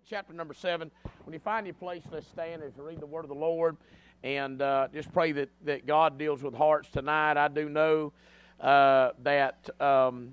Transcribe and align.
Luke 0.00 0.06
chapter 0.08 0.32
number 0.32 0.54
7. 0.54 0.90
When 1.24 1.34
you 1.34 1.40
find 1.40 1.66
your 1.66 1.74
place, 1.74 2.02
let's 2.10 2.26
stand 2.26 2.62
as 2.62 2.72
read 2.78 3.00
the 3.00 3.06
word 3.06 3.24
of 3.24 3.28
the 3.28 3.34
Lord 3.34 3.76
and 4.24 4.62
uh, 4.62 4.88
just 4.94 5.12
pray 5.12 5.32
that, 5.32 5.50
that 5.66 5.86
God 5.86 6.16
deals 6.16 6.42
with 6.42 6.54
hearts 6.54 6.88
tonight. 6.88 7.36
I 7.36 7.48
do 7.48 7.68
know 7.68 8.12
uh, 8.60 9.10
that 9.24 9.68
um, 9.78 10.32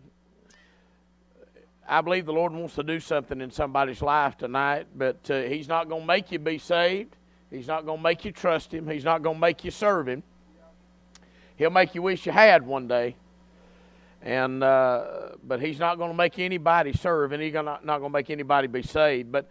I 1.85 1.99
believe 1.99 2.25
the 2.25 2.31
Lord 2.33 2.53
wants 2.53 2.75
to 2.75 2.83
do 2.83 3.01
something 3.01 3.41
in 3.41 3.51
somebody's 3.51 4.01
life 4.01 4.37
tonight, 4.37 4.87
but 4.95 5.29
uh, 5.29 5.41
He's 5.41 5.67
not 5.67 5.89
going 5.89 6.03
to 6.03 6.07
make 6.07 6.31
you 6.31 6.39
be 6.39 6.59
saved. 6.59 7.17
He's 7.51 7.67
not 7.67 7.85
going 7.85 7.97
to 7.97 8.03
make 8.03 8.23
you 8.23 8.31
trust 8.31 8.73
Him. 8.73 8.87
He's 8.87 9.03
not 9.03 9.21
going 9.21 9.35
to 9.35 9.41
make 9.41 9.65
you 9.65 9.71
serve 9.71 10.07
Him. 10.07 10.23
He'll 11.57 11.71
make 11.71 11.93
you 11.93 12.01
wish 12.01 12.25
you 12.25 12.31
had 12.31 12.65
one 12.65 12.87
day. 12.87 13.17
And 14.21 14.63
uh, 14.63 15.29
but 15.43 15.61
he's 15.61 15.79
not 15.79 15.97
going 15.97 16.09
to 16.09 16.17
make 16.17 16.39
anybody 16.39 16.91
serve, 16.93 17.31
and 17.31 17.41
he's 17.41 17.53
gonna, 17.53 17.79
not 17.83 17.99
going 17.99 18.11
to 18.11 18.17
make 18.17 18.29
anybody 18.29 18.67
be 18.67 18.81
saved. 18.81 19.31
But 19.31 19.47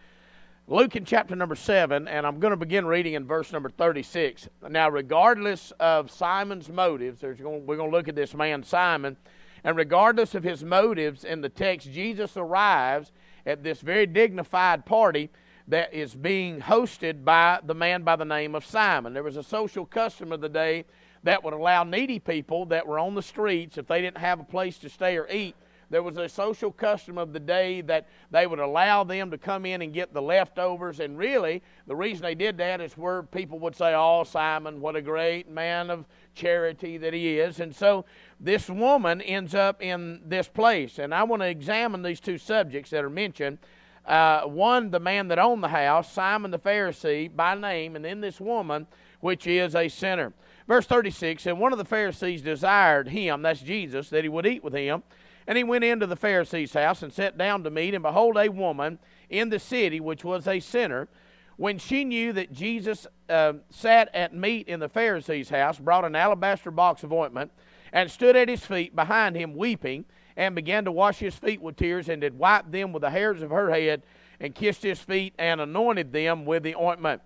Luke 0.68 0.96
in 0.96 1.04
chapter 1.04 1.36
number 1.36 1.54
seven, 1.54 2.08
and 2.08 2.26
I'm 2.26 2.40
going 2.40 2.50
to 2.50 2.56
begin 2.56 2.86
reading 2.86 3.14
in 3.14 3.24
verse 3.24 3.52
number 3.52 3.70
36. 3.70 4.48
Now, 4.68 4.88
regardless 4.90 5.72
of 5.78 6.10
Simon's 6.10 6.68
motives, 6.68 7.20
there's 7.20 7.40
going, 7.40 7.64
we're 7.66 7.76
going 7.76 7.90
to 7.90 7.96
look 7.96 8.08
at 8.08 8.16
this 8.16 8.34
man 8.34 8.64
Simon, 8.64 9.16
and 9.62 9.76
regardless 9.76 10.34
of 10.34 10.42
his 10.42 10.64
motives 10.64 11.22
in 11.22 11.40
the 11.40 11.48
text, 11.48 11.92
Jesus 11.92 12.36
arrives 12.36 13.12
at 13.46 13.62
this 13.62 13.80
very 13.80 14.06
dignified 14.06 14.84
party 14.84 15.30
that 15.68 15.94
is 15.94 16.14
being 16.14 16.60
hosted 16.60 17.24
by 17.24 17.60
the 17.64 17.74
man 17.74 18.02
by 18.02 18.16
the 18.16 18.24
name 18.24 18.56
of 18.56 18.64
Simon. 18.64 19.14
There 19.14 19.22
was 19.22 19.36
a 19.36 19.42
social 19.42 19.86
custom 19.86 20.32
of 20.32 20.40
the 20.40 20.48
day 20.48 20.84
that 21.26 21.42
would 21.42 21.54
allow 21.54 21.82
needy 21.82 22.20
people 22.20 22.66
that 22.66 22.86
were 22.86 23.00
on 23.00 23.16
the 23.16 23.22
streets, 23.22 23.78
if 23.78 23.88
they 23.88 24.00
didn't 24.00 24.18
have 24.18 24.38
a 24.38 24.44
place 24.44 24.78
to 24.78 24.88
stay 24.88 25.18
or 25.18 25.28
eat, 25.28 25.56
there 25.90 26.02
was 26.02 26.16
a 26.18 26.28
social 26.28 26.70
custom 26.70 27.18
of 27.18 27.32
the 27.32 27.40
day 27.40 27.80
that 27.80 28.06
they 28.30 28.46
would 28.46 28.60
allow 28.60 29.02
them 29.02 29.32
to 29.32 29.38
come 29.38 29.66
in 29.66 29.82
and 29.82 29.92
get 29.92 30.14
the 30.14 30.22
leftovers. 30.22 31.00
And 31.00 31.18
really, 31.18 31.62
the 31.88 31.96
reason 31.96 32.22
they 32.22 32.36
did 32.36 32.56
that 32.58 32.80
is 32.80 32.96
where 32.96 33.24
people 33.24 33.58
would 33.58 33.74
say, 33.74 33.92
Oh, 33.92 34.22
Simon, 34.22 34.80
what 34.80 34.94
a 34.94 35.02
great 35.02 35.48
man 35.48 35.90
of 35.90 36.04
charity 36.34 36.96
that 36.98 37.12
he 37.12 37.40
is. 37.40 37.58
And 37.58 37.74
so 37.74 38.04
this 38.38 38.70
woman 38.70 39.20
ends 39.20 39.54
up 39.54 39.82
in 39.82 40.20
this 40.24 40.46
place. 40.46 41.00
And 41.00 41.12
I 41.12 41.24
want 41.24 41.42
to 41.42 41.48
examine 41.48 42.02
these 42.02 42.20
two 42.20 42.38
subjects 42.38 42.90
that 42.90 43.04
are 43.04 43.10
mentioned. 43.10 43.58
Uh, 44.06 44.42
one, 44.42 44.90
the 44.92 45.00
man 45.00 45.26
that 45.28 45.40
owned 45.40 45.64
the 45.64 45.68
house, 45.68 46.12
Simon 46.12 46.52
the 46.52 46.58
Pharisee 46.58 47.34
by 47.34 47.56
name, 47.56 47.96
and 47.96 48.04
then 48.04 48.20
this 48.20 48.40
woman, 48.40 48.86
which 49.18 49.48
is 49.48 49.74
a 49.74 49.88
sinner. 49.88 50.32
Verse 50.66 50.86
36 50.86 51.46
And 51.46 51.60
one 51.60 51.72
of 51.72 51.78
the 51.78 51.84
Pharisees 51.84 52.42
desired 52.42 53.08
him, 53.08 53.42
that's 53.42 53.60
Jesus, 53.60 54.10
that 54.10 54.24
he 54.24 54.28
would 54.28 54.46
eat 54.46 54.64
with 54.64 54.74
him. 54.74 55.02
And 55.46 55.56
he 55.56 55.64
went 55.64 55.84
into 55.84 56.06
the 56.06 56.16
Pharisee's 56.16 56.72
house 56.72 57.02
and 57.02 57.12
sat 57.12 57.38
down 57.38 57.62
to 57.62 57.70
meat. 57.70 57.94
And 57.94 58.02
behold, 58.02 58.36
a 58.36 58.48
woman 58.48 58.98
in 59.30 59.48
the 59.48 59.60
city, 59.60 60.00
which 60.00 60.24
was 60.24 60.48
a 60.48 60.58
sinner, 60.58 61.08
when 61.56 61.78
she 61.78 62.04
knew 62.04 62.32
that 62.32 62.52
Jesus 62.52 63.06
uh, 63.28 63.54
sat 63.70 64.12
at 64.14 64.34
meat 64.34 64.68
in 64.68 64.80
the 64.80 64.88
Pharisee's 64.88 65.48
house, 65.48 65.78
brought 65.78 66.04
an 66.04 66.16
alabaster 66.16 66.70
box 66.70 67.02
of 67.02 67.12
ointment, 67.12 67.52
and 67.92 68.10
stood 68.10 68.36
at 68.36 68.48
his 68.48 68.64
feet 68.64 68.94
behind 68.94 69.36
him, 69.36 69.54
weeping, 69.54 70.04
and 70.36 70.54
began 70.54 70.84
to 70.84 70.92
wash 70.92 71.18
his 71.18 71.34
feet 71.34 71.62
with 71.62 71.76
tears, 71.76 72.08
and 72.08 72.20
did 72.20 72.36
wipe 72.36 72.70
them 72.70 72.92
with 72.92 73.02
the 73.02 73.10
hairs 73.10 73.40
of 73.40 73.50
her 73.50 73.70
head, 73.70 74.02
and 74.40 74.54
kissed 74.54 74.82
his 74.82 74.98
feet, 74.98 75.32
and 75.38 75.60
anointed 75.60 76.12
them 76.12 76.44
with 76.44 76.62
the 76.62 76.74
ointment. 76.74 77.22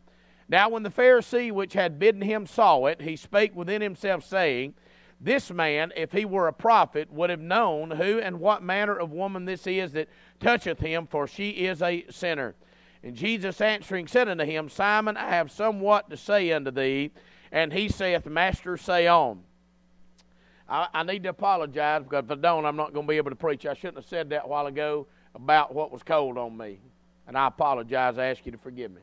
Now, 0.50 0.68
when 0.68 0.82
the 0.82 0.90
Pharisee 0.90 1.52
which 1.52 1.74
had 1.74 2.00
bidden 2.00 2.22
him 2.22 2.44
saw 2.44 2.86
it, 2.86 3.00
he 3.00 3.14
spake 3.14 3.54
within 3.54 3.80
himself, 3.80 4.24
saying, 4.24 4.74
This 5.20 5.48
man, 5.48 5.92
if 5.96 6.10
he 6.10 6.24
were 6.24 6.48
a 6.48 6.52
prophet, 6.52 7.08
would 7.12 7.30
have 7.30 7.40
known 7.40 7.92
who 7.92 8.18
and 8.18 8.40
what 8.40 8.60
manner 8.60 8.96
of 8.96 9.12
woman 9.12 9.44
this 9.44 9.64
is 9.68 9.92
that 9.92 10.08
toucheth 10.40 10.80
him, 10.80 11.06
for 11.06 11.28
she 11.28 11.50
is 11.50 11.80
a 11.82 12.04
sinner. 12.10 12.56
And 13.04 13.14
Jesus 13.14 13.60
answering 13.60 14.08
said 14.08 14.28
unto 14.28 14.44
him, 14.44 14.68
Simon, 14.68 15.16
I 15.16 15.28
have 15.28 15.52
somewhat 15.52 16.10
to 16.10 16.16
say 16.16 16.50
unto 16.50 16.72
thee. 16.72 17.12
And 17.52 17.72
he 17.72 17.88
saith, 17.88 18.26
Master, 18.26 18.76
say 18.76 19.06
on. 19.06 19.44
I, 20.68 20.88
I 20.92 21.02
need 21.04 21.22
to 21.22 21.28
apologize 21.28 22.02
because 22.02 22.24
if 22.24 22.30
I 22.32 22.34
don't, 22.34 22.66
I'm 22.66 22.76
not 22.76 22.92
going 22.92 23.06
to 23.06 23.10
be 23.10 23.18
able 23.18 23.30
to 23.30 23.36
preach. 23.36 23.66
I 23.66 23.74
shouldn't 23.74 23.98
have 23.98 24.06
said 24.06 24.30
that 24.30 24.46
a 24.46 24.48
while 24.48 24.66
ago 24.66 25.06
about 25.32 25.72
what 25.72 25.92
was 25.92 26.02
cold 26.02 26.36
on 26.36 26.56
me. 26.56 26.80
And 27.28 27.38
I 27.38 27.46
apologize. 27.46 28.18
I 28.18 28.26
ask 28.26 28.44
you 28.44 28.50
to 28.50 28.58
forgive 28.58 28.90
me. 28.90 29.02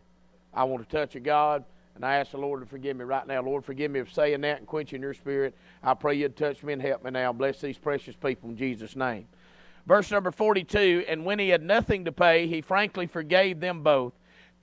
I 0.58 0.64
want 0.64 0.90
to 0.90 0.96
touch 0.96 1.16
a 1.16 1.20
God, 1.20 1.64
and 1.94 2.04
I 2.04 2.16
ask 2.16 2.32
the 2.32 2.40
Lord 2.40 2.62
to 2.62 2.66
forgive 2.66 2.98
me 2.98 3.04
right 3.04 3.28
now. 3.28 3.44
Lord, 3.44 3.64
forgive 3.64 3.92
me 3.92 4.02
for 4.02 4.10
saying 4.10 4.42
that 4.42 4.58
and 4.58 4.66
quenching 4.66 5.04
your 5.04 5.14
spirit. 5.14 5.56
I 5.84 5.94
pray 5.94 6.16
you'd 6.16 6.36
touch 6.36 6.64
me 6.64 6.74
and 6.74 6.82
help 6.82 7.04
me 7.04 7.12
now. 7.12 7.32
Bless 7.32 7.62
these 7.62 7.78
precious 7.78 8.16
people 8.16 8.50
in 8.50 8.58
Jesus' 8.58 8.96
name. 8.96 9.28
Verse 9.86 10.10
number 10.10 10.32
42 10.32 11.06
And 11.08 11.26
when 11.26 11.38
he 11.38 11.50
had 11.50 11.62
nothing 11.62 12.06
to 12.06 12.12
pay, 12.12 12.48
he 12.48 12.62
frankly 12.62 13.06
forgave 13.06 13.60
them 13.60 13.84
both. 13.84 14.14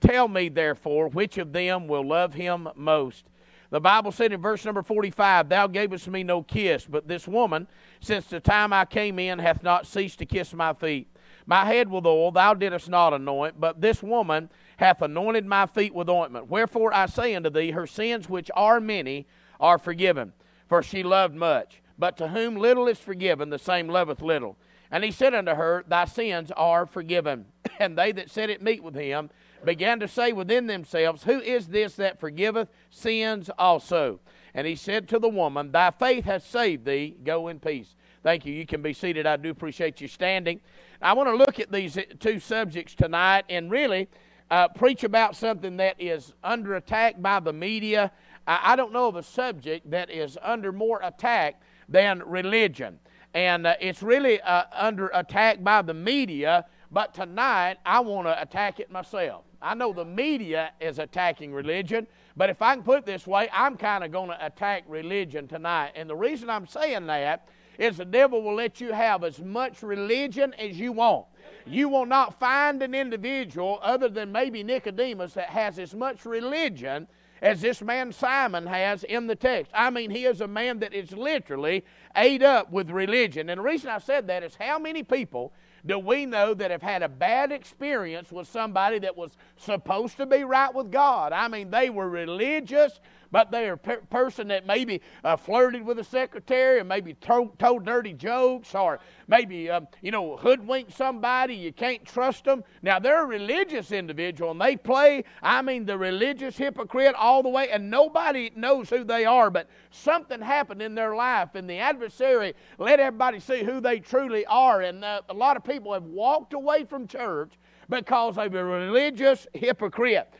Tell 0.01 0.27
me, 0.27 0.49
therefore, 0.49 1.07
which 1.07 1.37
of 1.37 1.53
them 1.53 1.87
will 1.87 2.05
love 2.05 2.33
him 2.33 2.67
most. 2.75 3.23
The 3.69 3.79
Bible 3.79 4.11
said 4.11 4.33
in 4.33 4.41
verse 4.41 4.65
number 4.65 4.83
45, 4.83 5.47
Thou 5.47 5.67
gavest 5.67 6.09
me 6.09 6.23
no 6.23 6.43
kiss, 6.43 6.85
but 6.85 7.07
this 7.07 7.25
woman, 7.25 7.69
since 8.01 8.25
the 8.25 8.41
time 8.41 8.73
I 8.73 8.83
came 8.83 9.17
in, 9.17 9.39
hath 9.39 9.63
not 9.63 9.87
ceased 9.87 10.19
to 10.19 10.25
kiss 10.25 10.53
my 10.53 10.73
feet. 10.73 11.07
My 11.45 11.63
head 11.63 11.89
with 11.89 12.05
oil 12.05 12.31
thou 12.31 12.53
didst 12.53 12.89
not 12.89 13.13
anoint, 13.13 13.59
but 13.59 13.79
this 13.79 14.03
woman 14.03 14.49
hath 14.77 15.01
anointed 15.01 15.45
my 15.45 15.65
feet 15.65 15.93
with 15.93 16.09
ointment. 16.09 16.49
Wherefore 16.49 16.93
I 16.93 17.05
say 17.05 17.35
unto 17.35 17.49
thee, 17.49 17.71
her 17.71 17.87
sins, 17.87 18.29
which 18.29 18.51
are 18.55 18.79
many, 18.79 19.27
are 19.59 19.77
forgiven, 19.77 20.33
for 20.67 20.83
she 20.83 21.03
loved 21.03 21.35
much. 21.35 21.81
But 21.97 22.17
to 22.17 22.27
whom 22.27 22.55
little 22.55 22.87
is 22.87 22.99
forgiven, 22.99 23.49
the 23.49 23.59
same 23.59 23.87
loveth 23.87 24.21
little. 24.21 24.57
And 24.91 25.03
he 25.03 25.11
said 25.11 25.33
unto 25.33 25.53
her, 25.55 25.83
Thy 25.87 26.05
sins 26.05 26.51
are 26.55 26.85
forgiven. 26.85 27.45
And 27.77 27.97
they 27.97 28.13
that 28.13 28.31
sat 28.31 28.49
at 28.49 28.61
meat 28.61 28.81
with 28.81 28.95
him 28.95 29.29
began 29.65 29.99
to 29.99 30.07
say 30.07 30.31
within 30.31 30.67
themselves, 30.67 31.23
Who 31.23 31.41
is 31.41 31.67
this 31.67 31.95
that 31.95 32.21
forgiveth 32.21 32.69
sins 32.89 33.49
also? 33.57 34.21
And 34.53 34.65
he 34.65 34.75
said 34.75 35.09
to 35.09 35.19
the 35.19 35.27
woman, 35.27 35.71
Thy 35.71 35.91
faith 35.91 36.23
hath 36.23 36.45
saved 36.45 36.85
thee. 36.85 37.17
Go 37.21 37.49
in 37.49 37.59
peace. 37.59 37.95
Thank 38.23 38.45
you. 38.45 38.53
You 38.53 38.65
can 38.65 38.81
be 38.81 38.93
seated. 38.93 39.27
I 39.27 39.35
do 39.35 39.49
appreciate 39.49 39.99
you 39.99 40.07
standing. 40.07 40.61
I 41.01 41.11
want 41.13 41.27
to 41.29 41.35
look 41.35 41.59
at 41.59 41.71
these 41.71 41.97
two 42.19 42.39
subjects 42.39 42.95
tonight 42.95 43.43
and 43.49 43.69
really 43.69 44.07
uh, 44.51 44.67
preach 44.69 45.03
about 45.03 45.35
something 45.35 45.77
that 45.77 45.95
is 45.99 46.33
under 46.43 46.75
attack 46.75 47.21
by 47.21 47.39
the 47.39 47.53
media. 47.53 48.11
I, 48.47 48.73
I, 48.73 48.75
don't 48.75 48.93
know 48.93 49.07
of 49.07 49.15
a 49.15 49.23
subject 49.23 49.89
that 49.91 50.09
is 50.09 50.37
under 50.41 50.71
more 50.71 50.99
attack 51.03 51.61
than 51.89 52.21
religion. 52.25 52.99
And 53.33 53.67
uh, 53.67 53.75
it's 53.81 54.01
really 54.03 54.39
uh, 54.41 54.63
under 54.71 55.09
attack 55.13 55.63
by 55.63 55.81
the 55.81 55.93
media, 55.93 56.65
but 56.91 57.13
tonight 57.13 57.77
I 57.85 57.99
want 57.99 58.27
to 58.27 58.41
attack 58.41 58.79
it 58.79 58.91
myself. 58.91 59.43
I 59.61 59.73
know 59.73 59.91
the 59.91 60.05
media 60.05 60.71
is 60.79 60.99
attacking 60.99 61.51
religion, 61.51 62.05
but 62.37 62.49
if 62.49 62.61
I 62.61 62.75
can 62.75 62.83
put 62.83 62.99
it 62.99 63.05
this 63.05 63.25
way, 63.25 63.49
I'm 63.51 63.77
kind 63.77 64.03
of 64.03 64.11
going 64.11 64.29
to 64.29 64.45
attack 64.45 64.83
religion 64.87 65.47
tonight. 65.47 65.93
And 65.95 66.09
the 66.09 66.15
reason 66.15 66.49
I'm 66.49 66.67
saying 66.67 67.07
that 67.07 67.49
is 67.79 67.97
the 67.97 68.05
devil 68.05 68.41
will 68.41 68.55
let 68.55 68.79
you 68.79 68.93
have 68.93 69.23
as 69.23 69.39
much 69.39 69.81
religion 69.81 70.53
as 70.53 70.79
you 70.79 70.91
want. 70.91 71.25
You 71.65 71.89
will 71.89 72.05
not 72.05 72.39
find 72.39 72.81
an 72.83 72.93
individual 72.93 73.79
other 73.81 74.07
than 74.07 74.31
maybe 74.31 74.63
Nicodemus 74.63 75.33
that 75.33 75.49
has 75.49 75.79
as 75.79 75.95
much 75.95 76.25
religion 76.25 77.07
as 77.41 77.61
this 77.61 77.81
man 77.81 78.11
Simon 78.11 78.65
has 78.65 79.03
in 79.03 79.27
the 79.27 79.35
text. 79.35 79.71
I 79.73 79.89
mean, 79.89 80.09
he 80.09 80.25
is 80.25 80.41
a 80.41 80.47
man 80.47 80.79
that 80.79 80.93
is 80.93 81.11
literally 81.11 81.83
ate 82.15 82.43
up 82.43 82.71
with 82.71 82.89
religion. 82.89 83.49
And 83.49 83.59
the 83.59 83.63
reason 83.63 83.89
I 83.89 83.97
said 83.97 84.27
that 84.27 84.43
is 84.43 84.55
how 84.55 84.79
many 84.79 85.03
people 85.03 85.53
do 85.85 85.99
we 85.99 86.25
know 86.25 86.53
that 86.53 86.71
have 86.71 86.81
had 86.81 87.03
a 87.03 87.09
bad 87.09 87.51
experience 87.51 88.31
with 88.31 88.47
somebody 88.47 88.99
that 88.99 89.15
was 89.15 89.31
supposed 89.57 90.17
to 90.17 90.25
be 90.25 90.43
right 90.43 90.73
with 90.73 90.91
God? 90.91 91.33
I 91.33 91.47
mean, 91.47 91.69
they 91.69 91.89
were 91.89 92.09
religious, 92.09 92.99
but 93.31 93.51
they're 93.51 93.73
a 93.73 93.77
per- 93.77 94.01
person 94.09 94.47
that 94.49 94.65
maybe 94.65 95.01
uh, 95.23 95.35
flirted 95.35 95.85
with 95.85 95.99
a 95.99 96.03
secretary 96.03 96.79
or 96.79 96.83
maybe 96.83 97.13
told, 97.15 97.57
told 97.59 97.85
dirty 97.85 98.13
jokes 98.13 98.75
or 98.75 98.99
maybe, 99.27 99.69
um, 99.69 99.87
you 100.01 100.11
know, 100.11 100.37
hoodwinked 100.37 100.93
somebody. 100.93 101.55
You 101.55 101.73
can't 101.73 102.05
trust 102.05 102.45
them. 102.45 102.63
Now, 102.81 102.99
they're 102.99 103.23
a 103.23 103.25
religious 103.25 103.91
individual 103.91 104.51
and 104.51 104.61
they 104.61 104.75
play, 104.75 105.23
I 105.41 105.61
mean, 105.61 105.85
the 105.85 105.97
religious 105.97 106.57
hypocrite 106.57 107.15
all 107.15 107.43
the 107.43 107.49
way, 107.49 107.69
and 107.69 107.89
nobody 107.89 108.51
knows 108.55 108.89
who 108.89 109.03
they 109.03 109.25
are, 109.25 109.49
but 109.49 109.69
something 109.91 110.41
happened 110.41 110.81
in 110.81 110.95
their 110.95 111.15
life, 111.15 111.55
and 111.55 111.69
the 111.69 111.77
adversary 111.77 112.53
let 112.77 112.99
everybody 112.99 113.39
see 113.39 113.63
who 113.63 113.79
they 113.79 113.99
truly 113.99 114.45
are. 114.45 114.81
And 114.81 115.03
uh, 115.03 115.21
a 115.29 115.33
lot 115.33 115.57
of 115.57 115.63
people 115.63 115.93
have 115.93 116.03
walked 116.03 116.53
away 116.53 116.83
from 116.83 117.07
church 117.07 117.53
because 117.89 118.37
of 118.37 118.53
a 118.53 118.63
religious 118.63 119.47
hypocrite 119.53 120.31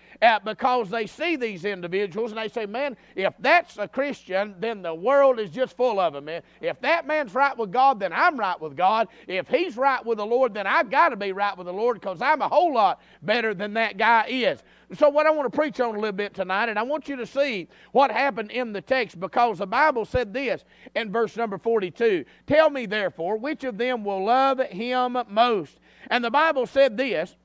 because 0.44 0.90
they 0.90 1.06
see 1.06 1.36
these 1.36 1.66
individuals 1.66 2.32
and 2.32 2.40
they 2.40 2.48
say, 2.48 2.66
man, 2.66 2.96
if 3.16 3.34
that's 3.40 3.78
a 3.78 3.88
Christian, 3.88 4.56
then 4.60 4.82
the 4.82 4.94
world 4.94 5.40
is 5.40 5.50
just 5.50 5.76
full 5.76 6.00
of 6.00 6.14
them. 6.14 6.30
If 6.62 6.80
that 6.82 7.08
man's 7.08 7.34
right 7.34 7.58
with 7.58 7.72
God, 7.72 8.00
then 8.00 8.14
I'm 8.14 8.40
right 8.40 8.60
with 8.60 8.76
God. 8.76 9.08
If 9.28 9.48
he's 9.48 9.78
right 9.78 10.06
with 10.06 10.18
the 10.18 10.26
Lord, 10.26 10.54
then 10.54 10.68
I've 10.68 10.90
got 10.90 11.10
to 11.10 11.16
be 11.16 11.32
right 11.32 11.58
with 11.58 11.68
the 11.68 11.74
Lord 11.74 12.00
because 12.00 12.22
I'm 12.22 12.42
a 12.42 12.48
whole 12.48 12.74
lot 12.74 13.02
better 13.22 13.54
than 13.54 13.74
that 13.74 13.98
guy 13.98 14.26
is. 14.30 14.64
So, 14.94 15.10
what 15.10 15.26
I 15.26 15.32
want 15.32 15.52
to 15.52 15.58
preach 15.58 15.80
on 15.80 15.96
a 15.96 16.00
little 16.00 16.12
bit 16.12 16.36
tonight, 16.36 16.70
and 16.70 16.78
I 16.78 16.84
want 16.84 17.10
you 17.10 17.16
to 17.16 17.26
see 17.26 17.68
what 17.92 18.12
happened 18.12 18.52
in 18.52 18.72
the 18.72 18.82
text 18.82 19.20
because 19.20 19.58
the 19.58 19.66
Bible 19.66 20.06
said 20.06 20.32
this 20.32 20.64
in 20.96 21.12
verse 21.12 21.36
number 21.36 21.58
42 21.58 22.24
Tell 22.46 22.70
me, 22.70 22.86
therefore, 22.86 23.38
which 23.38 23.64
of 23.64 23.78
them 23.78 24.04
will 24.04 24.26
love 24.26 24.60
him 24.60 25.18
most? 25.30 25.80
And 26.12 26.24
the 26.24 26.30
Bible 26.30 26.68
said 26.68 26.98
this 26.98 27.36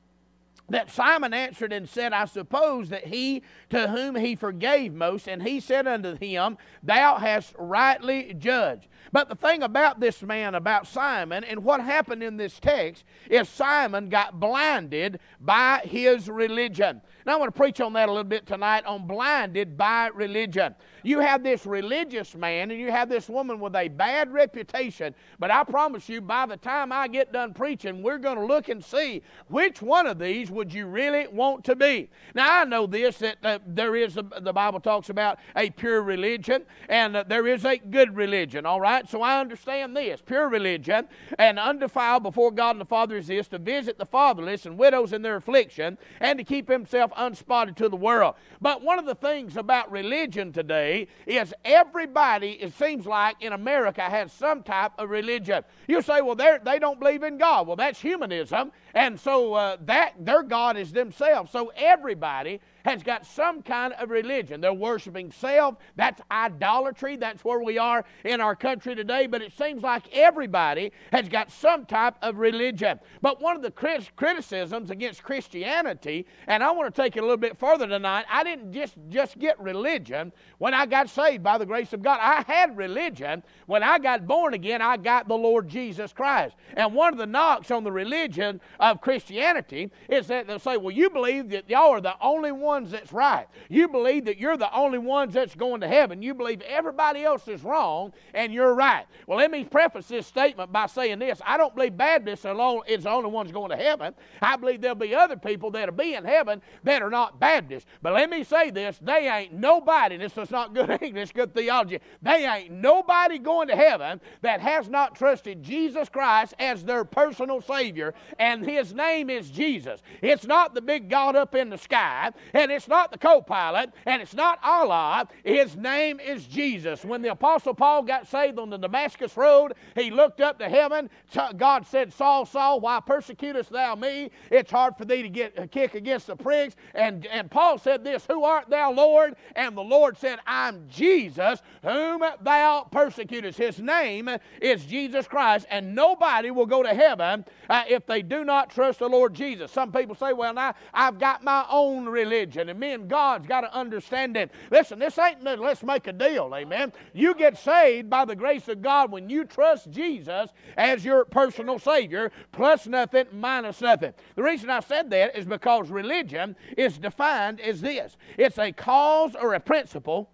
that 0.70 0.90
Simon 0.90 1.34
answered 1.34 1.72
and 1.72 1.88
said, 1.88 2.12
I 2.12 2.24
suppose 2.24 2.88
that 2.88 3.06
he 3.06 3.42
to 3.70 3.88
whom 3.88 4.14
he 4.16 4.34
forgave 4.34 4.94
most, 4.94 5.28
and 5.28 5.42
he 5.42 5.60
said 5.60 5.86
unto 5.86 6.16
him, 6.16 6.56
Thou 6.82 7.16
hast 7.16 7.54
rightly 7.58 8.34
judged. 8.34 8.86
But 9.12 9.28
the 9.28 9.34
thing 9.34 9.62
about 9.62 10.00
this 10.00 10.22
man, 10.22 10.54
about 10.54 10.86
Simon, 10.86 11.44
and 11.44 11.64
what 11.64 11.80
happened 11.80 12.22
in 12.22 12.36
this 12.36 12.58
text, 12.60 13.04
is 13.28 13.48
Simon 13.48 14.08
got 14.08 14.38
blinded 14.38 15.20
by 15.40 15.82
his 15.84 16.28
religion. 16.28 17.02
Now, 17.30 17.36
I 17.36 17.38
want 17.38 17.54
to 17.54 17.60
preach 17.60 17.80
on 17.80 17.92
that 17.92 18.08
a 18.08 18.10
little 18.10 18.24
bit 18.24 18.44
tonight 18.44 18.84
on 18.86 19.06
blinded 19.06 19.78
by 19.78 20.08
religion. 20.08 20.74
You 21.04 21.20
have 21.20 21.44
this 21.44 21.64
religious 21.64 22.34
man 22.34 22.72
and 22.72 22.80
you 22.80 22.90
have 22.90 23.08
this 23.08 23.28
woman 23.28 23.60
with 23.60 23.76
a 23.76 23.86
bad 23.86 24.32
reputation, 24.32 25.14
but 25.38 25.48
I 25.48 25.62
promise 25.62 26.08
you, 26.08 26.20
by 26.20 26.46
the 26.46 26.56
time 26.56 26.90
I 26.90 27.06
get 27.06 27.32
done 27.32 27.54
preaching, 27.54 28.02
we're 28.02 28.18
going 28.18 28.36
to 28.36 28.44
look 28.44 28.68
and 28.68 28.84
see 28.84 29.22
which 29.46 29.80
one 29.80 30.08
of 30.08 30.18
these 30.18 30.50
would 30.50 30.74
you 30.74 30.86
really 30.86 31.28
want 31.28 31.64
to 31.66 31.76
be. 31.76 32.10
Now, 32.34 32.62
I 32.62 32.64
know 32.64 32.88
this 32.88 33.18
that 33.18 33.38
uh, 33.44 33.60
there 33.64 33.94
is, 33.94 34.16
a, 34.16 34.26
the 34.40 34.52
Bible 34.52 34.80
talks 34.80 35.08
about 35.08 35.38
a 35.54 35.70
pure 35.70 36.02
religion 36.02 36.64
and 36.88 37.16
uh, 37.16 37.22
there 37.28 37.46
is 37.46 37.64
a 37.64 37.76
good 37.78 38.16
religion, 38.16 38.66
all 38.66 38.80
right? 38.80 39.08
So 39.08 39.22
I 39.22 39.40
understand 39.40 39.96
this. 39.96 40.20
Pure 40.20 40.48
religion 40.48 41.06
and 41.38 41.60
undefiled 41.60 42.24
before 42.24 42.50
God 42.50 42.70
and 42.72 42.80
the 42.80 42.86
Father 42.86 43.16
is 43.16 43.28
this 43.28 43.46
to 43.48 43.58
visit 43.58 43.98
the 43.98 44.06
fatherless 44.06 44.66
and 44.66 44.76
widows 44.76 45.12
in 45.12 45.22
their 45.22 45.36
affliction 45.36 45.96
and 46.18 46.36
to 46.36 46.44
keep 46.44 46.68
himself 46.68 47.12
unspotted 47.20 47.76
to 47.76 47.88
the 47.88 47.96
world. 47.96 48.34
But 48.60 48.82
one 48.82 48.98
of 48.98 49.06
the 49.06 49.14
things 49.14 49.56
about 49.56 49.90
religion 49.92 50.52
today, 50.52 51.06
is 51.26 51.54
everybody, 51.64 52.52
it 52.60 52.72
seems 52.74 53.06
like, 53.06 53.36
in 53.40 53.52
America 53.52 54.02
has 54.02 54.32
some 54.32 54.62
type 54.62 54.92
of 54.98 55.10
religion. 55.10 55.62
You 55.86 56.02
say, 56.02 56.20
well, 56.20 56.34
they 56.34 56.78
don't 56.78 56.98
believe 56.98 57.22
in 57.22 57.38
God. 57.38 57.66
Well, 57.66 57.76
that's 57.76 58.00
humanism. 58.00 58.72
And 58.94 59.18
so 59.18 59.54
uh, 59.54 59.76
that 59.86 60.14
their 60.18 60.42
God 60.42 60.76
is 60.76 60.92
themselves. 60.92 61.52
So 61.52 61.72
everybody 61.76 62.60
has 62.84 63.02
got 63.02 63.26
some 63.26 63.62
kind 63.62 63.92
of 63.94 64.10
religion. 64.10 64.60
They're 64.60 64.72
worshiping 64.72 65.30
self. 65.30 65.76
That's 65.96 66.20
idolatry. 66.30 67.16
That's 67.16 67.44
where 67.44 67.62
we 67.62 67.78
are 67.78 68.04
in 68.24 68.40
our 68.40 68.56
country 68.56 68.94
today. 68.94 69.26
But 69.26 69.42
it 69.42 69.52
seems 69.56 69.82
like 69.82 70.04
everybody 70.12 70.92
has 71.12 71.28
got 71.28 71.50
some 71.50 71.86
type 71.86 72.14
of 72.22 72.38
religion. 72.38 73.00
But 73.22 73.40
one 73.40 73.56
of 73.56 73.62
the 73.62 73.70
criticisms 73.70 74.90
against 74.90 75.22
Christianity, 75.22 76.26
and 76.46 76.62
I 76.62 76.70
want 76.70 76.94
to 76.94 77.02
take 77.02 77.16
it 77.16 77.20
a 77.20 77.22
little 77.22 77.36
bit 77.36 77.58
further 77.58 77.86
tonight, 77.86 78.24
I 78.30 78.44
didn't 78.44 78.72
just, 78.72 78.96
just 79.08 79.38
get 79.38 79.60
religion 79.60 80.32
when 80.58 80.74
I 80.74 80.86
got 80.86 81.08
saved 81.08 81.42
by 81.42 81.58
the 81.58 81.66
grace 81.66 81.92
of 81.92 82.02
God. 82.02 82.18
I 82.20 82.42
had 82.46 82.76
religion. 82.76 83.42
When 83.66 83.82
I 83.82 83.98
got 83.98 84.26
born 84.26 84.54
again, 84.54 84.82
I 84.82 84.96
got 84.96 85.28
the 85.28 85.34
Lord 85.36 85.68
Jesus 85.68 86.12
Christ. 86.12 86.54
And 86.74 86.94
one 86.94 87.12
of 87.12 87.18
the 87.18 87.26
knocks 87.26 87.70
on 87.70 87.84
the 87.84 87.92
religion 87.92 88.60
of 88.78 89.00
Christianity 89.00 89.90
is 90.08 90.26
that 90.28 90.46
they'll 90.46 90.58
say, 90.58 90.76
well, 90.76 90.90
you 90.90 91.10
believe 91.10 91.50
that 91.50 91.68
y'all 91.68 91.90
are 91.90 92.00
the 92.00 92.14
only 92.20 92.52
ones 92.70 92.90
that's 92.92 93.12
right. 93.12 93.46
You 93.68 93.88
believe 93.88 94.24
that 94.26 94.38
you're 94.38 94.56
the 94.56 94.72
only 94.72 94.98
ones 94.98 95.34
that's 95.34 95.54
going 95.54 95.80
to 95.80 95.88
heaven. 95.88 96.22
You 96.22 96.34
believe 96.34 96.60
everybody 96.62 97.24
else 97.24 97.48
is 97.48 97.62
wrong 97.64 98.12
and 98.34 98.52
you're 98.52 98.74
right. 98.74 99.06
Well, 99.26 99.38
let 99.38 99.50
me 99.50 99.64
preface 99.64 100.06
this 100.06 100.26
statement 100.26 100.72
by 100.72 100.86
saying 100.86 101.18
this. 101.18 101.40
I 101.44 101.56
don't 101.56 101.74
believe 101.74 101.96
Baptists 101.96 102.44
alone 102.44 102.82
is 102.86 103.04
the 103.04 103.10
only 103.10 103.30
ones 103.30 103.50
going 103.50 103.70
to 103.70 103.76
heaven. 103.76 104.14
I 104.40 104.56
believe 104.56 104.80
there'll 104.80 104.94
be 104.94 105.14
other 105.14 105.36
people 105.36 105.70
that'll 105.72 105.94
be 105.94 106.14
in 106.14 106.24
heaven 106.24 106.62
that 106.84 107.02
are 107.02 107.10
not 107.10 107.40
Baptists. 107.40 107.86
But 108.02 108.12
let 108.12 108.30
me 108.30 108.44
say 108.44 108.70
this, 108.70 108.98
they 109.02 109.28
ain't 109.28 109.52
nobody, 109.52 110.14
and 110.14 110.22
this 110.22 110.38
is 110.38 110.50
not 110.50 110.74
good 110.74 110.98
English, 111.02 111.32
good 111.32 111.52
theology. 111.54 111.98
They 112.22 112.46
ain't 112.46 112.70
nobody 112.70 113.38
going 113.38 113.68
to 113.68 113.76
heaven 113.76 114.20
that 114.42 114.60
has 114.60 114.88
not 114.88 115.16
trusted 115.16 115.62
Jesus 115.62 116.08
Christ 116.08 116.54
as 116.58 116.84
their 116.84 117.04
personal 117.04 117.60
Savior 117.60 118.14
and 118.38 118.64
his 118.64 118.94
name 118.94 119.30
is 119.30 119.50
Jesus. 119.50 120.00
It's 120.22 120.46
not 120.46 120.74
the 120.74 120.80
big 120.80 121.08
God 121.08 121.36
up 121.36 121.54
in 121.54 121.70
the 121.70 121.78
sky, 121.78 122.30
and 122.60 122.70
it's 122.70 122.88
not 122.88 123.10
the 123.10 123.18
co 123.18 123.40
pilot, 123.40 123.90
and 124.06 124.20
it's 124.22 124.34
not 124.34 124.58
Allah. 124.62 125.28
His 125.44 125.76
name 125.76 126.20
is 126.20 126.46
Jesus. 126.46 127.04
When 127.04 127.22
the 127.22 127.30
Apostle 127.30 127.74
Paul 127.74 128.02
got 128.02 128.26
saved 128.26 128.58
on 128.58 128.70
the 128.70 128.76
Damascus 128.76 129.36
Road, 129.36 129.74
he 129.94 130.10
looked 130.10 130.40
up 130.40 130.58
to 130.58 130.68
heaven. 130.68 131.08
God 131.56 131.86
said, 131.86 132.12
Saul, 132.12 132.44
Saul, 132.46 132.80
why 132.80 133.00
persecutest 133.00 133.70
thou 133.70 133.94
me? 133.94 134.30
It's 134.50 134.70
hard 134.70 134.96
for 134.96 135.04
thee 135.04 135.22
to 135.22 135.28
get 135.28 135.58
a 135.58 135.66
kick 135.66 135.94
against 135.94 136.26
the 136.26 136.36
pricks. 136.36 136.76
And, 136.94 137.26
and 137.26 137.50
Paul 137.50 137.78
said 137.78 138.04
this, 138.04 138.24
Who 138.26 138.44
art 138.44 138.68
thou, 138.68 138.92
Lord? 138.92 139.36
And 139.56 139.76
the 139.76 139.82
Lord 139.82 140.18
said, 140.18 140.38
I'm 140.46 140.86
Jesus, 140.88 141.62
whom 141.82 142.22
thou 142.42 142.88
persecutest. 142.90 143.58
His 143.58 143.78
name 143.78 144.28
is 144.60 144.84
Jesus 144.84 145.26
Christ, 145.26 145.66
and 145.70 145.94
nobody 145.94 146.50
will 146.50 146.66
go 146.66 146.82
to 146.82 146.94
heaven 146.94 147.44
uh, 147.68 147.84
if 147.88 148.06
they 148.06 148.22
do 148.22 148.44
not 148.44 148.70
trust 148.70 148.98
the 148.98 149.08
Lord 149.08 149.34
Jesus. 149.34 149.72
Some 149.72 149.92
people 149.92 150.14
say, 150.14 150.32
well, 150.32 150.52
now 150.52 150.74
I've 150.92 151.18
got 151.18 151.42
my 151.42 151.64
own 151.70 152.06
religion, 152.06 152.49
and 152.56 152.78
me 152.78 152.96
God's 153.08 153.46
got 153.46 153.62
to 153.62 153.74
understand 153.74 154.36
it. 154.36 154.50
Listen, 154.70 154.98
this 154.98 155.18
ain't 155.18 155.42
let's 155.42 155.82
make 155.82 156.06
a 156.06 156.12
deal, 156.12 156.52
amen. 156.54 156.92
You 157.12 157.34
get 157.34 157.58
saved 157.58 158.10
by 158.10 158.24
the 158.24 158.36
grace 158.36 158.68
of 158.68 158.82
God 158.82 159.10
when 159.10 159.30
you 159.30 159.44
trust 159.44 159.90
Jesus 159.90 160.50
as 160.76 161.04
your 161.04 161.24
personal 161.24 161.78
Savior, 161.78 162.32
plus 162.52 162.86
nothing, 162.86 163.26
minus 163.32 163.80
nothing. 163.80 164.12
The 164.36 164.42
reason 164.42 164.70
I 164.70 164.80
said 164.80 165.10
that 165.10 165.36
is 165.36 165.46
because 165.46 165.90
religion 165.90 166.56
is 166.76 166.98
defined 166.98 167.60
as 167.60 167.80
this 167.80 168.16
it's 168.36 168.58
a 168.58 168.72
cause 168.72 169.34
or 169.34 169.54
a 169.54 169.60
principle 169.60 170.30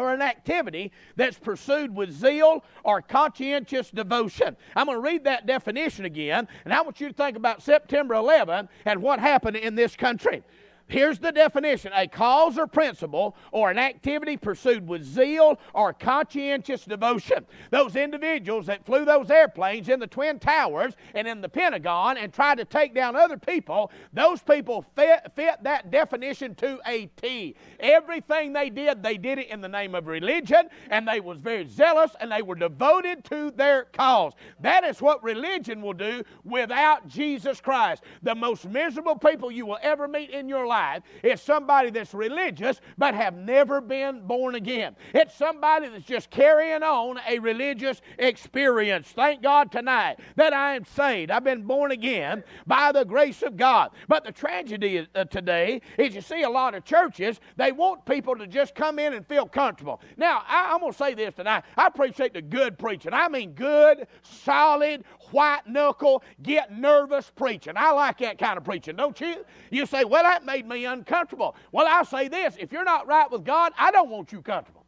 or 0.00 0.12
an 0.14 0.22
activity 0.22 0.92
that's 1.16 1.38
pursued 1.38 1.94
with 1.94 2.10
zeal 2.10 2.64
or 2.84 3.02
conscientious 3.02 3.90
devotion. 3.90 4.56
I'm 4.74 4.86
going 4.86 4.96
to 4.96 5.02
read 5.02 5.24
that 5.24 5.46
definition 5.46 6.04
again, 6.04 6.48
and 6.64 6.72
I 6.72 6.80
want 6.80 7.00
you 7.00 7.08
to 7.08 7.14
think 7.14 7.36
about 7.36 7.62
September 7.62 8.14
11 8.14 8.68
and 8.86 9.02
what 9.02 9.20
happened 9.20 9.56
in 9.56 9.74
this 9.74 9.96
country. 9.96 10.42
Here's 10.90 11.20
the 11.20 11.30
definition 11.30 11.92
a 11.94 12.08
cause 12.08 12.58
or 12.58 12.66
principle 12.66 13.36
or 13.52 13.70
an 13.70 13.78
activity 13.78 14.36
pursued 14.36 14.88
with 14.88 15.04
zeal 15.04 15.60
or 15.72 15.92
conscientious 15.92 16.84
devotion. 16.84 17.46
Those 17.70 17.94
individuals 17.94 18.66
that 18.66 18.84
flew 18.84 19.04
those 19.04 19.30
airplanes 19.30 19.88
in 19.88 20.00
the 20.00 20.08
Twin 20.08 20.40
Towers 20.40 20.94
and 21.14 21.28
in 21.28 21.40
the 21.40 21.48
Pentagon 21.48 22.16
and 22.16 22.34
tried 22.34 22.58
to 22.58 22.64
take 22.64 22.92
down 22.92 23.14
other 23.14 23.36
people, 23.38 23.92
those 24.12 24.42
people 24.42 24.84
fit, 24.96 25.20
fit 25.36 25.62
that 25.62 25.92
definition 25.92 26.56
to 26.56 26.80
a 26.84 27.06
T. 27.22 27.54
Everything 27.78 28.52
they 28.52 28.68
did, 28.68 29.00
they 29.00 29.16
did 29.16 29.38
it 29.38 29.46
in 29.46 29.60
the 29.60 29.68
name 29.68 29.94
of 29.94 30.08
religion, 30.08 30.68
and 30.90 31.06
they 31.06 31.20
was 31.20 31.38
very 31.38 31.68
zealous 31.68 32.16
and 32.20 32.32
they 32.32 32.42
were 32.42 32.56
devoted 32.56 33.22
to 33.26 33.52
their 33.52 33.84
cause. 33.92 34.32
That 34.58 34.82
is 34.82 35.00
what 35.00 35.22
religion 35.22 35.82
will 35.82 35.92
do 35.92 36.24
without 36.42 37.06
Jesus 37.06 37.60
Christ. 37.60 38.02
The 38.24 38.34
most 38.34 38.68
miserable 38.68 39.16
people 39.16 39.52
you 39.52 39.66
will 39.66 39.78
ever 39.82 40.08
meet 40.08 40.30
in 40.30 40.48
your 40.48 40.66
life 40.66 40.79
life. 40.80 41.02
It's 41.22 41.42
somebody 41.42 41.90
that's 41.90 42.14
religious 42.14 42.80
but 42.96 43.14
have 43.14 43.36
never 43.36 43.80
been 43.80 44.26
born 44.26 44.54
again. 44.54 44.96
It's 45.14 45.34
somebody 45.34 45.88
that's 45.88 46.04
just 46.04 46.30
carrying 46.30 46.82
on 46.82 47.20
a 47.28 47.38
religious 47.38 48.00
experience. 48.18 49.08
Thank 49.08 49.42
God 49.42 49.70
tonight 49.70 50.16
that 50.36 50.52
I 50.52 50.76
am 50.76 50.84
saved. 50.84 51.30
I've 51.30 51.44
been 51.44 51.62
born 51.62 51.90
again 51.90 52.42
by 52.66 52.92
the 52.92 53.04
grace 53.04 53.42
of 53.42 53.56
God. 53.56 53.90
But 54.08 54.24
the 54.24 54.32
tragedy 54.32 55.06
uh, 55.14 55.24
today 55.24 55.82
is 55.98 56.14
you 56.14 56.22
see 56.22 56.42
a 56.42 56.50
lot 56.50 56.74
of 56.74 56.84
churches, 56.84 57.40
they 57.56 57.72
want 57.72 58.04
people 58.06 58.36
to 58.36 58.46
just 58.46 58.74
come 58.74 58.98
in 58.98 59.12
and 59.12 59.26
feel 59.26 59.46
comfortable. 59.46 60.00
Now, 60.16 60.42
I, 60.48 60.72
I'm 60.72 60.80
going 60.80 60.92
to 60.92 60.98
say 60.98 61.14
this 61.14 61.34
tonight. 61.34 61.64
I 61.76 61.86
appreciate 61.86 62.32
the 62.32 62.42
good 62.42 62.78
preaching. 62.78 63.12
I 63.12 63.28
mean, 63.28 63.52
good, 63.52 64.06
solid, 64.22 65.04
white 65.32 65.66
knuckle, 65.66 66.22
get 66.42 66.72
nervous 66.72 67.30
preaching. 67.34 67.74
I 67.76 67.90
like 67.92 68.18
that 68.18 68.38
kind 68.38 68.56
of 68.56 68.64
preaching, 68.64 68.96
don't 68.96 69.20
you? 69.20 69.44
You 69.70 69.86
say, 69.86 70.04
well, 70.04 70.22
that 70.22 70.44
made 70.44 70.66
me 70.66 70.84
uncomfortable. 70.84 71.56
Well, 71.72 71.86
I'll 71.88 72.04
say 72.04 72.28
this 72.28 72.56
if 72.58 72.72
you're 72.72 72.84
not 72.84 73.06
right 73.06 73.30
with 73.30 73.44
God, 73.44 73.72
I 73.78 73.90
don't 73.90 74.10
want 74.10 74.32
you 74.32 74.42
comfortable. 74.42 74.80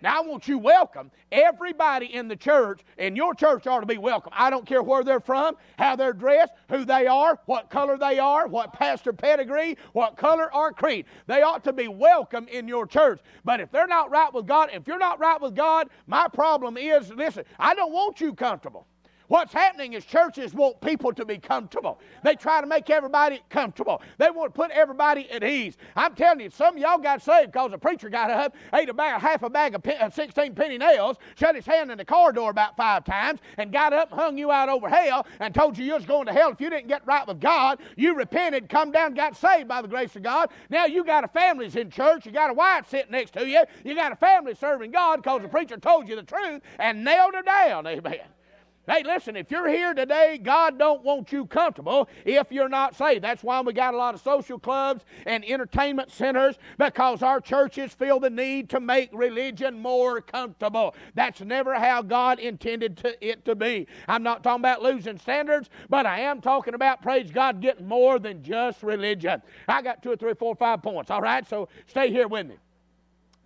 Now, 0.00 0.18
I 0.18 0.26
want 0.26 0.46
you 0.46 0.58
welcome. 0.58 1.10
Everybody 1.32 2.14
in 2.14 2.28
the 2.28 2.36
church, 2.36 2.82
and 2.98 3.16
your 3.16 3.34
church 3.34 3.66
ought 3.66 3.80
to 3.80 3.86
be 3.86 3.98
welcome. 3.98 4.32
I 4.34 4.48
don't 4.48 4.64
care 4.64 4.82
where 4.82 5.02
they're 5.02 5.18
from, 5.18 5.56
how 5.76 5.96
they're 5.96 6.12
dressed, 6.12 6.52
who 6.70 6.84
they 6.84 7.06
are, 7.06 7.40
what 7.46 7.68
color 7.68 7.98
they 7.98 8.18
are, 8.18 8.46
what 8.46 8.72
pastor 8.72 9.12
pedigree, 9.12 9.76
what 9.92 10.16
color 10.16 10.54
or 10.54 10.72
creed. 10.72 11.06
They 11.26 11.42
ought 11.42 11.64
to 11.64 11.72
be 11.72 11.88
welcome 11.88 12.46
in 12.48 12.68
your 12.68 12.86
church. 12.86 13.20
But 13.44 13.60
if 13.60 13.72
they're 13.72 13.88
not 13.88 14.10
right 14.10 14.32
with 14.32 14.46
God, 14.46 14.70
if 14.72 14.86
you're 14.86 14.98
not 14.98 15.18
right 15.18 15.40
with 15.40 15.56
God, 15.56 15.88
my 16.06 16.28
problem 16.28 16.76
is 16.76 17.12
listen, 17.12 17.44
I 17.58 17.74
don't 17.74 17.92
want 17.92 18.20
you 18.20 18.34
comfortable. 18.34 18.86
What's 19.28 19.52
happening 19.52 19.92
is 19.92 20.06
churches 20.06 20.54
want 20.54 20.80
people 20.80 21.12
to 21.12 21.24
be 21.24 21.36
comfortable. 21.36 22.00
They 22.24 22.34
try 22.34 22.62
to 22.62 22.66
make 22.66 22.88
everybody 22.88 23.42
comfortable. 23.50 24.00
They 24.16 24.30
want 24.30 24.54
to 24.54 24.58
put 24.58 24.70
everybody 24.70 25.30
at 25.30 25.44
ease. 25.44 25.76
I'm 25.96 26.14
telling 26.14 26.40
you, 26.40 26.50
some 26.50 26.76
of 26.76 26.80
y'all 26.80 26.98
got 26.98 27.22
saved 27.22 27.52
because 27.52 27.74
a 27.74 27.78
preacher 27.78 28.08
got 28.08 28.30
up, 28.30 28.56
ate 28.72 28.88
a 28.88 28.94
bag, 28.94 29.20
half 29.20 29.42
a 29.42 29.50
bag 29.50 29.74
of 29.74 29.86
uh, 29.86 30.08
16 30.08 30.54
penny 30.54 30.78
nails, 30.78 31.18
shut 31.36 31.54
his 31.54 31.66
hand 31.66 31.90
in 31.90 31.98
the 31.98 32.04
car 32.06 32.32
door 32.32 32.50
about 32.50 32.74
five 32.76 33.04
times, 33.04 33.40
and 33.58 33.70
got 33.70 33.92
up 33.92 34.10
and 34.12 34.20
hung 34.20 34.38
you 34.38 34.50
out 34.50 34.70
over 34.70 34.88
hell 34.88 35.26
and 35.40 35.54
told 35.54 35.76
you 35.76 35.84
you 35.84 35.94
was 35.94 36.06
going 36.06 36.24
to 36.26 36.32
hell 36.32 36.50
if 36.50 36.60
you 36.60 36.70
didn't 36.70 36.88
get 36.88 37.06
right 37.06 37.26
with 37.26 37.38
God. 37.38 37.80
You 37.96 38.14
repented, 38.14 38.70
come 38.70 38.90
down, 38.90 39.12
got 39.12 39.36
saved 39.36 39.68
by 39.68 39.82
the 39.82 39.88
grace 39.88 40.16
of 40.16 40.22
God. 40.22 40.48
Now 40.70 40.86
you 40.86 41.04
got 41.04 41.24
a 41.24 41.28
family's 41.28 41.76
in 41.76 41.90
church. 41.90 42.24
You 42.24 42.32
got 42.32 42.48
a 42.48 42.54
wife 42.54 42.88
sitting 42.88 43.12
next 43.12 43.32
to 43.32 43.46
you. 43.46 43.62
You 43.84 43.94
got 43.94 44.10
a 44.10 44.16
family 44.16 44.54
serving 44.54 44.90
God 44.90 45.22
because 45.22 45.42
the 45.42 45.48
preacher 45.48 45.76
told 45.76 46.08
you 46.08 46.16
the 46.16 46.22
truth 46.22 46.62
and 46.78 47.04
nailed 47.04 47.34
her 47.34 47.42
down. 47.42 47.86
Amen. 47.86 48.20
Hey, 48.88 49.02
listen, 49.02 49.36
if 49.36 49.50
you're 49.50 49.68
here 49.68 49.92
today, 49.92 50.40
God 50.42 50.78
don't 50.78 51.04
want 51.04 51.30
you 51.30 51.44
comfortable 51.44 52.08
if 52.24 52.50
you're 52.50 52.70
not 52.70 52.96
saved. 52.96 53.22
That's 53.22 53.42
why 53.42 53.60
we 53.60 53.74
got 53.74 53.92
a 53.92 53.96
lot 53.98 54.14
of 54.14 54.22
social 54.22 54.58
clubs 54.58 55.04
and 55.26 55.44
entertainment 55.44 56.10
centers 56.10 56.58
because 56.78 57.22
our 57.22 57.38
churches 57.38 57.92
feel 57.92 58.18
the 58.18 58.30
need 58.30 58.70
to 58.70 58.80
make 58.80 59.10
religion 59.12 59.78
more 59.78 60.22
comfortable. 60.22 60.94
That's 61.14 61.42
never 61.42 61.74
how 61.74 62.00
God 62.00 62.38
intended 62.38 62.96
to, 62.98 63.26
it 63.26 63.44
to 63.44 63.54
be. 63.54 63.86
I'm 64.08 64.22
not 64.22 64.42
talking 64.42 64.62
about 64.62 64.82
losing 64.82 65.18
standards, 65.18 65.68
but 65.90 66.06
I 66.06 66.20
am 66.20 66.40
talking 66.40 66.72
about, 66.72 67.02
praise 67.02 67.30
God, 67.30 67.60
getting 67.60 67.86
more 67.86 68.18
than 68.18 68.42
just 68.42 68.82
religion. 68.82 69.42
I 69.68 69.82
got 69.82 70.02
two 70.02 70.12
or 70.12 70.16
three, 70.16 70.32
four, 70.32 70.56
five 70.56 70.82
points, 70.82 71.10
all 71.10 71.20
right? 71.20 71.46
So 71.46 71.68
stay 71.88 72.10
here 72.10 72.26
with 72.26 72.46
me. 72.46 72.56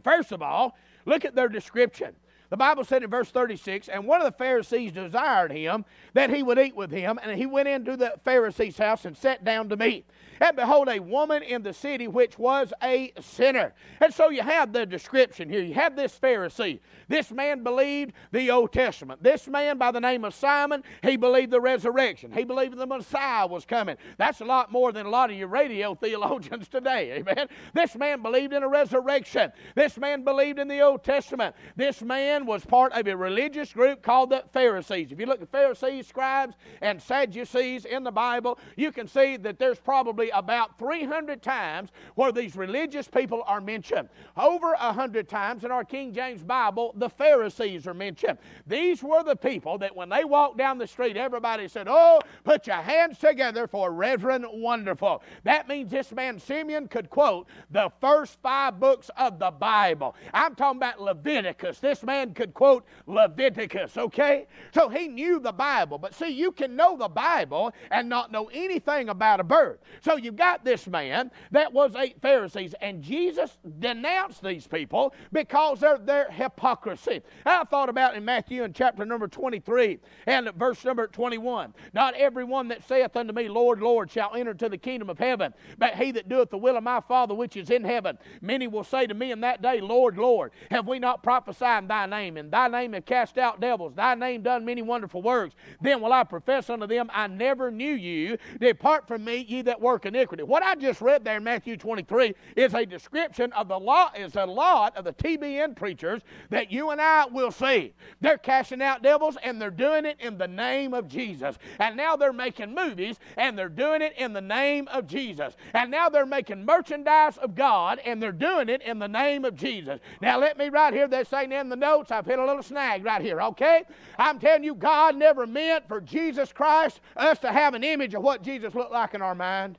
First 0.05 0.31
of 0.31 0.41
all, 0.41 0.77
look 1.05 1.25
at 1.25 1.35
their 1.35 1.49
description. 1.49 2.15
The 2.53 2.59
Bible 2.59 2.85
said 2.85 3.03
in 3.03 3.09
verse 3.09 3.31
36, 3.31 3.89
and 3.89 4.07
one 4.07 4.21
of 4.21 4.27
the 4.27 4.37
Pharisees 4.37 4.93
desired 4.93 5.51
him 5.53 5.87
that 6.13 6.29
he 6.29 6.43
would 6.43 6.59
eat 6.59 6.77
with 6.77 6.91
him, 6.91 7.19
and 7.23 7.35
he 7.35 7.47
went 7.47 7.67
into 7.67 7.97
the 7.97 8.13
Pharisee's 8.27 8.77
house 8.77 9.07
and 9.07 9.17
sat 9.17 9.43
down 9.43 9.71
to 9.71 9.77
meat. 9.79 10.05
And 10.43 10.57
behold, 10.57 10.89
a 10.89 10.99
woman 10.99 11.45
in 11.45 11.63
the 11.63 11.73
city 11.73 12.09
which 12.09 12.37
was 12.37 12.73
a 12.83 13.13
sinner. 13.21 13.73
And 14.01 14.13
so 14.13 14.29
you 14.29 14.43
have 14.43 14.73
the 14.73 14.85
description 14.85 15.49
here. 15.49 15.63
You 15.63 15.73
have 15.75 15.95
this 15.95 16.19
Pharisee. 16.19 16.81
This 17.09 17.31
man 17.31 17.63
believed 17.63 18.13
the 18.33 18.51
Old 18.51 18.73
Testament. 18.73 19.23
This 19.23 19.47
man 19.47 19.79
by 19.79 19.93
the 19.93 20.01
name 20.01 20.25
of 20.25 20.35
Simon, 20.35 20.83
he 21.03 21.17
believed 21.17 21.53
the 21.53 21.61
resurrection. 21.61 22.33
He 22.33 22.43
believed 22.43 22.77
the 22.77 22.87
Messiah 22.87 23.47
was 23.47 23.65
coming. 23.65 23.97
That's 24.17 24.41
a 24.41 24.45
lot 24.45 24.73
more 24.73 24.91
than 24.91 25.07
a 25.07 25.11
lot 25.11 25.31
of 25.31 25.37
your 25.37 25.49
radio 25.49 25.95
theologians 26.03 26.69
today. 26.69 27.13
Amen. 27.13 27.47
This 27.73 27.95
man 27.95 28.21
believed 28.21 28.53
in 28.53 28.63
a 28.65 28.69
resurrection. 28.69 29.53
This 29.77 29.97
man 29.97 30.25
believed 30.25 30.59
in 30.59 30.67
the 30.67 30.81
Old 30.81 31.05
Testament. 31.05 31.55
This 31.77 32.03
man 32.03 32.42
was 32.47 32.65
part 32.65 32.93
of 32.93 33.07
a 33.07 33.17
religious 33.17 33.73
group 33.73 34.03
called 34.03 34.31
the 34.31 34.45
Pharisees. 34.53 35.13
If 35.13 35.21
you 35.21 35.27
look 35.27 35.43
at 35.43 35.51
Pharisees, 35.51 36.07
scribes, 36.07 36.57
and 36.81 37.01
Sadducees 37.01 37.85
in 37.85 38.05
the 38.05 38.11
Bible, 38.11 38.59
you 38.77 38.93
can 38.93 39.07
see 39.07 39.37
that 39.39 39.59
there's 39.59 39.79
probably 39.79 40.31
about 40.31 40.79
300 40.79 41.43
times 41.43 41.91
where 42.15 42.33
these 42.33 42.57
religious 42.57 43.09
people 43.09 43.43
are 43.47 43.61
mentioned. 43.61 44.09
Over 44.37 44.73
100 44.73 45.29
times 45.29 45.65
in 45.65 45.71
our 45.71 45.85
King 45.85 46.13
James 46.13 46.43
Bible, 46.43 46.93
the 46.97 47.09
Pharisees 47.09 47.87
are 47.87 47.95
mentioned. 47.95 48.39
These 48.67 49.03
were 49.03 49.23
the 49.23 49.37
people 49.37 49.79
that 49.79 49.95
when 49.95 50.09
they 50.09 50.25
walked 50.25 50.59
down 50.59 50.79
the 50.79 50.87
street, 50.87 51.17
everybody 51.17 51.69
said, 51.69 51.87
Oh, 51.89 52.21
put 52.45 52.67
your 52.67 52.77
hands 52.77 53.19
together 53.19 53.67
for 53.67 53.93
Reverend 53.93 54.47
Wonderful. 54.53 55.23
That 55.45 55.69
means 55.69 55.91
this 55.91 56.13
man 56.13 56.39
Simeon 56.39 56.89
could 56.89 57.11
quote 57.11 57.49
the 57.71 57.91
first 58.01 58.39
five 58.43 58.79
books 58.81 59.11
of 59.17 59.39
the 59.39 59.51
Bible. 59.51 60.15
I'm 60.33 60.55
talking 60.55 60.79
about 60.79 61.01
Leviticus. 61.01 61.79
This 61.79 62.03
man 62.03 62.32
could 62.33 62.55
quote 62.55 62.85
Leviticus, 63.07 63.97
okay? 63.97 64.47
So 64.75 64.89
he 64.89 65.09
knew 65.09 65.41
the 65.41 65.53
Bible. 65.53 65.99
But 65.99 66.15
see, 66.15 66.29
you 66.29 66.53
can 66.53 66.77
know 66.77 66.97
the 66.97 67.09
Bible 67.09 67.73
and 67.91 68.09
not 68.09 68.33
know 68.33 68.51
anything 68.53 69.09
about 69.09 69.41
a 69.41 69.45
bird. 69.45 69.79
So 70.01 70.17
you've 70.17 70.37
got 70.37 70.65
this 70.65 70.87
man 70.87 71.31
that 71.51 71.73
was 71.73 71.95
eight 71.97 72.21
Pharisees, 72.21 72.75
and 72.81 73.03
Jesus 73.03 73.59
denounced 73.79 74.43
these 74.43 74.67
people 74.67 75.15
because 75.33 75.83
of 75.83 76.07
their 76.07 76.31
hypocrisy. 76.31 77.23
I 77.45 77.65
thought 77.65 77.89
about 77.89 78.17
in 78.17 78.25
Matthew 78.25 78.65
in 78.65 78.73
chapter 78.73 79.05
number 79.05 79.29
23 79.29 79.99
and 80.27 80.51
verse 80.55 80.85
number 80.85 81.07
21. 81.07 81.75
Not 81.93 82.15
everyone 82.15 82.69
that 82.69 82.87
saith 82.87 83.17
unto 83.17 83.33
me, 83.33 83.49
Lord, 83.49 83.81
Lord, 83.81 84.11
shall 84.11 84.35
enter 84.35 84.55
to 84.55 84.69
the 84.69 84.79
kingdom 84.79 85.11
of 85.11 85.19
heaven, 85.19 85.53
but 85.79 85.95
he 85.95 86.11
that 86.12 86.29
doeth 86.29 86.51
the 86.51 86.59
will 86.59 86.77
of 86.77 86.85
my 86.85 87.01
Father 87.01 87.35
which 87.35 87.57
is 87.57 87.71
in 87.71 87.85
heaven. 87.85 88.19
Many 88.41 88.67
will 88.67 88.85
say 88.85 89.07
to 89.07 89.15
me 89.15 89.33
in 89.33 89.41
that 89.41 89.62
day, 89.62 89.81
Lord, 89.81 90.17
Lord, 90.17 90.53
have 90.71 90.87
we 90.87 90.99
not 90.99 91.23
prophesied 91.23 91.85
in 91.85 91.89
thy 91.89 92.07
name? 92.07 92.22
In 92.23 92.50
thy 92.50 92.69
name 92.69 92.93
have 92.93 93.05
cast 93.05 93.38
out 93.38 93.61
devils, 93.61 93.95
thy 93.95 94.14
name 94.14 94.43
done 94.43 94.64
many 94.64 94.83
wonderful 94.83 95.23
works. 95.23 95.55
Then 95.81 96.00
will 96.00 96.12
I 96.12 96.25
profess 96.25 96.71
unto 96.71 96.87
them, 96.87 97.11
I 97.12 97.26
never 97.26 97.71
knew 97.71 97.93
you. 97.95 98.38
Depart 98.61 99.09
from 99.09 99.25
me, 99.25 99.45
ye 99.49 99.62
that 99.62 99.81
work 99.81 100.07
iniquity. 100.07 100.43
What 100.43 100.62
I 100.62 100.75
just 100.75 101.00
read 101.00 101.25
there 101.25 101.38
in 101.38 101.45
Matthew 101.45 101.76
23 101.76 102.35
is 102.57 102.75
a 102.75 102.87
description 102.87 103.52
of 103.52 103.69
the 103.69 103.79
law, 103.79 104.11
is 104.17 104.37
a 104.37 104.47
lot 104.47 104.97
of 104.97 105.05
the 105.05 105.12
TBN 105.12 105.76
preachers 105.76 106.23
that 106.50 106.71
you 106.71 106.91
and 106.91 107.00
I 107.00 107.26
will 107.26 107.50
see. 107.50 107.93
They're 108.21 108.38
casting 108.38 108.83
out 108.83 109.02
devils 109.02 109.37
and 109.43 109.61
they're 109.61 109.71
doing 109.71 110.05
it 110.07 110.17
in 110.21 110.38
the 110.38 110.49
name 110.49 110.95
of 110.95 111.09
Jesus. 111.09 111.57
And 111.79 111.97
now 111.97 112.17
they're 112.17 112.33
making 112.33 112.75
movies 112.75 113.19
and 113.37 113.59
they're 113.59 113.69
doing 113.69 114.02
it 114.02 114.14
in 114.17 114.33
the 114.33 114.41
name 114.41 114.88
of 114.88 115.07
Jesus. 115.07 115.55
And 115.75 115.91
now 115.91 116.09
they're 116.09 116.26
making 116.26 116.64
merchandise 116.64 117.37
of 117.38 117.55
God 117.55 117.99
and 118.05 118.23
they're 118.23 118.33
doing 118.33 118.69
it 118.69 118.83
in 118.83 118.99
the 118.99 119.09
name 119.09 119.45
of 119.45 119.57
Jesus. 119.57 120.00
Now 120.21 120.38
let 120.38 120.59
me 120.59 120.69
right 120.69 120.93
here, 120.95 121.09
they're 121.09 121.25
saying 121.25 121.52
in 121.52 121.69
the 121.69 121.76
notes, 122.03 122.11
I've 122.11 122.27
hit 122.27 122.39
a 122.39 122.45
little 122.45 122.63
snag 122.63 123.05
right 123.05 123.23
here, 123.23 123.41
okay? 123.41 123.85
I'm 124.19 124.41
telling 124.41 124.65
you, 124.65 124.75
God 124.75 125.17
never 125.17 125.47
meant 125.47 125.87
for 125.87 126.01
Jesus 126.01 126.53
Christ 126.53 127.01
us 127.17 127.39
to 127.41 127.53
have 127.53 127.75
an 127.75 127.85
image 127.85 128.15
of 128.15 128.23
what 128.23 128.43
Jesus 128.43 128.75
looked 128.75 128.93
like 128.93 129.15
in 129.15 129.23
our 129.23 129.37
mind. 129.37 129.79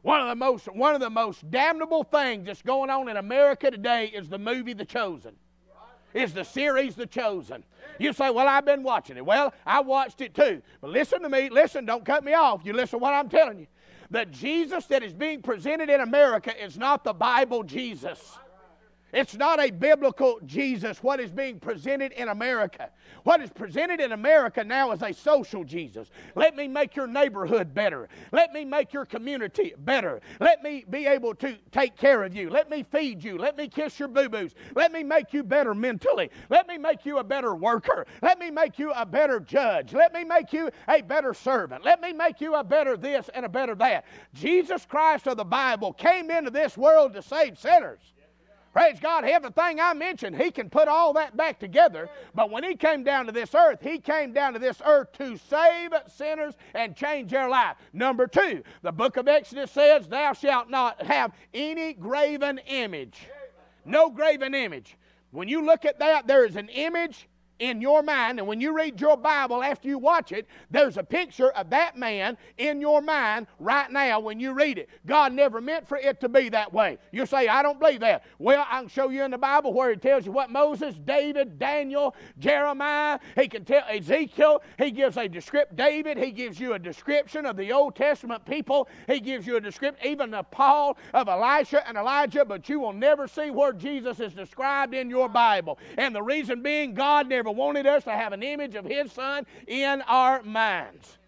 One 0.00 0.20
of 0.20 0.26
the 0.26 0.34
most 0.34 0.66
one 0.66 0.96
of 0.96 1.00
the 1.00 1.10
most 1.10 1.48
damnable 1.50 2.02
things 2.02 2.46
that's 2.46 2.62
going 2.62 2.90
on 2.90 3.08
in 3.08 3.18
America 3.18 3.70
today 3.70 4.06
is 4.06 4.28
the 4.28 4.38
movie 4.38 4.72
The 4.72 4.84
Chosen. 4.84 5.36
Is 6.12 6.34
the 6.34 6.42
series 6.44 6.96
The 6.96 7.06
Chosen. 7.06 7.62
You 8.00 8.12
say, 8.12 8.30
Well, 8.30 8.48
I've 8.48 8.64
been 8.64 8.82
watching 8.82 9.16
it. 9.16 9.24
Well, 9.24 9.54
I 9.64 9.80
watched 9.80 10.20
it 10.20 10.34
too. 10.34 10.60
But 10.80 10.90
listen 10.90 11.22
to 11.22 11.28
me, 11.28 11.50
listen, 11.50 11.84
don't 11.84 12.04
cut 12.04 12.24
me 12.24 12.34
off. 12.34 12.62
You 12.64 12.72
listen 12.72 12.98
to 12.98 13.02
what 13.02 13.14
I'm 13.14 13.28
telling 13.28 13.60
you. 13.60 13.66
The 14.10 14.24
Jesus 14.26 14.86
that 14.86 15.04
is 15.04 15.12
being 15.12 15.40
presented 15.40 15.88
in 15.88 16.00
America 16.00 16.52
is 16.60 16.76
not 16.76 17.04
the 17.04 17.12
Bible 17.12 17.62
Jesus. 17.62 18.38
It's 19.12 19.36
not 19.36 19.60
a 19.60 19.70
biblical 19.70 20.40
Jesus, 20.46 21.02
what 21.02 21.20
is 21.20 21.30
being 21.30 21.60
presented 21.60 22.12
in 22.12 22.28
America. 22.28 22.88
What 23.24 23.42
is 23.42 23.50
presented 23.50 24.00
in 24.00 24.12
America 24.12 24.64
now 24.64 24.92
is 24.92 25.02
a 25.02 25.12
social 25.12 25.64
Jesus. 25.64 26.10
Let 26.34 26.56
me 26.56 26.66
make 26.66 26.96
your 26.96 27.06
neighborhood 27.06 27.74
better. 27.74 28.08
Let 28.32 28.54
me 28.54 28.64
make 28.64 28.94
your 28.94 29.04
community 29.04 29.74
better. 29.78 30.22
Let 30.40 30.62
me 30.62 30.86
be 30.88 31.06
able 31.06 31.34
to 31.36 31.58
take 31.70 31.96
care 31.96 32.22
of 32.22 32.34
you. 32.34 32.48
Let 32.48 32.70
me 32.70 32.82
feed 32.82 33.22
you. 33.22 33.36
Let 33.36 33.58
me 33.58 33.68
kiss 33.68 33.98
your 33.98 34.08
boo 34.08 34.30
boos. 34.30 34.54
Let 34.74 34.92
me 34.92 35.02
make 35.02 35.34
you 35.34 35.42
better 35.42 35.74
mentally. 35.74 36.30
Let 36.48 36.66
me 36.66 36.78
make 36.78 37.04
you 37.04 37.18
a 37.18 37.24
better 37.24 37.54
worker. 37.54 38.06
Let 38.22 38.38
me 38.38 38.50
make 38.50 38.78
you 38.78 38.92
a 38.92 39.04
better 39.04 39.40
judge. 39.40 39.92
Let 39.92 40.14
me 40.14 40.24
make 40.24 40.54
you 40.54 40.70
a 40.88 41.02
better 41.02 41.34
servant. 41.34 41.84
Let 41.84 42.00
me 42.00 42.14
make 42.14 42.40
you 42.40 42.54
a 42.54 42.64
better 42.64 42.96
this 42.96 43.28
and 43.34 43.44
a 43.44 43.48
better 43.48 43.74
that. 43.74 44.06
Jesus 44.32 44.86
Christ 44.86 45.28
of 45.28 45.36
the 45.36 45.44
Bible 45.44 45.92
came 45.92 46.30
into 46.30 46.50
this 46.50 46.78
world 46.78 47.12
to 47.12 47.22
save 47.22 47.58
sinners. 47.58 48.11
Praise 48.72 48.98
God, 48.98 49.24
everything 49.24 49.80
I 49.80 49.92
mentioned, 49.92 50.40
He 50.40 50.50
can 50.50 50.70
put 50.70 50.88
all 50.88 51.12
that 51.12 51.36
back 51.36 51.58
together. 51.58 52.08
But 52.34 52.50
when 52.50 52.64
He 52.64 52.74
came 52.74 53.04
down 53.04 53.26
to 53.26 53.32
this 53.32 53.54
earth, 53.54 53.80
He 53.82 53.98
came 53.98 54.32
down 54.32 54.54
to 54.54 54.58
this 54.58 54.80
earth 54.84 55.12
to 55.18 55.36
save 55.36 55.90
sinners 56.08 56.54
and 56.74 56.96
change 56.96 57.30
their 57.30 57.48
life. 57.48 57.76
Number 57.92 58.26
two, 58.26 58.62
the 58.80 58.92
book 58.92 59.18
of 59.18 59.28
Exodus 59.28 59.70
says, 59.70 60.08
Thou 60.08 60.32
shalt 60.32 60.70
not 60.70 61.02
have 61.02 61.32
any 61.52 61.92
graven 61.92 62.58
image. 62.66 63.28
No 63.84 64.08
graven 64.08 64.54
image. 64.54 64.96
When 65.32 65.48
you 65.48 65.64
look 65.64 65.84
at 65.84 65.98
that, 65.98 66.26
there 66.26 66.46
is 66.46 66.56
an 66.56 66.68
image 66.70 67.28
in 67.58 67.80
your 67.80 68.02
mind, 68.02 68.38
and 68.38 68.48
when 68.48 68.60
you 68.60 68.74
read 68.74 69.00
your 69.00 69.16
Bible 69.16 69.62
after 69.62 69.86
you 69.86 69.98
watch 69.98 70.32
it, 70.32 70.46
there's 70.70 70.96
a 70.96 71.02
picture 71.02 71.50
of 71.52 71.70
that 71.70 71.96
man 71.96 72.36
in 72.58 72.80
your 72.80 73.00
mind 73.00 73.46
right 73.60 73.90
now 73.90 74.18
when 74.18 74.40
you 74.40 74.52
read 74.52 74.78
it. 74.78 74.88
God 75.06 75.32
never 75.32 75.60
meant 75.60 75.86
for 75.86 75.96
it 75.98 76.20
to 76.20 76.28
be 76.28 76.48
that 76.48 76.72
way. 76.72 76.98
You 77.12 77.24
say, 77.24 77.48
I 77.48 77.62
don't 77.62 77.78
believe 77.78 78.00
that. 78.00 78.24
Well, 78.38 78.66
I 78.68 78.80
can 78.80 78.88
show 78.88 79.10
you 79.10 79.22
in 79.22 79.30
the 79.30 79.38
Bible 79.38 79.72
where 79.72 79.90
it 79.90 80.02
tells 80.02 80.26
you 80.26 80.32
what 80.32 80.50
Moses, 80.50 80.96
David, 81.04 81.58
Daniel, 81.58 82.16
Jeremiah, 82.38 83.20
he 83.36 83.46
can 83.46 83.64
tell 83.64 83.84
Ezekiel, 83.88 84.62
he 84.78 84.90
gives 84.90 85.16
a 85.16 85.28
description, 85.28 85.76
David, 85.76 86.18
he 86.18 86.32
gives 86.32 86.58
you 86.58 86.72
a 86.74 86.78
description 86.78 87.46
of 87.46 87.56
the 87.56 87.72
Old 87.72 87.94
Testament 87.94 88.44
people, 88.44 88.88
he 89.06 89.20
gives 89.20 89.46
you 89.46 89.56
a 89.56 89.60
description, 89.60 90.04
even 90.04 90.34
of 90.34 90.50
Paul, 90.50 90.96
of 91.14 91.28
Elisha 91.28 91.86
and 91.86 91.96
Elijah, 91.96 92.44
but 92.44 92.68
you 92.68 92.80
will 92.80 92.92
never 92.92 93.28
see 93.28 93.50
where 93.50 93.72
Jesus 93.72 94.18
is 94.18 94.32
described 94.32 94.94
in 94.94 95.08
your 95.08 95.28
Bible. 95.28 95.78
And 95.96 96.14
the 96.14 96.22
reason 96.22 96.62
being, 96.62 96.94
God 96.94 97.28
never 97.28 97.41
wanted 97.50 97.86
us 97.86 98.04
to 98.04 98.12
have 98.12 98.32
an 98.32 98.42
image 98.42 98.74
of 98.74 98.84
His 98.84 99.12
Son 99.12 99.46
in 99.66 100.02
our 100.02 100.42
minds. 100.42 101.18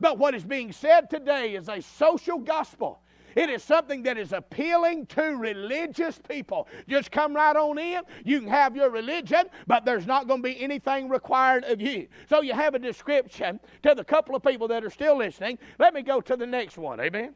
But 0.00 0.18
what 0.18 0.34
is 0.34 0.44
being 0.44 0.72
said 0.72 1.10
today 1.10 1.54
is 1.54 1.68
a 1.68 1.80
social 1.80 2.38
gospel. 2.38 3.00
It 3.36 3.50
is 3.50 3.62
something 3.62 4.02
that 4.04 4.18
is 4.18 4.32
appealing 4.32 5.06
to 5.06 5.22
religious 5.36 6.18
people. 6.28 6.66
Just 6.88 7.12
come 7.12 7.34
right 7.34 7.54
on 7.54 7.78
in. 7.78 8.02
You 8.24 8.40
can 8.40 8.48
have 8.48 8.74
your 8.74 8.90
religion, 8.90 9.44
but 9.66 9.84
there's 9.84 10.06
not 10.06 10.26
going 10.26 10.42
to 10.42 10.48
be 10.48 10.60
anything 10.60 11.08
required 11.08 11.64
of 11.64 11.80
you. 11.80 12.08
So 12.28 12.42
you 12.42 12.52
have 12.52 12.74
a 12.74 12.78
description 12.78 13.60
to 13.82 13.94
the 13.94 14.02
couple 14.02 14.34
of 14.34 14.42
people 14.42 14.66
that 14.68 14.84
are 14.84 14.90
still 14.90 15.16
listening. 15.16 15.58
Let 15.78 15.94
me 15.94 16.02
go 16.02 16.20
to 16.20 16.36
the 16.36 16.46
next 16.46 16.78
one. 16.78 17.00
Amen. 17.00 17.34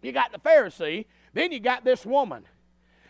You 0.00 0.12
got 0.12 0.32
the 0.32 0.38
Pharisee, 0.38 1.06
then 1.32 1.50
you 1.50 1.60
got 1.60 1.84
this 1.84 2.06
woman. 2.06 2.44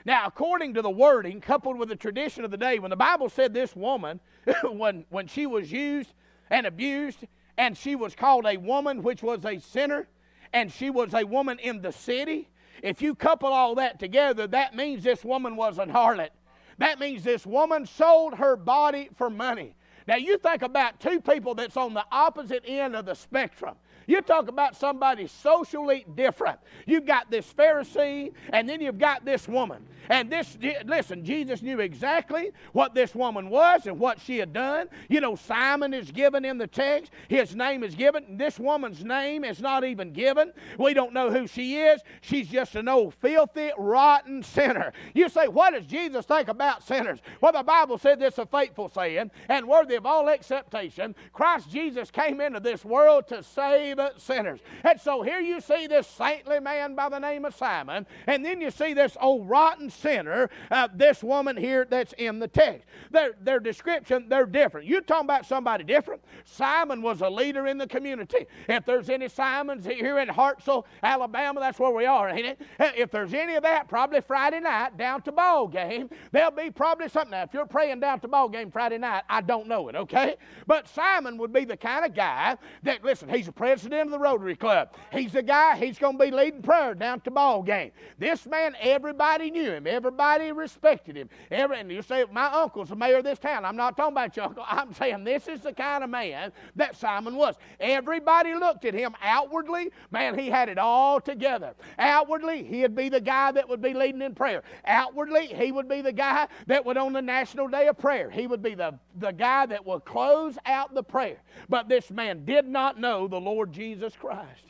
Now, 0.04 0.26
according 0.26 0.74
to 0.74 0.82
the 0.82 0.90
wording, 0.90 1.40
coupled 1.40 1.78
with 1.78 1.88
the 1.88 1.96
tradition 1.96 2.44
of 2.44 2.50
the 2.50 2.56
day, 2.58 2.78
when 2.78 2.90
the 2.90 2.96
Bible 2.96 3.28
said 3.28 3.54
this 3.54 3.74
woman, 3.74 4.20
when, 4.62 5.06
when 5.08 5.26
she 5.26 5.46
was 5.46 5.72
used 5.72 6.12
and 6.50 6.66
abused, 6.66 7.24
and 7.56 7.76
she 7.76 7.96
was 7.96 8.14
called 8.14 8.44
a 8.46 8.56
woman 8.58 9.02
which 9.02 9.22
was 9.22 9.44
a 9.44 9.58
sinner, 9.58 10.08
and 10.52 10.70
she 10.70 10.90
was 10.90 11.14
a 11.14 11.24
woman 11.24 11.58
in 11.58 11.80
the 11.80 11.92
city, 11.92 12.48
if 12.82 13.00
you 13.00 13.14
couple 13.14 13.48
all 13.48 13.74
that 13.76 13.98
together, 13.98 14.46
that 14.48 14.76
means 14.76 15.02
this 15.02 15.24
woman 15.24 15.56
was 15.56 15.78
an 15.78 15.90
harlot. 15.90 16.30
That 16.78 16.98
means 16.98 17.22
this 17.22 17.46
woman 17.46 17.86
sold 17.86 18.34
her 18.34 18.56
body 18.56 19.08
for 19.16 19.30
money. 19.30 19.74
Now, 20.06 20.16
you 20.16 20.38
think 20.38 20.62
about 20.62 21.00
two 21.00 21.20
people 21.20 21.54
that's 21.54 21.76
on 21.76 21.94
the 21.94 22.04
opposite 22.12 22.62
end 22.66 22.94
of 22.94 23.06
the 23.06 23.14
spectrum. 23.14 23.74
You 24.06 24.20
talk 24.20 24.48
about 24.48 24.76
somebody 24.76 25.26
socially 25.26 26.04
different. 26.14 26.58
You've 26.86 27.06
got 27.06 27.30
this 27.30 27.50
Pharisee, 27.52 28.32
and 28.50 28.68
then 28.68 28.80
you've 28.80 28.98
got 28.98 29.24
this 29.24 29.48
woman. 29.48 29.86
And 30.10 30.30
this, 30.30 30.58
listen, 30.84 31.24
Jesus 31.24 31.62
knew 31.62 31.80
exactly 31.80 32.50
what 32.72 32.94
this 32.94 33.14
woman 33.14 33.48
was 33.48 33.86
and 33.86 33.98
what 33.98 34.20
she 34.20 34.36
had 34.36 34.52
done. 34.52 34.88
You 35.08 35.22
know, 35.22 35.34
Simon 35.34 35.94
is 35.94 36.10
given 36.10 36.44
in 36.44 36.58
the 36.58 36.66
text, 36.66 37.10
his 37.28 37.56
name 37.56 37.82
is 37.82 37.94
given. 37.94 38.36
This 38.36 38.58
woman's 38.58 39.02
name 39.02 39.44
is 39.44 39.60
not 39.62 39.84
even 39.84 40.12
given. 40.12 40.52
We 40.78 40.92
don't 40.92 41.14
know 41.14 41.30
who 41.30 41.46
she 41.46 41.78
is. 41.78 42.02
She's 42.20 42.48
just 42.48 42.74
an 42.74 42.88
old, 42.88 43.14
filthy, 43.14 43.70
rotten 43.78 44.42
sinner. 44.42 44.92
You 45.14 45.30
say, 45.30 45.48
what 45.48 45.72
does 45.72 45.86
Jesus 45.86 46.26
think 46.26 46.48
about 46.48 46.86
sinners? 46.86 47.20
Well, 47.40 47.52
the 47.52 47.62
Bible 47.62 47.96
said 47.96 48.20
this 48.20 48.36
a 48.36 48.44
faithful 48.44 48.90
saying 48.90 49.30
and 49.48 49.66
worthy 49.66 49.93
of 49.94 50.06
all 50.06 50.28
acceptation. 50.28 51.14
Christ 51.32 51.70
Jesus 51.70 52.10
came 52.10 52.40
into 52.40 52.60
this 52.60 52.84
world 52.84 53.26
to 53.28 53.42
save 53.42 53.98
sinners. 54.16 54.60
And 54.82 55.00
so 55.00 55.22
here 55.22 55.40
you 55.40 55.60
see 55.60 55.86
this 55.86 56.06
saintly 56.06 56.60
man 56.60 56.94
by 56.94 57.08
the 57.08 57.18
name 57.18 57.44
of 57.44 57.54
Simon, 57.54 58.06
and 58.26 58.44
then 58.44 58.60
you 58.60 58.70
see 58.70 58.94
this 58.94 59.16
old 59.20 59.48
rotten 59.48 59.90
sinner, 59.90 60.50
uh, 60.70 60.88
this 60.94 61.22
woman 61.22 61.56
here 61.56 61.86
that's 61.88 62.12
in 62.14 62.38
the 62.38 62.48
text. 62.48 62.86
Their, 63.10 63.32
their 63.40 63.60
description, 63.60 64.26
they're 64.28 64.46
different. 64.46 64.86
You're 64.86 65.00
talking 65.00 65.26
about 65.26 65.46
somebody 65.46 65.84
different. 65.84 66.22
Simon 66.44 67.02
was 67.02 67.20
a 67.20 67.28
leader 67.28 67.66
in 67.66 67.78
the 67.78 67.86
community. 67.86 68.46
If 68.68 68.84
there's 68.84 69.10
any 69.10 69.28
Simons 69.28 69.84
here 69.84 70.18
in 70.18 70.28
Hartselle, 70.28 70.84
Alabama, 71.02 71.60
that's 71.60 71.78
where 71.78 71.90
we 71.90 72.06
are, 72.06 72.28
ain't 72.28 72.46
it? 72.46 72.60
Uh, 72.78 72.90
if 72.96 73.10
there's 73.10 73.34
any 73.34 73.54
of 73.54 73.62
that, 73.62 73.88
probably 73.88 74.20
Friday 74.20 74.60
night 74.60 74.96
down 74.96 75.22
to 75.22 75.32
ball 75.32 75.68
game, 75.68 76.10
there'll 76.32 76.50
be 76.50 76.70
probably 76.70 77.08
something. 77.08 77.30
Now, 77.32 77.42
if 77.42 77.54
you're 77.54 77.66
praying 77.66 78.00
down 78.00 78.20
to 78.20 78.28
ball 78.28 78.48
game 78.48 78.70
Friday 78.70 78.98
night, 78.98 79.24
I 79.28 79.40
don't 79.40 79.66
know 79.66 79.83
it, 79.88 79.96
okay? 79.96 80.36
But 80.66 80.88
Simon 80.88 81.38
would 81.38 81.52
be 81.52 81.64
the 81.64 81.76
kind 81.76 82.04
of 82.04 82.14
guy 82.14 82.56
that, 82.82 83.04
listen, 83.04 83.28
he's 83.28 83.48
a 83.48 83.52
president 83.52 84.02
of 84.02 84.10
the 84.10 84.18
Rotary 84.18 84.56
Club. 84.56 84.94
He's 85.12 85.32
the 85.32 85.42
guy, 85.42 85.76
he's 85.76 85.98
going 85.98 86.18
to 86.18 86.24
be 86.24 86.30
leading 86.30 86.62
prayer 86.62 86.94
down 86.94 87.20
to 87.20 87.30
ball 87.30 87.62
game. 87.62 87.92
This 88.18 88.46
man, 88.46 88.74
everybody 88.80 89.50
knew 89.50 89.70
him. 89.72 89.86
Everybody 89.86 90.52
respected 90.52 91.16
him. 91.16 91.28
Every, 91.50 91.78
and 91.78 91.90
you 91.90 92.02
say, 92.02 92.24
my 92.32 92.46
uncle's 92.46 92.88
the 92.88 92.96
mayor 92.96 93.18
of 93.18 93.24
this 93.24 93.38
town. 93.38 93.64
I'm 93.64 93.76
not 93.76 93.96
talking 93.96 94.12
about 94.12 94.36
your 94.36 94.46
uncle. 94.46 94.64
I'm 94.66 94.92
saying 94.94 95.24
this 95.24 95.48
is 95.48 95.60
the 95.60 95.72
kind 95.72 96.04
of 96.04 96.10
man 96.10 96.52
that 96.76 96.96
Simon 96.96 97.36
was. 97.36 97.56
Everybody 97.80 98.54
looked 98.54 98.84
at 98.84 98.94
him 98.94 99.14
outwardly. 99.22 99.90
Man, 100.10 100.38
he 100.38 100.48
had 100.48 100.68
it 100.68 100.78
all 100.78 101.20
together. 101.20 101.74
Outwardly, 101.98 102.62
he'd 102.62 102.94
be 102.94 103.08
the 103.08 103.20
guy 103.20 103.52
that 103.52 103.68
would 103.68 103.82
be 103.82 103.94
leading 103.94 104.22
in 104.22 104.34
prayer. 104.34 104.62
Outwardly, 104.86 105.46
he 105.46 105.72
would 105.72 105.88
be 105.88 106.00
the 106.00 106.12
guy 106.12 106.46
that 106.66 106.84
would 106.84 106.96
on 106.96 107.12
the 107.12 107.22
National 107.22 107.68
Day 107.68 107.88
of 107.88 107.98
Prayer. 107.98 108.30
He 108.30 108.46
would 108.46 108.62
be 108.62 108.74
the, 108.74 108.98
the 109.16 109.32
guy 109.32 109.66
that 109.66 109.73
would 109.82 110.04
close 110.04 110.58
out 110.66 110.94
the 110.94 111.02
prayer. 111.02 111.38
But 111.70 111.88
this 111.88 112.10
man 112.10 112.44
did 112.44 112.68
not 112.68 113.00
know 113.00 113.26
the 113.26 113.40
Lord 113.40 113.72
Jesus 113.72 114.14
Christ. 114.14 114.64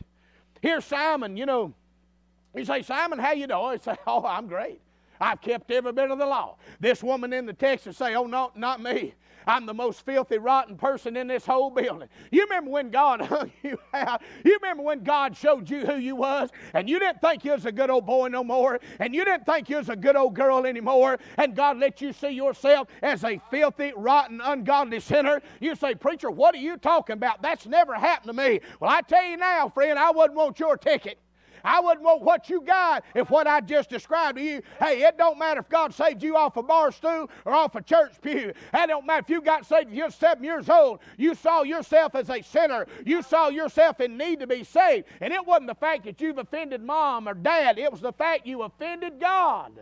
Here's 0.63 0.85
Simon, 0.85 1.37
you 1.37 1.47
know, 1.47 1.75
you 2.55 2.65
say, 2.65 2.83
Simon, 2.83 3.19
how 3.19 3.33
you 3.33 3.49
doing? 3.49 3.79
He 3.79 3.83
say, 3.83 3.97
oh, 4.07 4.25
I'm 4.25 4.47
great. 4.47 4.81
I've 5.21 5.41
kept 5.41 5.71
every 5.71 5.93
bit 5.93 6.11
of 6.11 6.19
the 6.19 6.27
law. 6.27 6.57
This 6.79 7.03
woman 7.03 7.33
in 7.33 7.47
the 7.47 7.53
text 7.53 7.87
will 7.87 7.93
say, 7.93 8.15
oh, 8.15 8.27
no, 8.27 8.53
not 8.55 8.81
me. 8.81 9.15
I'm 9.47 9.67
the 9.67 9.75
most 9.75 10.05
filthy, 10.05 10.39
rotten 10.39 10.77
person 10.77 11.17
in 11.17 11.27
this 11.27 11.47
whole 11.47 11.71
building. 11.71 12.09
You 12.31 12.43
remember 12.45 12.71
when 12.71 12.91
God 12.91 13.21
hung 13.23 13.53
you 13.63 13.79
out? 13.93 14.23
You 14.45 14.59
remember 14.63 14.83
when 14.83 15.03
God 15.03 15.37
showed 15.37 15.69
you 15.69 15.87
who 15.87 15.97
you 15.97 16.17
was, 16.17 16.51
and 16.73 16.89
you 16.89 16.99
didn't 16.99 17.21
think 17.21 17.45
you 17.45 17.53
was 17.53 17.67
a 17.67 17.73
good 17.73 17.91
old 17.91 18.07
boy 18.07 18.29
no 18.29 18.45
more, 18.45 18.81
and 18.99 19.15
you 19.15 19.25
didn't 19.25 19.47
think 19.47 19.69
you 19.69 19.77
was 19.77 19.89
a 19.89 19.97
good 19.97 20.17
old 20.17 20.35
girl 20.35 20.67
anymore, 20.67 21.19
and 21.37 21.55
God 21.55 21.79
let 21.79 22.01
you 22.01 22.13
see 22.13 22.31
yourself 22.31 22.89
as 23.03 23.25
a 23.25 23.41
filthy, 23.51 23.93
rotten, 23.97 24.41
ungodly 24.41 25.01
sinner? 25.01 25.41
You 25.61 25.75
say, 25.77 25.95
Preacher, 25.95 26.31
what 26.31 26.55
are 26.55 26.59
you 26.59 26.77
talking 26.77 27.15
about? 27.15 27.43
That's 27.43 27.67
never 27.67 27.95
happened 27.95 28.37
to 28.37 28.43
me. 28.43 28.61
Well, 28.81 28.91
I 28.91 29.01
tell 29.03 29.25
you 29.25 29.37
now, 29.37 29.69
friend, 29.69 29.99
I 29.99 30.11
wouldn't 30.11 30.37
want 30.37 30.59
your 30.61 30.77
ticket. 30.77 31.19
I 31.65 31.81
wouldn't 31.81 32.05
want 32.05 32.23
what 32.23 32.51
you 32.51 32.61
got 32.61 33.05
if 33.15 33.31
what 33.31 33.47
I 33.47 33.61
just 33.61 33.91
described 33.91 34.39
to 34.39 34.45
you. 34.45 34.63
Hey, 34.79 35.03
it 35.03 35.17
don't 35.17 35.39
matter 35.39 35.61
if 35.61 35.69
God 35.69 35.95
saved 35.95 36.23
you 36.23 36.37
off 36.37 36.57
a 36.57 36.63
bar 36.63 36.93
stool 36.93 37.31
or 37.45 37.53
off 37.53 37.75
a 37.75 37.83
church 37.83 38.13
pew. 38.21 38.53
It 38.75 38.87
don't 38.87 39.07
matter 39.07 39.21
if 39.21 39.31
you 39.31 39.41
got 39.41 39.67
saved 39.67 39.91
you're 39.91 40.11
seven 40.11 40.45
years 40.45 40.69
old. 40.69 41.01
You 41.17 41.35
saw 41.35 41.63
yourself 41.63 42.15
as 42.15 42.29
a 42.31 42.43
sinner. 42.43 42.87
You 43.05 43.23
saw 43.23 43.49
yourself 43.49 44.01
in 44.01 44.17
need 44.17 44.41
to 44.41 44.47
be 44.47 44.65
saved. 44.65 45.07
And 45.21 45.33
it 45.33 45.45
wasn't 45.45 45.69
the 45.69 45.75
fact 45.75 46.05
that 46.05 46.21
you've 46.21 46.39
offended 46.39 46.83
mom 46.83 47.29
or 47.29 47.35
dad. 47.35 47.79
It 47.79 47.91
was 47.91 48.01
the 48.01 48.13
fact 48.13 48.47
you 48.47 48.63
offended 48.63 49.21
God. 49.21 49.73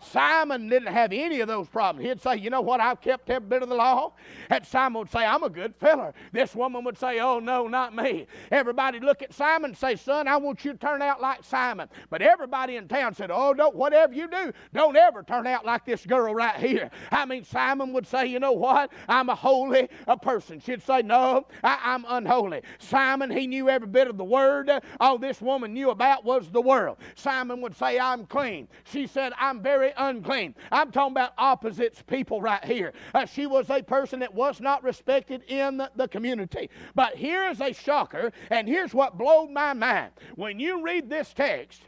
Simon 0.00 0.68
didn't 0.68 0.92
have 0.92 1.12
any 1.12 1.40
of 1.40 1.48
those 1.48 1.68
problems. 1.68 2.06
He'd 2.06 2.20
say, 2.20 2.36
You 2.36 2.50
know 2.50 2.60
what? 2.60 2.80
I've 2.80 3.00
kept 3.00 3.28
every 3.30 3.48
bit 3.48 3.62
of 3.62 3.68
the 3.68 3.74
law. 3.74 4.12
And 4.48 4.64
Simon 4.64 5.00
would 5.00 5.10
say, 5.10 5.24
I'm 5.24 5.42
a 5.42 5.50
good 5.50 5.74
feller. 5.76 6.14
This 6.32 6.54
woman 6.54 6.84
would 6.84 6.98
say, 6.98 7.20
Oh, 7.20 7.38
no, 7.38 7.68
not 7.68 7.94
me. 7.94 8.26
Everybody 8.50 9.00
look 9.00 9.22
at 9.22 9.32
Simon 9.32 9.70
and 9.70 9.78
say, 9.78 9.96
Son, 9.96 10.26
I 10.26 10.36
want 10.36 10.64
you 10.64 10.72
to 10.72 10.78
turn 10.78 11.02
out 11.02 11.20
like 11.20 11.44
Simon. 11.44 11.88
But 12.08 12.22
everybody 12.22 12.76
in 12.76 12.88
town 12.88 13.14
said, 13.14 13.30
Oh, 13.32 13.54
don't, 13.54 13.76
whatever 13.76 14.12
you 14.14 14.28
do, 14.28 14.52
don't 14.72 14.96
ever 14.96 15.22
turn 15.22 15.46
out 15.46 15.64
like 15.64 15.84
this 15.84 16.06
girl 16.06 16.34
right 16.34 16.56
here. 16.56 16.90
I 17.10 17.26
mean, 17.26 17.44
Simon 17.44 17.92
would 17.92 18.06
say, 18.06 18.26
You 18.26 18.40
know 18.40 18.52
what? 18.52 18.92
I'm 19.08 19.28
a 19.28 19.34
holy 19.34 19.88
a 20.06 20.16
person. 20.16 20.60
She'd 20.60 20.82
say, 20.82 21.02
No, 21.02 21.46
I, 21.62 21.94
am 21.94 22.04
unholy. 22.08 22.62
Simon, 22.78 23.30
he 23.30 23.46
knew 23.46 23.68
every 23.68 23.88
bit 23.88 24.08
of 24.08 24.16
the 24.16 24.24
word. 24.24 24.70
All 24.98 25.18
this 25.18 25.40
woman 25.40 25.74
knew 25.74 25.90
about 25.90 26.24
was 26.24 26.50
the 26.50 26.60
world. 26.60 26.98
Simon 27.14 27.60
would 27.60 27.76
say, 27.76 27.98
I'm 27.98 28.26
clean. 28.26 28.68
She 28.84 29.06
said, 29.06 29.32
I'm 29.38 29.62
very 29.62 29.89
unclean. 29.96 30.54
I'm 30.70 30.90
talking 30.90 31.12
about 31.12 31.32
opposites 31.38 32.02
people 32.02 32.40
right 32.40 32.64
here. 32.64 32.92
Uh, 33.14 33.26
she 33.26 33.46
was 33.46 33.70
a 33.70 33.82
person 33.82 34.20
that 34.20 34.34
was 34.34 34.60
not 34.60 34.82
respected 34.82 35.42
in 35.48 35.76
the, 35.76 35.90
the 35.96 36.08
community. 36.08 36.70
But 36.94 37.16
here's 37.16 37.60
a 37.60 37.72
shocker, 37.72 38.32
and 38.50 38.68
here's 38.68 38.94
what 38.94 39.18
blowed 39.18 39.50
my 39.50 39.72
mind. 39.72 40.12
When 40.34 40.58
you 40.58 40.82
read 40.82 41.08
this 41.08 41.32
text, 41.32 41.82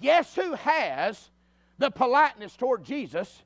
guess 0.00 0.34
who 0.34 0.54
has 0.54 1.30
the 1.78 1.90
politeness 1.90 2.56
toward 2.56 2.84
Jesus? 2.84 3.42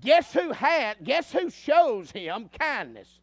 Guess 0.00 0.32
who 0.34 0.52
had, 0.52 1.02
guess 1.02 1.32
who 1.32 1.50
shows 1.50 2.10
him 2.10 2.50
kindness? 2.58 3.20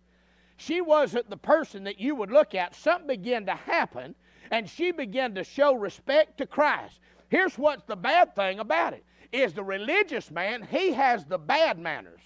She 0.58 0.82
wasn't 0.82 1.30
the 1.30 1.38
person 1.38 1.84
that 1.84 2.00
you 2.00 2.16
would 2.16 2.32
look 2.32 2.56
at. 2.56 2.76
Something 2.76 3.08
began 3.08 3.46
to 3.46 3.54
happen, 3.54 4.16
and 4.52 4.70
she 4.70 4.92
began 4.92 5.36
to 5.36 5.44
show 5.44 5.76
respect 5.76 6.38
to 6.40 6.48
Christ. 6.48 7.00
Here's 7.30 7.58
what's 7.58 7.84
the 7.84 7.96
bad 7.96 8.36
thing 8.36 8.60
about 8.60 8.94
it 8.94 9.04
is 9.32 9.54
the 9.54 9.64
religious 9.64 10.32
man, 10.32 10.68
he 10.70 10.94
has 10.94 11.26
the 11.26 11.38
bad 11.38 11.80
manners. 11.80 12.22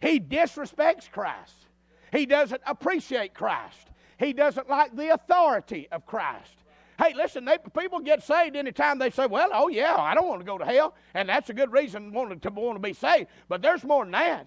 He 0.00 0.20
disrespects 0.20 1.10
Christ. 1.10 1.66
He 2.12 2.26
doesn't 2.26 2.62
appreciate 2.66 3.34
Christ. 3.34 3.90
He 4.18 4.32
doesn't 4.32 4.68
like 4.68 4.94
the 4.96 5.14
authority 5.14 5.88
of 5.90 6.06
Christ. 6.06 6.52
Hey, 6.98 7.12
listen, 7.14 7.44
they, 7.44 7.58
people 7.78 8.00
get 8.00 8.22
saved 8.22 8.56
anytime 8.56 8.98
they 8.98 9.10
say, 9.10 9.26
well, 9.26 9.50
oh, 9.52 9.68
yeah, 9.68 9.96
I 9.96 10.14
don't 10.14 10.28
want 10.28 10.40
to 10.40 10.46
go 10.46 10.56
to 10.56 10.64
hell. 10.64 10.94
And 11.14 11.28
that's 11.28 11.50
a 11.50 11.54
good 11.54 11.70
reason 11.70 12.04
to 12.04 12.10
want 12.10 12.42
to, 12.42 12.50
want 12.50 12.76
to 12.76 12.80
be 12.80 12.94
saved. 12.94 13.28
But 13.48 13.60
there's 13.60 13.84
more 13.84 14.04
than 14.04 14.12
that. 14.12 14.46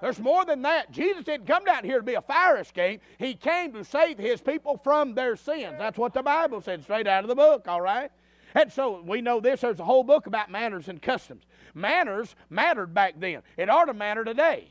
There's 0.00 0.20
more 0.20 0.44
than 0.44 0.62
that. 0.62 0.90
Jesus 0.92 1.24
didn't 1.24 1.46
come 1.46 1.64
down 1.64 1.84
here 1.84 1.98
to 1.98 2.04
be 2.04 2.14
a 2.14 2.22
fire 2.22 2.58
escape. 2.58 3.02
He 3.18 3.34
came 3.34 3.72
to 3.72 3.84
save 3.84 4.18
his 4.18 4.40
people 4.40 4.80
from 4.82 5.14
their 5.14 5.36
sins. 5.36 5.74
That's 5.78 5.98
what 5.98 6.14
the 6.14 6.22
Bible 6.22 6.60
said 6.60 6.82
straight 6.82 7.06
out 7.06 7.24
of 7.24 7.28
the 7.28 7.34
book, 7.34 7.66
all 7.66 7.80
right? 7.80 8.10
And 8.58 8.72
so 8.72 9.00
we 9.06 9.20
know 9.20 9.38
this. 9.38 9.60
There's 9.60 9.78
a 9.78 9.84
whole 9.84 10.02
book 10.02 10.26
about 10.26 10.50
manners 10.50 10.88
and 10.88 11.00
customs. 11.00 11.44
Manners 11.74 12.34
mattered 12.50 12.92
back 12.92 13.14
then. 13.16 13.42
It 13.56 13.70
ought 13.70 13.84
to 13.84 13.94
matter 13.94 14.24
today. 14.24 14.66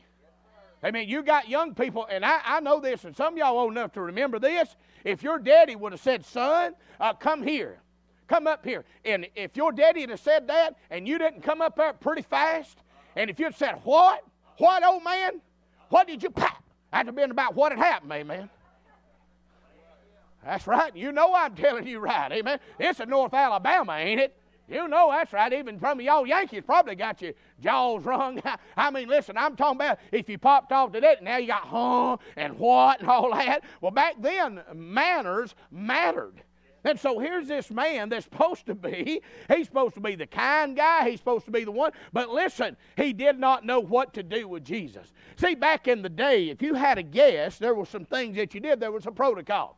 I 0.82 0.90
mean, 0.90 1.08
you 1.08 1.22
got 1.22 1.48
young 1.48 1.74
people, 1.74 2.06
and 2.10 2.22
I, 2.22 2.40
I 2.44 2.60
know 2.60 2.80
this, 2.80 3.04
and 3.04 3.16
some 3.16 3.32
of 3.32 3.38
y'all 3.38 3.58
old 3.58 3.72
enough 3.72 3.92
to 3.94 4.02
remember 4.02 4.38
this. 4.38 4.76
If 5.04 5.22
your 5.22 5.38
daddy 5.38 5.74
would 5.74 5.92
have 5.92 6.02
said, 6.02 6.22
son, 6.22 6.74
uh, 7.00 7.14
come 7.14 7.42
here, 7.42 7.78
come 8.28 8.46
up 8.46 8.62
here. 8.62 8.84
And 9.06 9.26
if 9.34 9.56
your 9.56 9.72
daddy 9.72 10.02
had 10.02 10.18
said 10.20 10.48
that, 10.48 10.76
and 10.90 11.08
you 11.08 11.16
didn't 11.16 11.40
come 11.40 11.62
up 11.62 11.76
there 11.76 11.94
pretty 11.94 12.22
fast, 12.22 12.76
and 13.16 13.30
if 13.30 13.40
you'd 13.40 13.56
said, 13.56 13.80
what? 13.84 14.22
What, 14.58 14.84
old 14.84 15.02
man? 15.02 15.40
What 15.88 16.06
did 16.06 16.22
you 16.22 16.28
pop? 16.28 16.62
That'd 16.92 17.06
have 17.06 17.16
been 17.16 17.30
about 17.30 17.54
what 17.54 17.72
had 17.72 17.78
happened, 17.80 18.12
amen. 18.12 18.50
That's 20.48 20.66
right. 20.66 20.96
You 20.96 21.12
know 21.12 21.34
I'm 21.34 21.54
telling 21.54 21.86
you 21.86 21.98
right. 21.98 22.32
Amen. 22.32 22.58
It's 22.78 23.00
in 23.00 23.10
North 23.10 23.34
Alabama, 23.34 23.92
ain't 23.92 24.18
it? 24.18 24.34
You 24.66 24.88
know 24.88 25.10
that's 25.10 25.30
right. 25.34 25.52
Even 25.52 25.78
from 25.78 26.00
y'all 26.00 26.26
Yankees 26.26 26.62
probably 26.64 26.94
got 26.94 27.20
your 27.20 27.34
jaws 27.60 28.02
wrung. 28.02 28.40
I 28.76 28.90
mean, 28.90 29.08
listen, 29.08 29.36
I'm 29.36 29.56
talking 29.56 29.76
about 29.76 29.98
if 30.10 30.26
you 30.26 30.38
popped 30.38 30.72
off 30.72 30.92
to 30.92 31.02
that, 31.02 31.22
now 31.22 31.36
you 31.36 31.48
got 31.48 31.64
huh 31.64 32.16
and 32.38 32.58
what 32.58 33.00
and 33.00 33.10
all 33.10 33.30
that. 33.32 33.62
Well, 33.82 33.90
back 33.90 34.14
then, 34.20 34.62
manners 34.72 35.54
mattered. 35.70 36.42
And 36.82 36.98
so 36.98 37.18
here's 37.18 37.46
this 37.46 37.70
man 37.70 38.08
that's 38.08 38.24
supposed 38.24 38.64
to 38.66 38.74
be, 38.74 39.20
he's 39.54 39.66
supposed 39.66 39.96
to 39.96 40.00
be 40.00 40.14
the 40.14 40.26
kind 40.26 40.74
guy, 40.74 41.10
he's 41.10 41.20
supposed 41.20 41.44
to 41.44 41.50
be 41.50 41.64
the 41.64 41.70
one. 41.70 41.92
But 42.14 42.30
listen, 42.30 42.74
he 42.96 43.12
did 43.12 43.38
not 43.38 43.66
know 43.66 43.80
what 43.80 44.14
to 44.14 44.22
do 44.22 44.48
with 44.48 44.64
Jesus. 44.64 45.12
See, 45.36 45.54
back 45.54 45.88
in 45.88 46.00
the 46.00 46.08
day, 46.08 46.48
if 46.48 46.62
you 46.62 46.72
had 46.72 46.96
a 46.96 47.02
guest, 47.02 47.60
there 47.60 47.74
were 47.74 47.84
some 47.84 48.06
things 48.06 48.36
that 48.36 48.54
you 48.54 48.60
did, 48.60 48.80
there 48.80 48.92
was 48.92 49.04
a 49.04 49.12
protocol. 49.12 49.76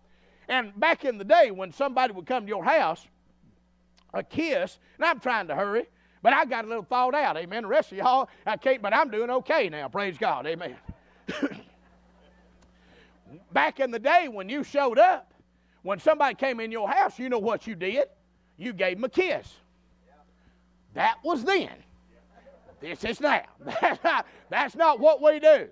And 0.50 0.78
back 0.78 1.04
in 1.04 1.16
the 1.16 1.24
day, 1.24 1.52
when 1.52 1.72
somebody 1.72 2.12
would 2.12 2.26
come 2.26 2.42
to 2.42 2.48
your 2.48 2.64
house, 2.64 3.06
a 4.12 4.22
kiss, 4.22 4.78
and 4.96 5.06
I'm 5.06 5.20
trying 5.20 5.46
to 5.46 5.54
hurry, 5.54 5.86
But 6.22 6.34
I 6.34 6.44
got 6.44 6.64
a 6.64 6.68
little 6.68 6.82
thought 6.82 7.14
out, 7.14 7.36
amen. 7.36 7.62
The 7.62 7.68
rest 7.68 7.92
of 7.92 7.98
y'all, 7.98 8.28
I 8.44 8.56
can't, 8.56 8.82
but 8.82 8.92
I'm 8.92 9.10
doing 9.10 9.30
okay 9.30 9.68
now, 9.70 9.88
praise 9.88 10.18
God, 10.18 10.46
amen. 10.46 10.76
Back 13.52 13.80
in 13.80 13.90
the 13.90 13.98
day 13.98 14.28
when 14.28 14.48
you 14.48 14.64
showed 14.64 14.98
up, 14.98 15.32
when 15.82 15.98
somebody 15.98 16.34
came 16.34 16.60
in 16.60 16.70
your 16.70 16.90
house, 16.90 17.18
you 17.18 17.28
know 17.28 17.38
what 17.38 17.66
you 17.66 17.74
did? 17.74 18.08
You 18.58 18.74
gave 18.74 18.96
them 18.96 19.04
a 19.04 19.08
kiss. 19.08 19.48
That 20.94 21.18
was 21.24 21.44
then. 21.44 21.70
This 22.80 23.04
is 23.04 23.20
now. 23.20 23.44
That's 24.50 24.74
not 24.74 25.00
what 25.00 25.22
we 25.22 25.38
do. 25.38 25.68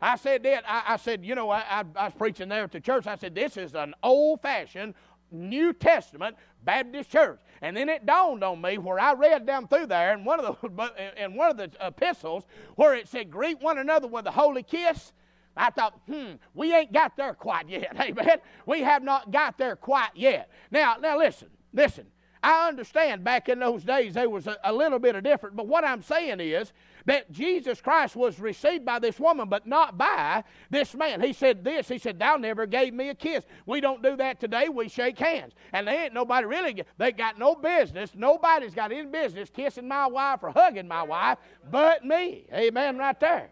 I 0.00 0.16
said 0.16 0.42
that. 0.42 0.64
I, 0.66 0.94
I 0.94 0.96
said, 0.96 1.24
you 1.24 1.34
know, 1.34 1.50
I, 1.50 1.60
I, 1.60 1.84
I 1.96 2.04
was 2.04 2.14
preaching 2.16 2.48
there 2.48 2.64
at 2.64 2.72
the 2.72 2.80
church. 2.80 3.06
I 3.06 3.16
said, 3.16 3.34
this 3.34 3.56
is 3.56 3.74
an 3.74 3.94
old 4.02 4.42
fashioned 4.42 4.94
New 5.30 5.72
Testament 5.72 6.36
Baptist 6.64 7.10
church. 7.10 7.38
And 7.62 7.76
then 7.76 7.88
it 7.88 8.04
dawned 8.06 8.44
on 8.44 8.60
me 8.60 8.78
where 8.78 8.98
I 8.98 9.14
read 9.14 9.46
down 9.46 9.68
through 9.68 9.86
there 9.86 10.12
in 10.12 10.24
one 10.24 10.40
of 10.40 10.58
the 10.60 11.14
in 11.24 11.34
one 11.34 11.50
of 11.50 11.56
the 11.56 11.70
epistles 11.80 12.46
where 12.74 12.94
it 12.94 13.08
said, 13.08 13.30
"Greet 13.30 13.60
one 13.60 13.78
another 13.78 14.06
with 14.08 14.26
a 14.26 14.30
holy 14.30 14.62
kiss." 14.62 15.12
I 15.56 15.70
thought, 15.70 15.98
hmm, 16.06 16.32
we 16.52 16.74
ain't 16.74 16.92
got 16.92 17.16
there 17.16 17.32
quite 17.32 17.68
yet. 17.68 17.96
Amen. 18.00 18.38
We 18.66 18.82
have 18.82 19.02
not 19.02 19.30
got 19.30 19.56
there 19.56 19.74
quite 19.74 20.10
yet. 20.14 20.50
Now, 20.70 20.96
now 21.00 21.16
listen, 21.18 21.48
listen. 21.72 22.06
I 22.42 22.68
understand 22.68 23.24
back 23.24 23.48
in 23.48 23.58
those 23.58 23.82
days 23.82 24.14
there 24.14 24.28
was 24.28 24.46
a, 24.46 24.58
a, 24.62 24.72
little 24.72 24.98
bit 24.98 25.16
of 25.16 25.24
different, 25.24 25.56
but 25.56 25.66
what 25.66 25.82
I'm 25.82 26.02
saying 26.02 26.40
is 26.40 26.72
that 27.06 27.30
Jesus 27.30 27.80
Christ 27.80 28.14
was 28.16 28.38
received 28.38 28.84
by 28.84 28.98
this 28.98 29.18
woman, 29.18 29.48
but 29.48 29.66
not 29.66 29.96
by 29.96 30.44
this 30.70 30.94
man. 30.94 31.20
He 31.20 31.32
said 31.32 31.64
this, 31.64 31.88
he 31.88 31.98
said, 31.98 32.18
Thou 32.18 32.36
never 32.36 32.66
gave 32.66 32.92
me 32.92 33.08
a 33.08 33.14
kiss. 33.14 33.44
We 33.64 33.80
don't 33.80 34.02
do 34.02 34.16
that 34.16 34.40
today, 34.40 34.68
we 34.68 34.88
shake 34.88 35.18
hands. 35.18 35.54
And 35.72 35.88
they 35.88 36.04
ain't 36.04 36.14
nobody 36.14 36.46
really, 36.46 36.82
they 36.98 37.12
got 37.12 37.38
no 37.38 37.54
business, 37.54 38.10
nobody's 38.14 38.74
got 38.74 38.92
any 38.92 39.06
business 39.06 39.48
kissing 39.50 39.88
my 39.88 40.06
wife 40.06 40.42
or 40.42 40.50
hugging 40.50 40.88
my 40.88 41.02
wife 41.02 41.38
but 41.70 42.04
me. 42.04 42.46
Amen, 42.52 42.98
right 42.98 43.18
there. 43.18 43.50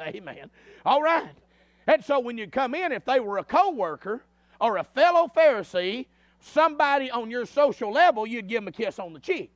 Amen. 0.00 0.50
All 0.84 1.02
right. 1.02 1.30
And 1.86 2.04
so 2.04 2.20
when 2.20 2.38
you 2.38 2.46
come 2.46 2.74
in, 2.74 2.92
if 2.92 3.04
they 3.04 3.20
were 3.20 3.38
a 3.38 3.44
co 3.44 3.70
worker 3.70 4.22
or 4.60 4.78
a 4.78 4.84
fellow 4.84 5.30
Pharisee, 5.34 6.06
somebody 6.40 7.10
on 7.10 7.30
your 7.30 7.46
social 7.46 7.92
level, 7.92 8.26
you'd 8.26 8.48
give 8.48 8.62
them 8.62 8.68
a 8.68 8.72
kiss 8.72 8.98
on 8.98 9.12
the 9.12 9.20
cheek. 9.20 9.52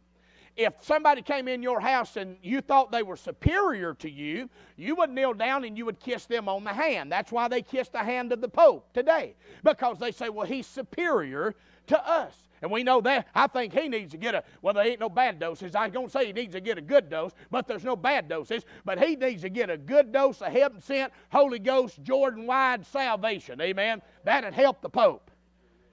If 0.57 0.75
somebody 0.83 1.21
came 1.21 1.49
in 1.49 1.63
your 1.63 1.81
house 1.81 2.17
and 2.17 2.37
you 2.43 2.61
thought 2.61 2.93
they 2.93 3.03
were 3.03 3.17
superior 3.17 3.95
to 3.95 4.11
you, 4.11 4.49
you 4.77 4.95
would 4.97 5.11
kneel 5.11 5.35
down 5.35 5.65
and 5.65 5.77
you 5.77 5.85
would 5.85 5.99
kiss 5.99 6.27
them 6.27 6.49
on 6.49 6.63
the 6.63 6.73
hand. 6.73 7.11
That's 7.11 7.33
why 7.33 7.49
they 7.49 7.61
kiss 7.61 7.89
the 7.89 7.99
hand 7.99 8.33
of 8.33 8.41
the 8.41 8.49
Pope 8.49 8.93
today, 8.93 9.35
because 9.65 9.99
they 9.99 10.13
say, 10.13 10.29
well, 10.29 10.47
he's 10.47 10.67
superior 10.67 11.55
to 11.89 12.09
us. 12.09 12.37
And 12.63 12.71
we 12.71 12.83
know 12.83 13.03
that. 13.03 13.29
I 13.35 13.47
think 13.47 13.75
he 13.75 13.89
needs 13.89 14.13
to 14.13 14.17
get 14.17 14.35
a, 14.35 14.43
well, 14.63 14.73
there 14.73 14.87
ain't 14.87 15.01
no 15.01 15.11
bad 15.11 15.39
doses. 15.39 15.75
I 15.75 15.91
don't 15.91 16.11
say 16.11 16.27
he 16.27 16.33
needs 16.33 16.55
to 16.55 16.61
get 16.61 16.79
a 16.79 16.81
good 16.81 17.11
dose, 17.11 17.33
but 17.51 17.67
there's 17.67 17.85
no 17.85 17.95
bad 17.95 18.29
doses. 18.29 18.65
But 18.87 18.99
he 18.99 19.17
needs 19.17 19.43
to 19.43 19.51
get 19.51 19.69
a 19.69 19.77
good 19.77 20.13
dose 20.13 20.41
of 20.41 20.51
heaven 20.51 20.81
sent, 20.81 21.13
Holy 21.31 21.59
Ghost, 21.59 22.03
Jordan 22.03 22.47
wide 22.47 22.87
salvation. 22.87 23.61
Amen. 23.61 24.01
That'd 24.23 24.55
help 24.55 24.81
the 24.81 24.89
Pope. 24.89 25.31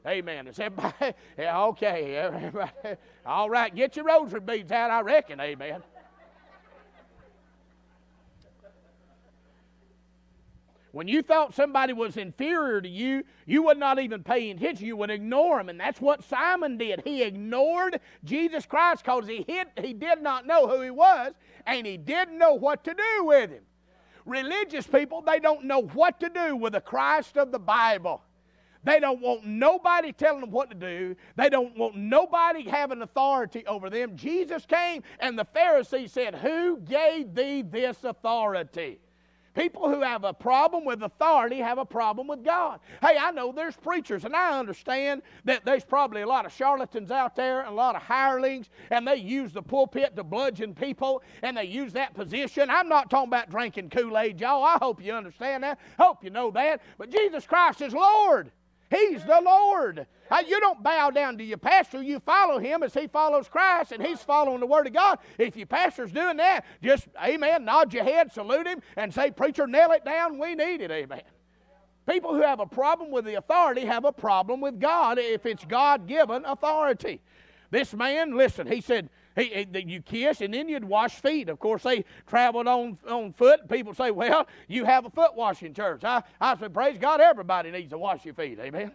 Amen. 0.06 0.48
Is 0.48 0.60
everybody? 0.60 1.14
Yeah, 1.38 1.64
okay. 1.66 2.16
Everybody. 2.16 2.72
All 3.26 3.50
right. 3.50 3.74
Get 3.74 3.96
your 3.96 4.06
rosary 4.06 4.40
beads 4.40 4.72
out, 4.72 4.90
I 4.92 5.02
reckon. 5.02 5.40
Amen. 5.40 5.84
When 10.92 11.08
you 11.08 11.22
thought 11.22 11.56
somebody 11.56 11.94
was 11.94 12.18
inferior 12.18 12.82
to 12.82 12.90
you, 12.90 13.24
you 13.46 13.64
would 13.64 13.78
not 13.78 13.98
even 13.98 14.24
pay 14.24 14.52
attention. 14.52 14.86
You 14.86 14.98
would 14.98 15.10
ignore 15.10 15.58
them. 15.58 15.70
And 15.70 15.80
that's 15.80 16.02
what 16.02 16.22
Simon 16.24 16.78
did. 16.78 17.02
He 17.06 17.24
ignored 17.24 18.02
Jesus 18.26 18.66
Christ 18.66 19.04
because 19.04 19.26
he, 19.26 19.46
he 19.80 19.94
did 19.94 20.22
not 20.22 20.46
know 20.46 20.68
who 20.68 20.82
he 20.82 20.90
was 20.90 21.34
and 21.66 21.88
he 21.88 21.96
didn't 21.96 22.38
know 22.38 22.54
what 22.54 22.84
to 22.84 22.94
do 22.94 23.24
with 23.24 23.52
him. 23.52 23.64
Religious 24.26 24.86
people, 24.86 25.22
they 25.22 25.40
don't 25.40 25.64
know 25.64 25.82
what 25.82 26.20
to 26.20 26.30
do 26.30 26.58
with 26.58 26.74
the 26.74 26.82
Christ 26.82 27.38
of 27.38 27.52
the 27.52 27.60
Bible. 27.60 28.22
They 28.84 29.00
don't 29.00 29.22
want 29.22 29.46
nobody 29.46 30.12
telling 30.12 30.42
them 30.42 30.52
what 30.52 30.70
to 30.72 30.76
do. 30.76 31.16
They 31.36 31.50
don't 31.50 31.78
want 31.78 31.96
nobody 31.96 32.68
having 32.68 33.02
authority 33.02 33.66
over 33.68 33.90
them. 33.90 34.16
Jesus 34.16 34.66
came 34.66 35.04
and 35.20 35.38
the 35.38 35.46
Pharisees 35.46 36.12
said, 36.12 36.36
Who 36.36 36.78
gave 36.80 37.36
thee 37.36 37.62
this 37.62 38.04
authority? 38.04 39.00
People 39.54 39.90
who 39.90 40.02
have 40.02 40.24
a 40.24 40.34
problem 40.34 40.86
with 40.86 41.04
authority 41.04 41.58
have 41.58 41.78
a 41.78 41.86
problem 41.86 42.28
with 42.28 42.44
God. 42.44 42.80
Hey, 43.02 43.18
I 43.20 43.32
know 43.32 43.52
there's 43.52 43.76
preachers, 43.76 44.24
and 44.24 44.34
I 44.34 44.58
understand 44.58 45.24
that 45.44 45.66
there's 45.66 45.84
probably 45.84 46.22
a 46.22 46.28
lot 46.28 46.46
of 46.46 46.54
charlatans 46.54 47.12
out 47.12 47.36
there 47.36 47.60
and 47.60 47.70
a 47.70 47.74
lot 47.74 47.98
of 47.98 48.02
hirelings, 48.02 48.70
and 48.92 49.06
they 49.06 49.18
use 49.18 49.52
the 49.52 49.62
pulpit 49.62 50.16
to 50.16 50.24
bludgeon 50.24 50.74
people, 50.74 51.22
and 51.44 51.58
they 51.58 51.66
use 51.66 51.92
that 51.94 52.14
position. 52.14 52.70
I'm 52.70 52.88
not 52.88 53.10
talking 53.10 53.28
about 53.28 53.50
drinking 53.50 53.90
Kool 53.90 54.18
Aid, 54.18 54.40
y'all. 54.40 54.64
I 54.64 54.78
hope 54.82 55.04
you 55.04 55.12
understand 55.12 55.64
that. 55.64 55.80
Hope 56.00 56.24
you 56.24 56.30
know 56.30 56.50
that. 56.52 56.82
But 56.98 57.10
Jesus 57.10 57.46
Christ 57.46 57.82
is 57.82 57.94
Lord. 57.94 58.52
He's 58.92 59.24
the 59.24 59.42
Lord. 59.44 60.06
Uh, 60.30 60.44
you 60.46 60.60
don't 60.60 60.84
bow 60.84 61.10
down 61.12 61.38
to 61.38 61.44
your 61.44 61.58
pastor. 61.58 62.04
You 62.04 62.20
follow 62.20 62.60
him 62.60 62.84
as 62.84 62.94
he 62.94 63.08
follows 63.08 63.48
Christ, 63.48 63.94
and 63.94 64.06
he's 64.06 64.20
following 64.20 64.60
the 64.60 64.66
Word 64.66 64.86
of 64.86 64.94
God. 64.94 65.20
If 65.38 65.56
your 65.56 65.66
pastor's 65.66 66.12
doing 66.12 66.38
that, 66.38 66.66
just, 66.84 67.08
amen, 67.24 67.64
nod 67.64 67.94
your 67.94 68.04
head, 68.04 68.34
salute 68.34 68.68
him, 68.68 68.82
and 68.98 69.14
say, 69.14 69.32
Preacher, 69.32 69.66
nail 69.66 69.92
it 69.92 70.04
down. 70.04 70.38
We 70.38 70.56
need 70.56 70.82
it. 70.82 70.92
Amen. 70.92 71.22
People 72.08 72.34
who 72.34 72.42
have 72.42 72.60
a 72.60 72.66
problem 72.66 73.12
with 73.12 73.24
the 73.26 73.36
authority 73.36 73.86
have 73.86 74.04
a 74.04 74.12
problem 74.12 74.60
with 74.60 74.80
God 74.80 75.18
if 75.20 75.46
it's 75.46 75.64
God 75.64 76.08
given 76.08 76.44
authority. 76.46 77.22
This 77.70 77.94
man, 77.94 78.36
listen, 78.36 78.68
he 78.68 78.82
said, 78.82 79.10
he, 79.36 79.68
he, 79.74 79.80
you 79.88 80.02
kiss 80.02 80.42
and 80.42 80.54
then 80.54 80.68
you'd 80.68 80.84
wash 80.84 81.14
feet. 81.14 81.50
Of 81.50 81.60
course, 81.60 81.84
they 81.84 82.06
traveled 82.28 82.68
on, 82.68 82.98
on 83.08 83.34
foot. 83.34 83.70
People 83.70 83.94
say, 83.94 84.12
well, 84.12 84.48
you 84.68 84.86
have 84.86 85.06
a 85.06 85.10
foot 85.10 85.36
washing 85.36 85.74
church. 85.74 86.04
I, 86.04 86.24
I 86.40 86.58
said, 86.58 86.74
praise 86.74 86.98
God, 86.98 87.22
everybody 87.22 87.72
needs 87.72 87.90
to 87.92 87.98
wash 87.98 88.26
your 88.26 88.34
feet. 88.34 88.60
Amen. 88.60 88.92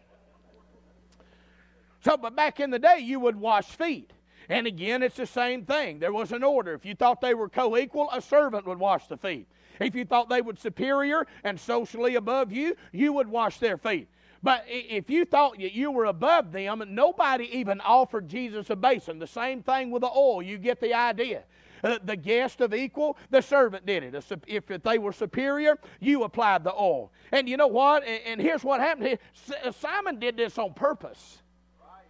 So, 2.04 2.16
but 2.16 2.36
back 2.36 2.60
in 2.60 2.70
the 2.70 2.78
day, 2.78 2.98
you 3.00 3.18
would 3.20 3.36
wash 3.36 3.66
feet. 3.66 4.12
And 4.48 4.66
again, 4.66 5.02
it's 5.02 5.16
the 5.16 5.26
same 5.26 5.64
thing. 5.64 5.98
There 5.98 6.12
was 6.12 6.30
an 6.30 6.44
order. 6.44 6.72
If 6.74 6.84
you 6.84 6.94
thought 6.94 7.20
they 7.20 7.34
were 7.34 7.48
co 7.48 7.76
equal, 7.76 8.08
a 8.12 8.22
servant 8.22 8.66
would 8.66 8.78
wash 8.78 9.08
the 9.08 9.16
feet. 9.16 9.48
If 9.80 9.94
you 9.94 10.04
thought 10.04 10.28
they 10.28 10.40
were 10.40 10.54
superior 10.56 11.26
and 11.42 11.58
socially 11.58 12.14
above 12.14 12.52
you, 12.52 12.76
you 12.92 13.12
would 13.12 13.28
wash 13.28 13.58
their 13.58 13.76
feet. 13.76 14.08
But 14.46 14.64
if 14.68 15.10
you 15.10 15.24
thought 15.24 15.58
you 15.58 15.90
were 15.90 16.04
above 16.04 16.52
them, 16.52 16.80
nobody 16.90 17.58
even 17.58 17.80
offered 17.80 18.28
Jesus 18.28 18.70
a 18.70 18.76
basin. 18.76 19.18
The 19.18 19.26
same 19.26 19.60
thing 19.60 19.90
with 19.90 20.02
the 20.02 20.08
oil. 20.08 20.40
You 20.40 20.56
get 20.56 20.80
the 20.80 20.94
idea. 20.94 21.42
Uh, 21.82 21.98
the 22.04 22.14
guest 22.14 22.60
of 22.60 22.72
equal, 22.72 23.18
the 23.30 23.42
servant 23.42 23.84
did 23.86 24.04
it. 24.04 24.24
If 24.46 24.66
they 24.84 24.98
were 24.98 25.12
superior, 25.12 25.78
you 25.98 26.22
applied 26.22 26.62
the 26.62 26.72
oil. 26.72 27.10
And 27.32 27.48
you 27.48 27.56
know 27.56 27.66
what? 27.66 28.04
And 28.04 28.40
here's 28.40 28.62
what 28.62 28.78
happened. 28.78 29.18
Uh, 29.64 29.72
Simon 29.72 30.20
did 30.20 30.36
this 30.36 30.58
on 30.58 30.74
purpose. 30.74 31.42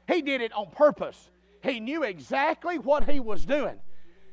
He 0.07 0.21
did 0.21 0.43
it 0.43 0.53
on 0.53 0.67
purpose. 0.71 1.31
He 1.63 1.81
knew 1.81 2.03
exactly 2.03 2.79
what 2.79 3.09
he 3.09 3.19
was 3.19 3.47
doing. 3.47 3.81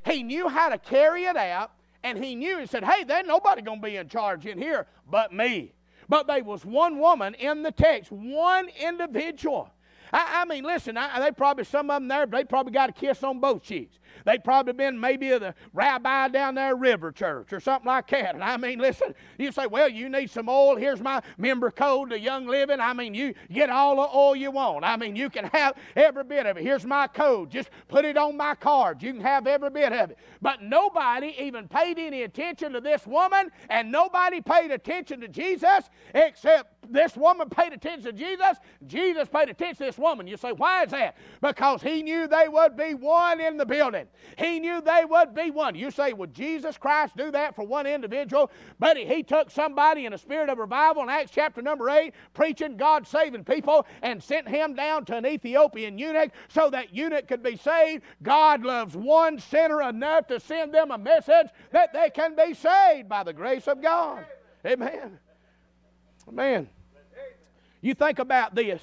He 0.05 0.23
knew 0.23 0.49
how 0.49 0.67
to 0.67 0.77
carry 0.77 1.23
it 1.23 1.37
out, 1.37 1.71
and 2.03 2.21
he 2.21 2.35
knew. 2.35 2.57
He 2.57 2.65
said, 2.65 2.83
"Hey, 2.83 3.05
there's 3.05 3.25
nobody 3.25 3.61
going 3.61 3.79
to 3.79 3.87
be 3.87 3.95
in 3.95 4.09
charge 4.09 4.45
in 4.45 4.57
here 4.57 4.87
but 5.09 5.31
me." 5.31 5.73
But 6.13 6.27
there 6.27 6.43
was 6.43 6.63
one 6.63 6.99
woman 6.99 7.33
in 7.33 7.63
the 7.63 7.71
text, 7.71 8.11
one 8.11 8.69
individual. 8.79 9.71
I, 10.13 10.41
I 10.41 10.45
mean, 10.45 10.63
listen, 10.63 10.95
I, 10.95 11.19
they 11.19 11.31
probably, 11.31 11.63
some 11.65 11.89
of 11.89 11.95
them 11.95 12.07
there, 12.07 12.27
they 12.27 12.43
probably 12.43 12.71
got 12.71 12.89
a 12.89 12.93
kiss 12.93 13.23
on 13.23 13.39
both 13.39 13.63
cheeks. 13.63 13.97
They'd 14.25 14.43
probably 14.43 14.73
been 14.73 14.99
maybe 14.99 15.29
the 15.29 15.55
rabbi 15.73 16.27
down 16.27 16.53
there 16.53 16.75
River 16.75 17.11
Church 17.11 17.51
or 17.51 17.59
something 17.59 17.87
like 17.87 18.07
that. 18.11 18.35
And 18.35 18.43
I 18.43 18.57
mean, 18.57 18.77
listen, 18.77 19.15
you 19.39 19.51
say, 19.51 19.65
well, 19.65 19.89
you 19.89 20.09
need 20.09 20.29
some 20.29 20.47
oil. 20.47 20.75
Here's 20.75 21.01
my 21.01 21.21
member 21.37 21.71
code 21.71 22.11
to 22.11 22.19
Young 22.19 22.45
Living. 22.45 22.79
I 22.79 22.93
mean, 22.93 23.15
you 23.15 23.33
get 23.51 23.71
all 23.71 23.95
the 23.95 24.15
oil 24.15 24.35
you 24.35 24.51
want. 24.51 24.85
I 24.85 24.97
mean, 24.97 25.15
you 25.15 25.31
can 25.31 25.45
have 25.45 25.75
every 25.95 26.23
bit 26.23 26.45
of 26.45 26.57
it. 26.57 26.63
Here's 26.63 26.85
my 26.85 27.07
code. 27.07 27.49
Just 27.49 27.69
put 27.87 28.05
it 28.05 28.15
on 28.15 28.37
my 28.37 28.53
card. 28.53 29.01
You 29.01 29.13
can 29.13 29.21
have 29.21 29.47
every 29.47 29.71
bit 29.71 29.91
of 29.91 30.11
it. 30.11 30.19
But 30.41 30.61
nobody 30.61 31.35
even 31.39 31.67
paid 31.67 31.97
any 31.97 32.21
attention 32.21 32.73
to 32.73 32.81
this 32.81 33.07
woman, 33.07 33.49
and 33.69 33.91
nobody 33.91 34.41
paid 34.41 34.69
attention 34.69 35.21
to 35.21 35.27
Jesus 35.27 35.89
except 36.13 36.72
this 36.89 37.15
woman 37.15 37.49
paid 37.49 37.73
attention 37.73 38.03
to 38.03 38.13
Jesus. 38.13 38.57
Jesus 38.87 39.27
paid 39.27 39.49
attention 39.49 39.77
to 39.77 39.83
this 39.85 39.97
woman. 39.97 40.27
You 40.27 40.37
say, 40.37 40.51
why 40.51 40.83
is 40.83 40.91
that? 40.91 41.17
Because 41.41 41.81
he 41.81 42.03
knew 42.03 42.27
they 42.27 42.47
would 42.47 42.75
be 42.77 42.93
one 42.93 43.39
in 43.39 43.57
the 43.57 43.65
building. 43.65 44.07
He 44.37 44.59
knew 44.59 44.81
they 44.81 45.05
would 45.05 45.33
be 45.33 45.51
one. 45.51 45.75
You 45.75 45.91
say, 45.91 46.13
would 46.13 46.33
Jesus 46.33 46.77
Christ 46.77 47.15
do 47.17 47.31
that 47.31 47.55
for 47.55 47.65
one 47.65 47.85
individual? 47.85 48.51
But 48.79 48.97
he 48.97 49.23
took 49.23 49.49
somebody 49.49 50.05
in 50.05 50.13
a 50.13 50.17
spirit 50.17 50.49
of 50.49 50.57
revival 50.57 51.03
in 51.03 51.09
Acts 51.09 51.31
chapter 51.33 51.61
number 51.61 51.89
8, 51.89 52.13
preaching 52.33 52.77
God 52.77 53.07
saving 53.07 53.43
people, 53.43 53.85
and 54.01 54.21
sent 54.21 54.47
him 54.47 54.75
down 54.75 55.05
to 55.05 55.17
an 55.17 55.25
Ethiopian 55.25 55.97
eunuch 55.97 56.31
so 56.49 56.69
that 56.69 56.93
eunuch 56.93 57.27
could 57.27 57.43
be 57.43 57.57
saved. 57.57 58.03
God 58.21 58.63
loves 58.63 58.95
one 58.95 59.39
sinner 59.39 59.81
enough 59.81 60.27
to 60.27 60.39
send 60.39 60.73
them 60.73 60.91
a 60.91 60.97
message 60.97 61.47
that 61.71 61.93
they 61.93 62.09
can 62.09 62.35
be 62.35 62.53
saved 62.53 63.09
by 63.09 63.23
the 63.23 63.33
grace 63.33 63.67
of 63.67 63.81
God. 63.81 64.25
Amen. 64.65 65.19
Man, 66.31 66.69
you 67.81 67.93
think 67.93 68.19
about 68.19 68.55
this. 68.55 68.81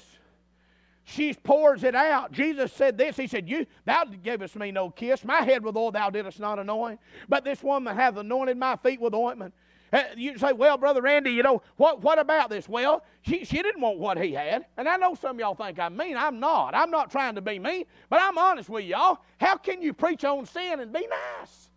she 1.03 1.33
pours 1.33 1.83
it 1.83 1.95
out. 1.95 2.31
Jesus 2.31 2.71
said 2.71 2.97
this. 2.97 3.17
He 3.17 3.27
said, 3.27 3.49
You 3.49 3.65
thou 3.85 4.05
gavest 4.05 4.55
me 4.55 4.71
no 4.71 4.89
kiss. 4.89 5.25
My 5.25 5.41
head 5.41 5.63
with 5.63 5.75
oil 5.75 5.91
thou 5.91 6.09
didst 6.09 6.39
not 6.39 6.59
anoint. 6.59 6.99
But 7.27 7.43
this 7.43 7.63
woman 7.63 7.95
hath 7.95 8.17
anointed 8.17 8.57
my 8.57 8.75
feet 8.77 9.01
with 9.01 9.13
ointment. 9.13 9.53
Uh, 9.91 10.03
you 10.15 10.37
say, 10.37 10.53
Well, 10.53 10.77
Brother 10.77 11.01
Randy, 11.01 11.31
you 11.31 11.43
know, 11.43 11.61
what, 11.77 12.01
what 12.01 12.19
about 12.19 12.49
this? 12.49 12.69
Well, 12.69 13.03
she, 13.23 13.43
she 13.43 13.61
didn't 13.61 13.81
want 13.81 13.97
what 13.97 14.17
he 14.21 14.31
had. 14.33 14.65
And 14.77 14.87
I 14.87 14.95
know 14.97 15.15
some 15.15 15.35
of 15.35 15.39
y'all 15.39 15.55
think 15.55 15.79
I'm 15.79 15.97
mean. 15.97 16.15
I'm 16.15 16.39
not. 16.39 16.73
I'm 16.75 16.91
not 16.91 17.11
trying 17.11 17.35
to 17.35 17.41
be 17.41 17.59
mean, 17.59 17.85
but 18.09 18.21
I'm 18.21 18.37
honest 18.37 18.69
with 18.69 18.85
y'all. 18.85 19.19
How 19.39 19.57
can 19.57 19.81
you 19.81 19.93
preach 19.93 20.23
on 20.23 20.45
sin 20.45 20.79
and 20.79 20.93
be 20.93 21.07
nice? 21.39 21.69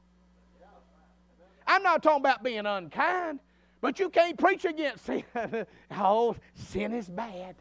I'm 1.66 1.82
not 1.82 2.02
talking 2.02 2.20
about 2.20 2.42
being 2.42 2.66
unkind, 2.66 3.40
but 3.84 3.98
you 3.98 4.08
can't 4.08 4.38
preach 4.38 4.64
against 4.64 5.04
sin. 5.04 5.24
oh, 5.90 6.34
sin 6.54 6.94
is 6.94 7.06
bad. 7.06 7.54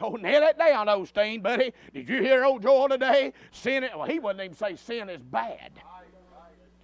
Oh, 0.00 0.10
nail 0.10 0.42
that 0.42 0.60
down, 0.60 0.86
Osteen, 0.86 1.42
buddy. 1.42 1.72
Did 1.92 2.08
you 2.08 2.22
hear 2.22 2.44
old 2.44 2.62
Joel 2.62 2.88
today? 2.88 3.32
Sin, 3.50 3.84
well, 3.96 4.06
he 4.06 4.20
wouldn't 4.20 4.44
even 4.44 4.56
say 4.56 4.76
sin 4.76 5.08
is 5.08 5.24
bad. 5.24 5.72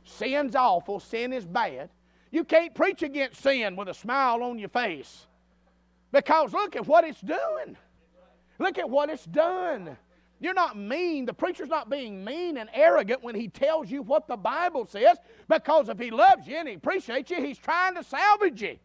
Sin's 0.03 0.57
awful, 0.57 0.99
sin 0.99 1.33
is 1.33 1.47
bad. 1.47 1.91
You 2.33 2.43
can't 2.43 2.75
preach 2.75 3.05
against 3.05 3.41
sin 3.41 3.77
with 3.77 3.87
a 3.87 3.95
smile 3.95 4.43
on 4.43 4.59
your 4.59 4.69
face. 4.69 5.29
Because 6.11 6.53
look 6.53 6.75
at 6.75 6.89
what 6.89 7.05
it's 7.05 7.21
doing. 7.21 7.77
Look 8.59 8.79
at 8.79 8.91
what 8.91 9.11
it's 9.11 9.27
done. 9.27 9.97
You're 10.39 10.55
not 10.55 10.77
mean. 10.77 11.25
The 11.25 11.33
preacher's 11.33 11.69
not 11.69 11.89
being 11.89 12.25
mean 12.25 12.59
and 12.59 12.69
arrogant 12.73 13.23
when 13.23 13.35
he 13.35 13.49
tells 13.49 13.91
you 13.91 14.03
what 14.03 14.29
the 14.29 14.37
Bible 14.37 14.87
says, 14.87 15.17
because 15.49 15.89
if 15.89 15.99
he 15.99 16.11
loves 16.11 16.47
you 16.47 16.57
and 16.57 16.69
he 16.69 16.75
appreciates 16.75 17.31
you, 17.31 17.43
he's 17.43 17.59
trying 17.59 17.95
to 17.95 18.05
salvage 18.05 18.61
you. 18.61 18.77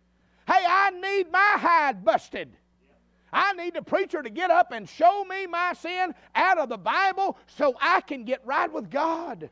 Hey, 0.48 0.66
I 0.68 0.92
need 0.92 1.32
my 1.32 1.56
hide 1.58 2.04
busted. 2.06 2.52
I 3.34 3.54
need 3.54 3.76
the 3.76 3.82
preacher 3.82 4.22
to 4.22 4.30
get 4.30 4.50
up 4.50 4.72
and 4.72 4.88
show 4.88 5.24
me 5.26 5.48
my 5.48 5.74
sin 5.74 6.14
out 6.36 6.58
of 6.58 6.70
the 6.70 6.78
Bible 6.78 7.38
so 7.48 7.76
I 7.80 8.02
can 8.02 8.26
get 8.26 8.46
right 8.46 8.72
with 8.72 8.90
God. 8.90 9.50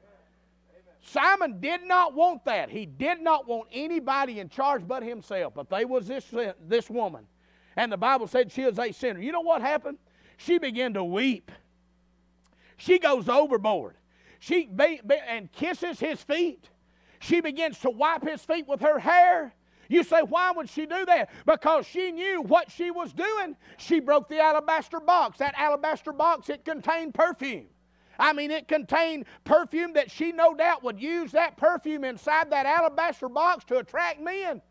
Simon 1.02 1.60
did 1.62 1.84
not 1.84 2.14
want 2.14 2.44
that. 2.46 2.70
He 2.70 2.86
did 2.86 3.22
not 3.22 3.48
want 3.48 3.70
anybody 3.72 4.40
in 4.40 4.50
charge 4.50 4.86
but 4.88 5.02
himself. 5.02 5.54
But 5.56 5.70
they 5.70 5.86
was 5.86 6.08
this, 6.08 6.26
this 6.68 6.90
woman. 6.90 7.26
And 7.78 7.92
the 7.92 7.98
Bible 7.98 8.28
said 8.28 8.52
she 8.52 8.64
was 8.64 8.78
a 8.78 8.92
sinner. 8.92 9.22
You 9.22 9.32
know 9.32 9.42
what 9.42 9.62
happened? 9.62 9.98
She 10.38 10.58
began 10.58 10.94
to 10.96 11.04
weep. 11.04 11.52
She 12.80 12.98
goes 12.98 13.28
overboard. 13.30 13.96
She 14.40 14.66
be, 14.66 15.02
be, 15.06 15.16
and 15.28 15.52
kisses 15.52 16.00
his 16.00 16.24
feet. 16.24 16.70
She 17.20 17.42
begins 17.42 17.78
to 17.80 17.90
wipe 17.90 18.24
his 18.24 18.42
feet 18.42 18.68
with 18.68 18.80
her 18.80 18.98
hair. 18.98 19.54
You 19.90 20.04
say, 20.04 20.22
why 20.22 20.52
would 20.52 20.70
she 20.70 20.86
do 20.86 21.06
that? 21.06 21.30
Because 21.46 21.86
she 21.86 22.12
knew 22.12 22.42
what 22.42 22.72
she 22.72 22.90
was 22.90 23.12
doing. 23.12 23.58
She 23.78 24.00
broke 24.00 24.30
the 24.30 24.40
alabaster 24.40 25.02
box. 25.02 25.40
That 25.40 25.56
alabaster 25.58 26.14
box, 26.14 26.50
it 26.50 26.64
contained 26.64 27.14
perfume. 27.14 27.66
I 28.18 28.32
mean, 28.32 28.50
it 28.50 28.68
contained 28.70 29.26
perfume 29.44 29.94
that 29.94 30.10
she 30.10 30.32
no 30.32 30.54
doubt 30.54 30.84
would 30.84 31.02
use 31.02 31.34
that 31.34 31.58
perfume 31.58 32.06
inside 32.06 32.50
that 32.52 32.66
alabaster 32.66 33.28
box 33.28 33.66
to 33.66 33.80
attract 33.80 34.22
men. 34.22 34.62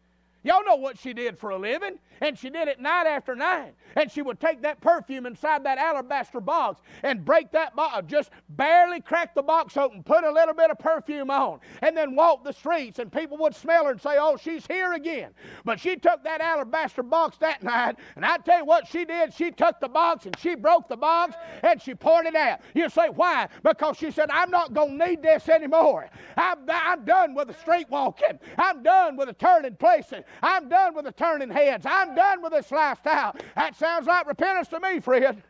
Y'all 0.49 0.65
know 0.65 0.77
what 0.77 0.99
she 0.99 1.13
did 1.13 1.39
for 1.39 1.51
a 1.51 1.59
living. 1.59 1.99
And 2.21 2.39
she 2.39 2.51
did 2.51 2.69
it 2.69 2.81
night 2.81 3.07
after 3.07 3.37
night. 3.37 3.75
And 3.97 4.11
she 4.11 4.23
would 4.23 4.41
take 4.41 4.63
that 4.63 4.81
perfume 4.81 5.27
inside 5.27 5.65
that 5.65 5.79
alabaster 5.79 6.41
box 6.41 6.81
and 7.03 7.25
break 7.25 7.51
that 7.53 7.77
box, 7.77 8.07
just 8.07 8.31
barely 8.51 9.01
crack 9.01 9.35
the 9.35 9.43
box 9.43 9.77
open, 9.77 10.03
put 10.03 10.25
a 10.25 10.31
little 10.31 10.55
bit 10.55 10.71
of 10.71 10.79
perfume 10.79 11.31
on, 11.31 11.61
and 11.83 11.97
then 11.97 12.15
walk 12.15 12.45
the 12.45 12.53
streets. 12.53 12.99
And 12.99 13.13
people 13.13 13.37
would 13.39 13.55
smell 13.55 13.85
her 13.85 13.91
and 13.91 14.01
say, 14.01 14.17
Oh, 14.19 14.37
she's 14.37 14.67
here 14.67 14.95
again. 14.95 15.31
But 15.65 15.81
she 15.81 15.97
took 15.97 16.25
that 16.25 16.41
alabaster 16.41 17.03
box 17.03 17.37
that 17.39 17.63
night, 17.63 17.97
and 18.17 18.25
I 18.25 18.39
tell 18.39 18.61
you 18.61 18.65
what 18.65 18.87
she 18.87 19.05
did. 19.05 19.35
She 19.35 19.51
took 19.51 19.81
the 19.81 19.89
box 19.89 20.27
and 20.27 20.39
she 20.39 20.55
broke 20.55 20.89
the 20.89 20.97
box 20.97 21.35
and 21.63 21.81
she 21.81 21.95
poured 21.95 22.27
it 22.27 22.35
out. 22.35 22.61
You 22.75 22.89
say, 22.89 23.09
Why? 23.11 23.49
Because 23.63 23.97
she 23.97 24.11
said, 24.11 24.31
I'm 24.31 24.51
not 24.51 24.75
going 24.75 24.99
to 24.99 25.07
need 25.09 25.23
this 25.23 25.49
anymore. 25.49 26.09
I'm, 26.37 26.59
I'm 26.69 27.05
done 27.05 27.35
with 27.35 27.49
the 27.49 27.55
street 27.55 27.89
walking. 27.91 28.39
I'm 28.57 28.83
done 28.83 29.17
with 29.17 29.29
the 29.29 29.35
turning 29.35 29.77
places. 29.77 30.25
I'm 30.43 30.69
done 30.69 30.95
with 30.95 31.05
the 31.05 31.13
turning 31.13 31.51
heads. 31.51 31.87
I'm 31.89 32.15
done 32.15 32.43
with 32.43 32.53
this 32.53 32.71
lifestyle. 32.71 33.37
That 33.57 33.77
sounds 33.77 34.07
like 34.07 34.27
repentance 34.27 34.69
to 34.69 34.81
me, 34.81 35.01
Fred. 35.01 35.43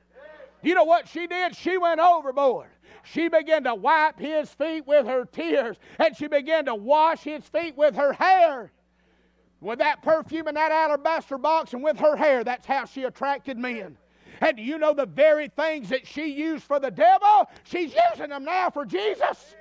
You 0.62 0.74
know 0.74 0.84
what 0.84 1.08
she 1.08 1.26
did? 1.26 1.54
She 1.54 1.78
went 1.78 2.00
overboard. 2.00 2.68
She 3.04 3.28
began 3.28 3.64
to 3.64 3.74
wipe 3.74 4.18
his 4.18 4.50
feet 4.50 4.86
with 4.86 5.06
her 5.06 5.24
tears, 5.24 5.76
and 5.98 6.16
she 6.16 6.26
began 6.26 6.66
to 6.66 6.74
wash 6.74 7.20
his 7.20 7.44
feet 7.44 7.76
with 7.76 7.94
her 7.94 8.12
hair. 8.12 8.70
With 9.60 9.78
that 9.80 10.02
perfume 10.02 10.48
in 10.48 10.54
that 10.54 10.70
alabaster 10.70 11.38
box 11.38 11.72
and 11.72 11.82
with 11.82 11.98
her 11.98 12.16
hair, 12.16 12.44
that's 12.44 12.66
how 12.66 12.84
she 12.84 13.04
attracted 13.04 13.58
men. 13.58 13.96
And 14.40 14.56
do 14.56 14.62
you 14.62 14.78
know 14.78 14.94
the 14.94 15.06
very 15.06 15.48
things 15.48 15.88
that 15.88 16.06
she 16.06 16.26
used 16.26 16.64
for 16.64 16.78
the 16.78 16.90
devil? 16.90 17.50
She's 17.64 17.92
using 18.12 18.30
them 18.30 18.44
now 18.44 18.70
for 18.70 18.84
Jesus. 18.84 19.56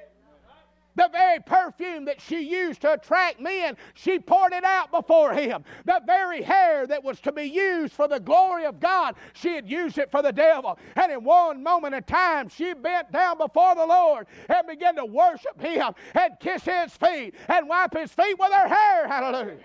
The 0.98 1.10
very 1.12 1.40
perfume 1.40 2.06
that 2.06 2.20
she 2.20 2.40
used 2.42 2.82
to 2.82 2.94
attract 2.94 3.40
men, 3.40 3.78
she 3.94 4.18
poured 4.18 4.52
it 4.52 4.64
out 4.64 4.90
before 4.90 5.32
him. 5.32 5.64
The 5.86 6.02
very 6.08 6.42
hair 6.42 6.88
that 6.88 7.04
was 7.04 7.22
to 7.22 7.32
be 7.32 7.44
used 7.44 7.94
for 7.94 8.08
the 8.08 8.20
glory 8.20 8.66
of 8.66 8.80
God, 8.80 9.16
she 9.34 9.54
had 9.54 9.70
used 9.70 10.00
it 10.00 10.10
for 10.10 10.24
the 10.24 10.32
devil. 10.32 10.80
And 10.96 11.12
in 11.12 11.24
one 11.24 11.62
moment 11.62 11.94
of 11.94 12.08
time, 12.08 12.50
she 12.50 12.74
bent 12.74 13.12
down 13.12 13.38
before 13.38 13.76
the 13.76 13.86
Lord 13.86 14.26
and 14.50 14.68
began 14.68 14.96
to 14.96 15.06
worship 15.06 15.62
him 15.62 15.94
and 16.16 16.40
kiss 16.40 16.64
his 16.64 16.92
feet 16.94 17.36
and 17.48 17.70
wipe 17.70 17.96
his 17.96 18.12
feet 18.12 18.40
with 18.40 18.52
her 18.52 18.68
hair. 18.68 19.08
Hallelujah. 19.08 19.58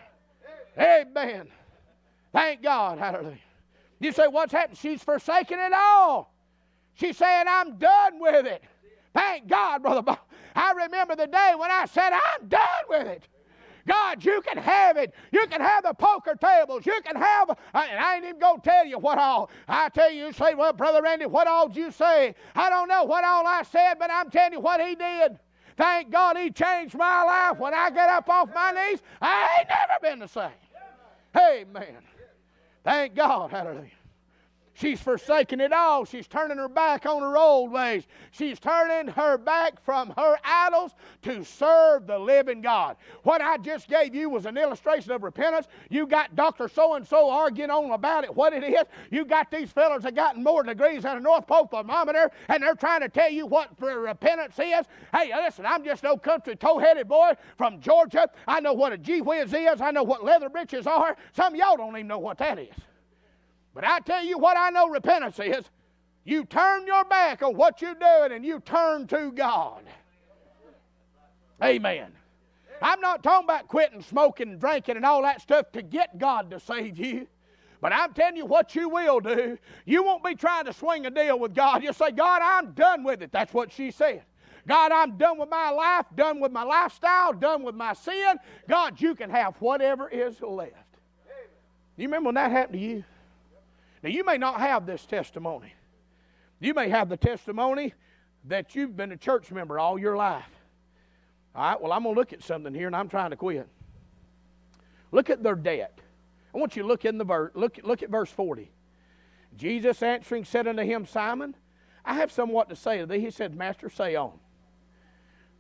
Amen. 0.78 1.48
Thank 2.34 2.62
God. 2.62 2.98
Hallelujah. 2.98 3.38
You 4.00 4.12
say, 4.12 4.28
what's 4.28 4.52
happened? 4.52 4.76
She's 4.76 5.02
forsaken 5.02 5.58
it 5.58 5.72
all. 5.72 6.30
She's 6.92 7.16
saying, 7.16 7.46
I'm 7.48 7.78
done 7.78 8.20
with 8.20 8.44
it. 8.44 8.62
Thank 9.14 9.48
God, 9.48 9.82
Brother 9.82 10.02
Bob. 10.02 10.18
I 10.54 10.72
remember 10.72 11.16
the 11.16 11.26
day 11.26 11.52
when 11.56 11.70
I 11.70 11.86
said, 11.86 12.12
I'm 12.12 12.48
done 12.48 12.84
with 12.88 13.06
it. 13.06 13.28
God, 13.86 14.24
you 14.24 14.40
can 14.42 14.58
have 14.58 14.96
it. 14.96 15.12
You 15.32 15.46
can 15.48 15.60
have 15.60 15.82
the 15.84 15.94
poker 15.94 16.36
tables. 16.36 16.86
You 16.86 17.00
can 17.04 17.16
have, 17.16 17.50
and 17.50 17.58
I 17.74 18.16
ain't 18.16 18.24
even 18.24 18.38
going 18.38 18.60
to 18.60 18.70
tell 18.70 18.86
you 18.86 18.98
what 18.98 19.18
all. 19.18 19.50
I 19.66 19.88
tell 19.88 20.10
you, 20.10 20.26
you 20.26 20.32
say, 20.32 20.54
well, 20.54 20.72
Brother 20.72 21.02
Randy, 21.02 21.26
what 21.26 21.48
all 21.48 21.68
did 21.68 21.76
you 21.76 21.90
say? 21.90 22.34
I 22.54 22.70
don't 22.70 22.88
know 22.88 23.04
what 23.04 23.24
all 23.24 23.46
I 23.46 23.62
said, 23.64 23.94
but 23.98 24.10
I'm 24.10 24.30
telling 24.30 24.52
you 24.52 24.60
what 24.60 24.80
he 24.80 24.94
did. 24.94 25.38
Thank 25.76 26.10
God 26.10 26.36
he 26.36 26.50
changed 26.50 26.94
my 26.94 27.24
life. 27.24 27.58
When 27.58 27.74
I 27.74 27.90
get 27.90 28.08
up 28.08 28.28
off 28.28 28.50
my 28.54 28.72
knees, 28.72 29.02
I 29.20 29.58
ain't 29.58 29.68
never 29.68 30.00
been 30.00 30.18
the 30.20 30.28
same. 30.28 30.50
Amen. 31.36 31.98
Thank 32.84 33.14
God. 33.14 33.50
Hallelujah. 33.50 33.90
She's 34.74 35.00
forsaken 35.00 35.60
it 35.60 35.72
all. 35.72 36.04
She's 36.04 36.26
turning 36.26 36.56
her 36.56 36.68
back 36.68 37.04
on 37.04 37.20
her 37.20 37.36
old 37.36 37.72
ways. 37.72 38.06
She's 38.30 38.58
turning 38.58 39.12
her 39.12 39.36
back 39.36 39.84
from 39.84 40.14
her 40.16 40.36
idols 40.42 40.92
to 41.22 41.44
serve 41.44 42.06
the 42.06 42.18
living 42.18 42.62
God. 42.62 42.96
What 43.22 43.42
I 43.42 43.58
just 43.58 43.88
gave 43.88 44.14
you 44.14 44.30
was 44.30 44.46
an 44.46 44.56
illustration 44.56 45.12
of 45.12 45.22
repentance. 45.22 45.68
You 45.90 46.06
got 46.06 46.34
Dr. 46.36 46.68
So 46.68 46.94
and 46.94 47.06
so 47.06 47.28
arguing 47.28 47.70
on 47.70 47.90
about 47.90 48.24
it, 48.24 48.34
what 48.34 48.54
it 48.54 48.64
is. 48.64 48.84
You 49.10 49.26
got 49.26 49.50
these 49.50 49.70
fellows 49.70 50.04
that 50.04 50.14
got 50.14 50.38
more 50.38 50.62
degrees 50.62 51.02
than 51.02 51.18
a 51.18 51.20
North 51.20 51.46
Pole 51.46 51.66
thermometer, 51.66 52.30
and 52.48 52.62
they're 52.62 52.74
trying 52.74 53.02
to 53.02 53.08
tell 53.10 53.30
you 53.30 53.46
what 53.46 53.70
repentance 53.78 54.58
is. 54.58 54.86
Hey, 55.14 55.32
listen, 55.34 55.66
I'm 55.66 55.84
just 55.84 56.02
no 56.02 56.16
country 56.16 56.56
toe 56.56 56.78
headed 56.78 57.08
boy 57.08 57.32
from 57.58 57.78
Georgia. 57.80 58.28
I 58.48 58.60
know 58.60 58.72
what 58.72 58.92
a 58.92 58.98
gee 58.98 59.20
whiz 59.20 59.52
is, 59.52 59.82
I 59.82 59.90
know 59.90 60.02
what 60.02 60.24
leather 60.24 60.48
breeches 60.48 60.86
are. 60.86 61.16
Some 61.32 61.52
of 61.52 61.58
y'all 61.58 61.76
don't 61.76 61.96
even 61.96 62.06
know 62.06 62.18
what 62.18 62.38
that 62.38 62.58
is. 62.58 62.74
But 63.74 63.84
I 63.84 64.00
tell 64.00 64.24
you 64.24 64.38
what 64.38 64.56
I 64.56 64.70
know 64.70 64.88
repentance 64.88 65.38
is. 65.38 65.64
You 66.24 66.44
turn 66.44 66.86
your 66.86 67.04
back 67.04 67.42
on 67.42 67.56
what 67.56 67.82
you're 67.82 67.94
doing 67.94 68.32
and 68.32 68.44
you 68.44 68.60
turn 68.60 69.06
to 69.08 69.32
God. 69.32 69.82
Amen. 71.62 72.12
I'm 72.80 73.00
not 73.00 73.22
talking 73.22 73.44
about 73.44 73.68
quitting 73.68 74.02
smoking 74.02 74.58
drinking 74.58 74.96
and 74.96 75.04
all 75.04 75.22
that 75.22 75.40
stuff 75.40 75.70
to 75.72 75.82
get 75.82 76.18
God 76.18 76.50
to 76.50 76.60
save 76.60 76.98
you. 76.98 77.26
But 77.80 77.92
I'm 77.92 78.12
telling 78.12 78.36
you 78.36 78.46
what 78.46 78.74
you 78.76 78.88
will 78.88 79.20
do. 79.20 79.58
You 79.84 80.04
won't 80.04 80.22
be 80.22 80.36
trying 80.36 80.66
to 80.66 80.72
swing 80.72 81.06
a 81.06 81.10
deal 81.10 81.38
with 81.38 81.54
God. 81.54 81.82
You'll 81.82 81.92
say, 81.92 82.12
God, 82.12 82.40
I'm 82.42 82.72
done 82.72 83.02
with 83.02 83.22
it. 83.22 83.32
That's 83.32 83.52
what 83.52 83.72
she 83.72 83.90
said. 83.90 84.22
God, 84.68 84.92
I'm 84.92 85.16
done 85.16 85.38
with 85.38 85.48
my 85.48 85.70
life, 85.70 86.06
done 86.14 86.38
with 86.38 86.52
my 86.52 86.62
lifestyle, 86.62 87.32
done 87.32 87.64
with 87.64 87.74
my 87.74 87.94
sin. 87.94 88.36
God, 88.68 89.00
you 89.00 89.16
can 89.16 89.30
have 89.30 89.56
whatever 89.56 90.08
is 90.08 90.40
left. 90.40 90.72
You 91.96 92.06
remember 92.06 92.28
when 92.28 92.36
that 92.36 92.52
happened 92.52 92.78
to 92.78 92.86
you? 92.86 93.04
Now, 94.02 94.10
you 94.10 94.24
may 94.24 94.38
not 94.38 94.60
have 94.60 94.86
this 94.86 95.04
testimony. 95.06 95.72
You 96.60 96.74
may 96.74 96.88
have 96.88 97.08
the 97.08 97.16
testimony 97.16 97.94
that 98.44 98.74
you've 98.74 98.96
been 98.96 99.12
a 99.12 99.16
church 99.16 99.50
member 99.50 99.78
all 99.78 99.98
your 99.98 100.16
life. 100.16 100.48
All 101.54 101.70
right, 101.70 101.80
well, 101.80 101.92
I'm 101.92 102.02
going 102.02 102.14
to 102.14 102.20
look 102.20 102.32
at 102.32 102.42
something 102.42 102.74
here 102.74 102.86
and 102.86 102.96
I'm 102.96 103.08
trying 103.08 103.30
to 103.30 103.36
quit. 103.36 103.68
Look 105.10 105.30
at 105.30 105.42
their 105.42 105.54
debt. 105.54 105.98
I 106.54 106.58
want 106.58 106.76
you 106.76 106.82
to 106.82 106.88
look 106.88 107.04
in 107.04 107.18
the 107.18 107.24
verse, 107.24 107.52
look, 107.54 107.78
look 107.82 108.02
at 108.02 108.10
verse 108.10 108.30
40. 108.30 108.70
Jesus 109.56 110.02
answering 110.02 110.44
said 110.44 110.66
unto 110.66 110.82
him, 110.82 111.06
Simon, 111.06 111.54
I 112.04 112.14
have 112.14 112.32
somewhat 112.32 112.68
to 112.70 112.76
say 112.76 112.98
to 112.98 113.06
thee. 113.06 113.20
He 113.20 113.30
said, 113.30 113.54
Master, 113.54 113.90
say 113.90 114.16
on. 114.16 114.32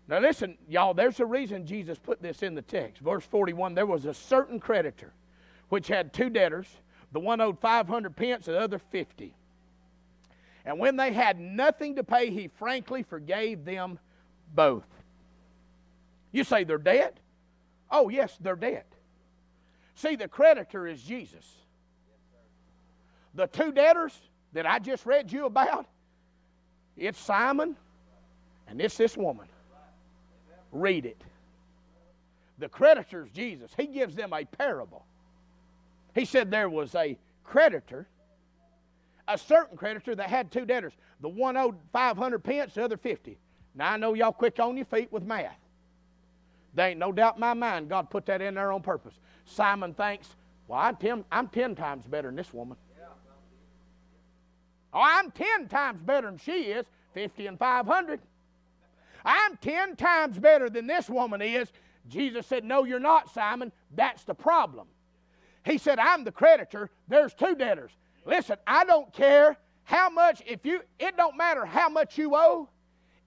Now 0.08 0.18
listen, 0.18 0.58
y'all, 0.68 0.94
there's 0.94 1.20
a 1.20 1.26
reason 1.26 1.66
Jesus 1.66 1.98
put 1.98 2.20
this 2.20 2.42
in 2.42 2.54
the 2.54 2.62
text. 2.62 3.02
Verse 3.02 3.24
41 3.24 3.74
there 3.74 3.86
was 3.86 4.04
a 4.04 4.14
certain 4.14 4.58
creditor 4.58 5.12
which 5.68 5.88
had 5.88 6.12
two 6.12 6.28
debtors. 6.28 6.66
The 7.12 7.20
one 7.20 7.40
owed 7.40 7.58
500 7.58 8.16
pence, 8.16 8.46
the 8.46 8.58
other 8.58 8.78
50. 8.78 9.34
And 10.64 10.78
when 10.78 10.96
they 10.96 11.12
had 11.12 11.38
nothing 11.38 11.96
to 11.96 12.04
pay, 12.04 12.30
he 12.30 12.48
frankly 12.48 13.02
forgave 13.02 13.64
them 13.64 13.98
both. 14.54 14.86
You 16.30 16.44
say 16.44 16.64
they're 16.64 16.78
dead? 16.78 17.20
Oh, 17.90 18.08
yes, 18.08 18.36
they're 18.40 18.56
dead. 18.56 18.84
See, 19.94 20.16
the 20.16 20.28
creditor 20.28 20.86
is 20.86 21.02
Jesus. 21.02 21.46
The 23.34 23.46
two 23.46 23.72
debtors 23.72 24.14
that 24.52 24.66
I 24.66 24.78
just 24.78 25.04
read 25.04 25.30
you 25.32 25.46
about, 25.46 25.86
it's 26.96 27.18
Simon 27.18 27.76
and 28.68 28.80
it's 28.80 28.96
this 28.96 29.16
woman. 29.16 29.46
Read 30.70 31.04
it. 31.04 31.20
The 32.58 32.68
creditor's 32.68 33.30
Jesus. 33.30 33.70
He 33.76 33.86
gives 33.86 34.14
them 34.14 34.32
a 34.32 34.44
parable. 34.44 35.04
He 36.14 36.24
said 36.24 36.50
there 36.50 36.68
was 36.68 36.94
a 36.94 37.18
creditor, 37.44 38.06
a 39.28 39.38
certain 39.38 39.76
creditor 39.76 40.14
that 40.14 40.28
had 40.28 40.50
two 40.50 40.66
debtors. 40.66 40.92
The 41.20 41.28
one 41.28 41.56
owed 41.56 41.76
500 41.92 42.38
pence, 42.42 42.74
the 42.74 42.84
other 42.84 42.96
50. 42.96 43.38
Now 43.74 43.92
I 43.92 43.96
know 43.96 44.14
y'all 44.14 44.32
quick 44.32 44.58
on 44.60 44.76
your 44.76 44.86
feet 44.86 45.10
with 45.10 45.22
math. 45.22 45.56
There 46.74 46.88
ain't 46.88 46.98
no 46.98 47.12
doubt 47.12 47.36
in 47.36 47.40
my 47.40 47.54
mind 47.54 47.88
God 47.88 48.10
put 48.10 48.26
that 48.26 48.42
in 48.42 48.54
there 48.54 48.72
on 48.72 48.82
purpose. 48.82 49.14
Simon 49.44 49.94
thinks, 49.94 50.28
well, 50.68 50.80
I'm 50.80 50.96
ten, 50.96 51.24
I'm 51.30 51.48
10 51.48 51.74
times 51.74 52.06
better 52.06 52.28
than 52.28 52.36
this 52.36 52.52
woman. 52.52 52.76
Oh, 54.94 55.00
I'm 55.02 55.30
10 55.30 55.68
times 55.68 56.02
better 56.02 56.28
than 56.28 56.38
she 56.38 56.64
is, 56.64 56.84
50 57.14 57.46
and 57.46 57.58
500. 57.58 58.20
I'm 59.24 59.56
10 59.56 59.96
times 59.96 60.38
better 60.38 60.68
than 60.68 60.86
this 60.86 61.08
woman 61.08 61.40
is. 61.40 61.72
Jesus 62.08 62.46
said, 62.46 62.64
No, 62.64 62.84
you're 62.84 62.98
not, 63.00 63.32
Simon. 63.32 63.72
That's 63.94 64.24
the 64.24 64.34
problem. 64.34 64.88
He 65.64 65.78
said, 65.78 65.98
I'm 65.98 66.24
the 66.24 66.32
creditor. 66.32 66.90
There's 67.08 67.34
two 67.34 67.54
debtors. 67.54 67.92
Listen, 68.24 68.56
I 68.66 68.84
don't 68.84 69.12
care 69.12 69.56
how 69.84 70.10
much, 70.10 70.42
if 70.46 70.64
you, 70.64 70.80
it 70.98 71.16
don't 71.16 71.36
matter 71.36 71.64
how 71.64 71.88
much 71.88 72.18
you 72.18 72.34
owe. 72.34 72.68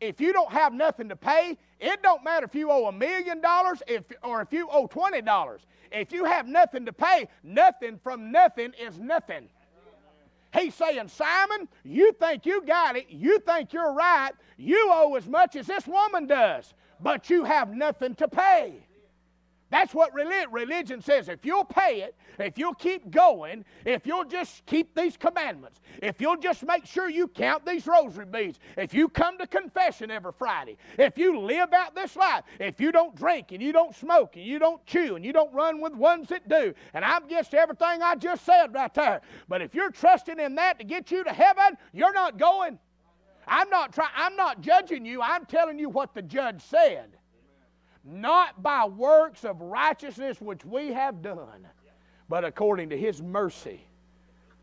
If 0.02 0.20
you 0.20 0.34
don't 0.34 0.52
have 0.52 0.74
nothing 0.74 1.10
to 1.10 1.16
pay, 1.16 1.58
it 1.80 2.04
don't 2.04 2.24
matter 2.24 2.46
if 2.46 2.56
you 2.56 2.70
owe 2.70 2.88
a 2.88 2.92
million 2.92 3.42
dollars 3.42 3.82
if, 3.88 4.04
or 4.24 4.42
if 4.42 4.52
you 4.52 4.68
owe 4.70 4.88
$20. 4.88 5.60
If 5.92 6.12
you 6.12 6.26
have 6.26 6.48
nothing 6.48 6.86
to 6.86 6.94
pay, 6.94 7.28
nothing 7.44 8.00
from 8.04 8.32
nothing 8.32 8.74
is 8.80 9.00
nothing. 9.00 9.48
He's 10.54 10.74
saying, 10.74 11.10
Simon, 11.10 11.68
you 11.84 12.14
think 12.14 12.46
you 12.46 12.62
got 12.62 12.96
it. 12.96 13.08
You 13.10 13.40
think 13.40 13.74
you're 13.74 13.94
right. 13.94 14.32
You 14.58 14.90
owe 14.92 15.16
as 15.16 15.28
much 15.28 15.56
as 15.56 15.68
this 15.68 15.86
woman 15.86 16.28
does, 16.28 16.74
but 17.02 17.30
you 17.30 17.44
have 17.44 17.74
nothing 17.74 18.16
to 18.16 18.28
pay. 18.28 18.86
That's 19.72 19.96
what 19.96 20.14
religion 20.14 21.02
says. 21.02 21.28
If 21.28 21.44
you'll 21.44 21.66
pay 21.66 22.02
it, 22.02 22.16
if 22.38 22.58
you'll 22.58 22.76
keep 22.76 23.10
going, 23.10 23.66
if 23.84 24.06
you'll 24.06 24.26
just 24.26 24.64
keep 24.68 24.94
these 24.94 25.18
commandments, 25.18 25.82
if 26.04 26.22
you'll 26.22 26.38
just 26.38 26.64
make 26.66 26.86
sure 26.86 27.10
you 27.10 27.28
count 27.28 27.66
these 27.66 27.88
rosary 27.88 28.26
beads, 28.26 28.60
if 28.78 28.94
you 28.94 29.10
come 29.10 29.40
to 29.40 29.48
confession 29.48 30.12
every 30.12 30.34
Friday, 30.38 30.78
if 31.00 31.18
you 31.18 31.40
live 31.40 31.74
out 31.74 31.96
this 31.96 32.16
life, 32.16 32.44
if 32.60 32.80
you 32.80 32.92
don't 32.92 33.16
drink 33.16 33.52
and 33.54 33.62
you 33.62 33.74
don't 33.74 33.96
smoke 33.96 34.36
and 34.36 34.46
you 34.46 34.60
don't 34.60 34.86
chew 34.86 35.16
and 35.16 35.26
you 35.26 35.34
don't 35.34 35.54
run 35.54 35.82
with 35.82 35.94
ones 35.94 36.30
that 36.30 36.48
do, 36.48 36.74
and 36.94 37.04
I'm 37.04 37.24
against 37.24 37.56
everything 37.56 38.04
I 38.04 38.16
just 38.16 38.46
said 38.46 38.74
right 38.74 38.94
there, 38.94 39.22
but 39.50 39.64
if 39.64 39.74
you're 39.74 39.92
trusting 39.92 40.40
in 40.40 40.56
that 40.56 40.78
to 40.78 40.86
get 40.86 41.10
you 41.10 41.24
to 41.24 41.34
heaven, 41.34 41.76
you're 41.92 42.14
not 42.14 42.38
going. 42.38 42.78
I'm 43.48 43.70
not 43.70 43.94
trying. 43.94 44.12
I'm 44.16 44.36
not 44.36 44.62
judging 44.62 45.06
you. 45.06 45.22
I'm 45.22 45.46
telling 45.46 45.80
you 45.80 45.90
what 45.90 46.14
the 46.14 46.22
judge 46.22 46.62
said 46.62 47.18
not 48.06 48.62
by 48.62 48.86
works 48.86 49.44
of 49.44 49.60
righteousness 49.62 50.40
which 50.40 50.64
we 50.64 50.94
have 50.94 51.22
done, 51.22 51.68
but 52.30 52.46
according 52.46 52.90
to 52.90 52.98
his 52.98 53.22
mercy. 53.22 53.82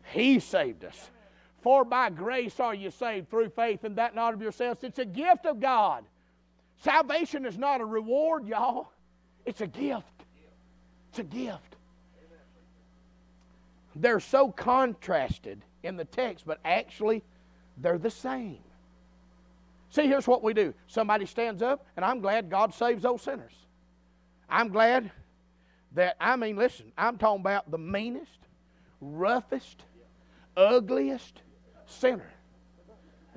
He 0.05 0.39
saved 0.39 0.85
us. 0.85 1.09
For 1.61 1.85
by 1.85 2.09
grace 2.09 2.59
are 2.59 2.75
you 2.75 2.91
saved 2.91 3.29
through 3.29 3.49
faith, 3.49 3.83
and 3.83 3.95
that 3.97 4.15
not 4.15 4.33
of 4.33 4.41
yourselves. 4.41 4.83
It's 4.83 4.99
a 4.99 5.05
gift 5.05 5.45
of 5.45 5.59
God. 5.59 6.03
Salvation 6.81 7.45
is 7.45 7.57
not 7.57 7.79
a 7.79 7.85
reward, 7.85 8.47
y'all. 8.47 8.91
It's 9.45 9.61
a 9.61 9.67
gift. 9.67 10.25
It's 11.09 11.19
a 11.19 11.23
gift. 11.23 11.75
They're 13.95 14.19
so 14.19 14.51
contrasted 14.51 15.61
in 15.83 15.95
the 15.95 16.05
text, 16.05 16.45
but 16.45 16.59
actually 16.65 17.23
they're 17.77 17.97
the 17.97 18.09
same. 18.09 18.59
See, 19.93 20.07
here's 20.07 20.27
what 20.27 20.41
we 20.41 20.55
do 20.55 20.73
somebody 20.87 21.27
stands 21.27 21.61
up, 21.61 21.85
and 21.95 22.03
I'm 22.03 22.19
glad 22.19 22.49
God 22.49 22.73
saves 22.73 23.03
those 23.03 23.21
sinners. 23.21 23.53
I'm 24.49 24.69
glad 24.69 25.11
that, 25.93 26.15
I 26.19 26.35
mean, 26.35 26.55
listen, 26.55 26.91
I'm 26.97 27.17
talking 27.17 27.41
about 27.41 27.69
the 27.69 27.77
meanest, 27.77 28.39
roughest, 28.99 29.83
ugliest 30.57 31.43
sinner. 31.85 32.31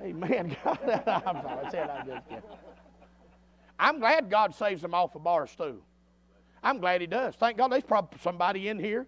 Amen. 0.01 0.57
God, 0.65 0.79
I'm 1.07 1.43
sorry. 1.43 1.67
I 1.67 1.71
said 1.71 1.91
I'm 1.91 2.07
just 2.07 2.29
kidding. 2.29 2.43
I'm 3.79 3.99
glad 3.99 4.31
God 4.31 4.55
saves 4.55 4.81
them 4.81 4.95
off 4.95 5.15
a 5.15 5.19
bar 5.19 5.47
stool. 5.47 5.83
I'm 6.63 6.79
glad 6.79 7.03
He 7.03 7.07
does. 7.07 7.35
Thank 7.35 7.59
God 7.59 7.69
there's 7.69 7.83
probably 7.83 8.19
somebody 8.23 8.69
in 8.69 8.79
here 8.79 9.07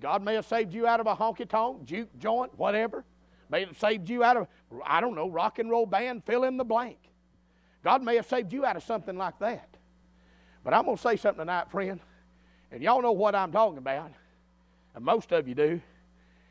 God 0.00 0.22
may 0.22 0.34
have 0.34 0.46
saved 0.46 0.74
you 0.74 0.86
out 0.86 1.00
of 1.00 1.06
a 1.06 1.16
honky 1.16 1.48
tonk, 1.48 1.84
juke 1.84 2.08
joint, 2.18 2.56
whatever. 2.58 3.04
May 3.50 3.64
have 3.64 3.78
saved 3.78 4.08
you 4.10 4.22
out 4.22 4.36
of, 4.36 4.46
I 4.84 5.00
don't 5.00 5.14
know, 5.14 5.28
rock 5.28 5.58
and 5.58 5.70
roll 5.70 5.86
band, 5.86 6.24
fill 6.24 6.44
in 6.44 6.56
the 6.56 6.64
blank. 6.64 6.98
God 7.82 8.02
may 8.02 8.16
have 8.16 8.26
saved 8.26 8.52
you 8.52 8.64
out 8.64 8.76
of 8.76 8.82
something 8.82 9.16
like 9.16 9.38
that. 9.38 9.68
But 10.64 10.74
I'm 10.74 10.84
going 10.84 10.96
to 10.96 11.02
say 11.02 11.16
something 11.16 11.40
tonight, 11.40 11.70
friend, 11.70 12.00
and 12.70 12.82
y'all 12.82 13.00
know 13.00 13.12
what 13.12 13.34
I'm 13.34 13.52
talking 13.52 13.78
about, 13.78 14.12
and 14.94 15.04
most 15.04 15.32
of 15.32 15.48
you 15.48 15.54
do. 15.54 15.80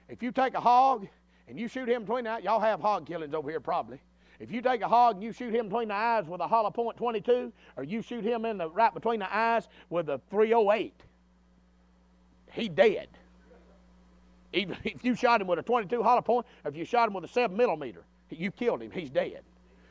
If 0.10 0.24
you 0.24 0.32
take 0.32 0.54
a 0.54 0.60
hog 0.60 1.08
and 1.48 1.60
you 1.60 1.68
shoot 1.68 1.88
him 1.88 2.04
between 2.04 2.24
the 2.24 2.32
eyes, 2.32 2.44
y'all 2.44 2.60
have 2.60 2.80
hog 2.80 3.06
killings 3.06 3.34
over 3.34 3.50
here 3.50 3.60
probably. 3.60 4.00
If 4.40 4.52
you 4.52 4.62
take 4.62 4.82
a 4.82 4.88
hog 4.88 5.16
and 5.16 5.24
you 5.24 5.34
shoot 5.34 5.54
him 5.54 5.68
between 5.68 5.90
the 5.90 5.96
eyes 5.96 6.26
with 6.26 6.42
a 6.42 6.48
hollow 6.48 6.70
point 6.70 6.98
22, 6.98 7.52
or 7.76 7.84
you 7.84 8.02
shoot 8.02 8.24
him 8.24 8.46
in 8.46 8.58
the 8.58 8.70
right 8.70 8.94
between 8.94 9.20
the 9.20 9.36
eyes 9.36 9.68
with 9.90 10.10
a 10.10 10.22
308, 10.30 10.94
he 12.52 12.70
dead. 12.70 13.10
Even 14.58 14.78
if 14.84 15.04
you 15.04 15.16
shot 15.16 15.42
him 15.42 15.48
with 15.48 15.60
a 15.60 15.64
22 15.64 16.04
hollow 16.04 16.22
point, 16.22 16.46
if 16.66 16.76
you 16.76 16.86
shot 16.86 17.08
him 17.08 17.14
with 17.14 17.24
a 17.24 17.28
7 17.28 17.56
millimeter, 17.56 18.04
you 18.30 18.52
killed 18.52 18.82
him. 18.82 18.92
He's 18.92 19.10
dead. 19.10 19.44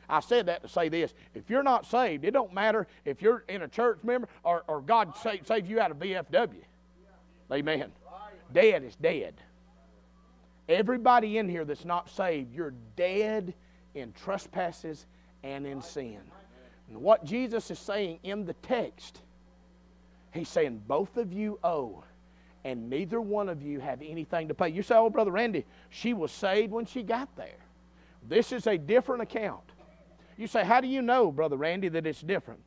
I 0.09 0.21
said 0.21 0.45
that 0.45 0.61
to 0.61 0.69
say 0.69 0.87
this. 0.89 1.13
If 1.33 1.49
you're 1.49 1.63
not 1.63 1.85
saved, 1.85 2.23
it 2.23 2.31
don't 2.31 2.53
matter 2.53 2.87
if 3.03 3.21
you're 3.21 3.43
in 3.49 3.63
a 3.63 3.67
church 3.67 3.99
member 4.03 4.29
or, 4.43 4.63
or 4.67 4.79
God 4.81 5.15
save, 5.17 5.45
saved 5.45 5.67
you 5.67 5.79
out 5.79 5.91
of 5.91 5.97
VFW. 5.97 6.63
Amen. 7.51 7.91
Dead 8.53 8.83
is 8.83 8.95
dead. 8.95 9.33
Everybody 10.69 11.37
in 11.37 11.47
here 11.47 11.65
that's 11.65 11.85
not 11.85 12.09
saved, 12.09 12.53
you're 12.53 12.73
dead 12.95 13.53
in 13.95 14.13
trespasses 14.13 15.05
and 15.43 15.65
in 15.65 15.81
sin. 15.81 16.19
And 16.89 17.01
what 17.01 17.25
Jesus 17.25 17.69
is 17.71 17.79
saying 17.79 18.19
in 18.23 18.45
the 18.45 18.53
text, 18.53 19.21
he's 20.33 20.49
saying 20.49 20.83
both 20.87 21.17
of 21.17 21.33
you 21.33 21.59
owe 21.63 22.03
and 22.67 22.89
neither 22.89 23.21
one 23.21 23.47
of 23.47 23.61
you 23.61 23.79
have 23.79 24.01
anything 24.01 24.49
to 24.49 24.53
pay. 24.53 24.67
You 24.67 24.83
say, 24.83 24.95
oh, 24.95 25.09
Brother 25.09 25.31
Randy, 25.31 25.65
she 25.89 26.13
was 26.13 26.33
saved 26.33 26.73
when 26.73 26.85
she 26.85 27.01
got 27.01 27.33
there. 27.37 27.55
This 28.27 28.51
is 28.51 28.67
a 28.67 28.77
different 28.77 29.21
account. 29.21 29.63
You 30.35 30.47
say, 30.47 30.65
how 30.65 30.81
do 30.81 30.87
you 30.87 31.01
know, 31.01 31.31
Brother 31.31 31.55
Randy, 31.55 31.87
that 31.87 32.05
it's 32.05 32.19
different? 32.19 32.59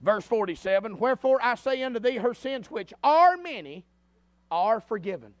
Verse 0.00 0.24
47 0.24 0.96
Wherefore 0.96 1.40
I 1.42 1.56
say 1.56 1.82
unto 1.82 1.98
thee, 1.98 2.18
her 2.18 2.34
sins, 2.34 2.70
which 2.70 2.94
are 3.02 3.36
many, 3.36 3.84
are 4.48 4.78
forgiven. 4.78 5.34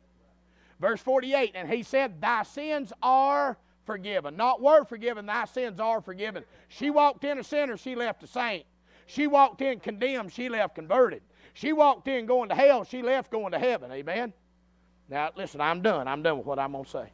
Verse 0.80 1.00
48 1.00 1.52
And 1.54 1.70
he 1.70 1.84
said, 1.84 2.20
Thy 2.20 2.42
sins 2.42 2.92
are 3.00 3.56
forgiven. 3.84 4.36
Not 4.36 4.60
were 4.60 4.84
forgiven, 4.84 5.26
thy 5.26 5.44
sins 5.44 5.78
are 5.78 6.00
forgiven. 6.00 6.42
She 6.66 6.90
walked 6.90 7.22
in 7.22 7.38
a 7.38 7.44
sinner, 7.44 7.76
she 7.76 7.94
left 7.94 8.24
a 8.24 8.26
saint. 8.26 8.64
She 9.06 9.28
walked 9.28 9.62
in 9.62 9.78
condemned, 9.78 10.32
she 10.32 10.48
left 10.48 10.74
converted. 10.74 11.22
She 11.56 11.72
walked 11.72 12.06
in 12.06 12.26
going 12.26 12.50
to 12.50 12.54
hell, 12.54 12.84
she 12.84 13.00
left 13.00 13.30
going 13.30 13.52
to 13.52 13.58
heaven. 13.58 13.90
Amen? 13.90 14.34
Now, 15.08 15.30
listen, 15.34 15.58
I'm 15.58 15.80
done. 15.80 16.06
I'm 16.06 16.22
done 16.22 16.36
with 16.36 16.46
what 16.46 16.58
I'm 16.58 16.72
going 16.72 16.84
to 16.84 16.90
say. 16.90 17.12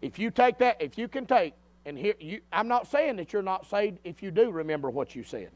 If 0.00 0.18
you 0.18 0.30
take 0.30 0.56
that, 0.58 0.80
if 0.80 0.96
you 0.96 1.08
can 1.08 1.26
take, 1.26 1.52
and 1.84 1.98
here, 1.98 2.14
you, 2.18 2.40
I'm 2.50 2.68
not 2.68 2.86
saying 2.86 3.16
that 3.16 3.34
you're 3.34 3.42
not 3.42 3.66
saved 3.66 3.98
if 4.02 4.22
you 4.22 4.30
do 4.30 4.50
remember 4.50 4.88
what 4.88 5.14
you 5.14 5.22
said. 5.22 5.50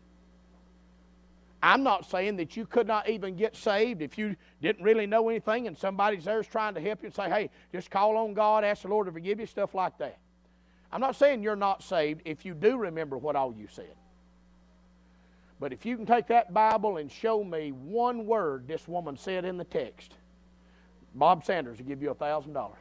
I'm 1.62 1.82
not 1.82 2.10
saying 2.10 2.36
that 2.36 2.58
you 2.58 2.66
could 2.66 2.86
not 2.86 3.08
even 3.08 3.34
get 3.34 3.56
saved 3.56 4.02
if 4.02 4.18
you 4.18 4.36
didn't 4.60 4.84
really 4.84 5.06
know 5.06 5.30
anything 5.30 5.66
and 5.66 5.78
somebody's 5.78 6.26
there 6.26 6.40
is 6.40 6.46
trying 6.46 6.74
to 6.74 6.80
help 6.82 7.00
you 7.00 7.06
and 7.06 7.14
say, 7.14 7.30
hey, 7.30 7.48
just 7.72 7.90
call 7.90 8.18
on 8.18 8.34
God, 8.34 8.64
ask 8.64 8.82
the 8.82 8.88
Lord 8.88 9.06
to 9.06 9.12
forgive 9.12 9.40
you, 9.40 9.46
stuff 9.46 9.74
like 9.74 9.96
that. 9.96 10.18
I'm 10.92 11.00
not 11.00 11.16
saying 11.16 11.42
you're 11.42 11.56
not 11.56 11.82
saved 11.82 12.20
if 12.26 12.44
you 12.44 12.52
do 12.52 12.76
remember 12.76 13.16
what 13.16 13.34
all 13.34 13.54
you 13.54 13.66
said. 13.70 13.94
But 15.64 15.72
if 15.72 15.86
you 15.86 15.96
can 15.96 16.04
take 16.04 16.26
that 16.26 16.52
Bible 16.52 16.98
and 16.98 17.10
show 17.10 17.42
me 17.42 17.72
one 17.72 18.26
word 18.26 18.68
this 18.68 18.86
woman 18.86 19.16
said 19.16 19.46
in 19.46 19.56
the 19.56 19.64
text, 19.64 20.12
Bob 21.14 21.42
Sanders 21.42 21.78
will 21.78 21.86
give 21.86 22.02
you 22.02 22.10
a 22.10 22.14
$1,000. 22.14 22.72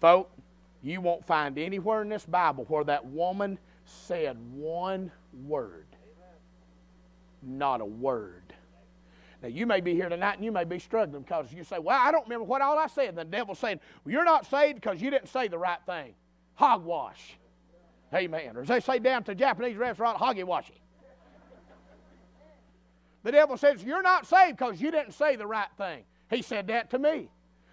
Folk, 0.00 0.30
you 0.82 1.02
won't 1.02 1.26
find 1.26 1.58
anywhere 1.58 2.00
in 2.00 2.08
this 2.08 2.24
Bible 2.24 2.64
where 2.68 2.82
that 2.84 3.04
woman 3.04 3.58
said 3.84 4.38
one 4.54 5.12
word. 5.44 5.84
Not 7.42 7.82
a 7.82 7.84
word. 7.84 8.54
Now, 9.42 9.48
you 9.48 9.66
may 9.66 9.82
be 9.82 9.92
here 9.92 10.08
tonight 10.08 10.36
and 10.36 10.44
you 10.46 10.50
may 10.50 10.64
be 10.64 10.78
struggling 10.78 11.24
because 11.24 11.52
you 11.52 11.62
say, 11.62 11.78
Well, 11.78 12.00
I 12.00 12.10
don't 12.10 12.24
remember 12.24 12.44
what 12.46 12.62
all 12.62 12.78
I 12.78 12.86
said. 12.86 13.10
And 13.10 13.18
the 13.18 13.24
devil's 13.26 13.58
saying, 13.58 13.80
Well, 14.02 14.12
you're 14.12 14.24
not 14.24 14.46
saved 14.46 14.76
because 14.76 15.02
you 15.02 15.10
didn't 15.10 15.28
say 15.28 15.48
the 15.48 15.58
right 15.58 15.80
thing. 15.84 16.14
Hogwash. 16.54 17.36
Amen. 18.14 18.56
Or 18.56 18.62
as 18.62 18.68
they 18.68 18.80
say 18.80 18.98
down 18.98 19.24
to 19.24 19.34
Japanese 19.34 19.76
restaurant, 19.76 20.18
hoggy 20.18 20.44
The 23.22 23.32
devil 23.32 23.56
says, 23.56 23.82
You're 23.82 24.02
not 24.02 24.26
saved 24.26 24.58
because 24.58 24.80
you 24.80 24.90
didn't 24.90 25.12
say 25.12 25.36
the 25.36 25.46
right 25.46 25.68
thing. 25.76 26.04
He 26.30 26.42
said 26.42 26.68
that 26.68 26.90
to 26.90 26.98
me. 26.98 27.28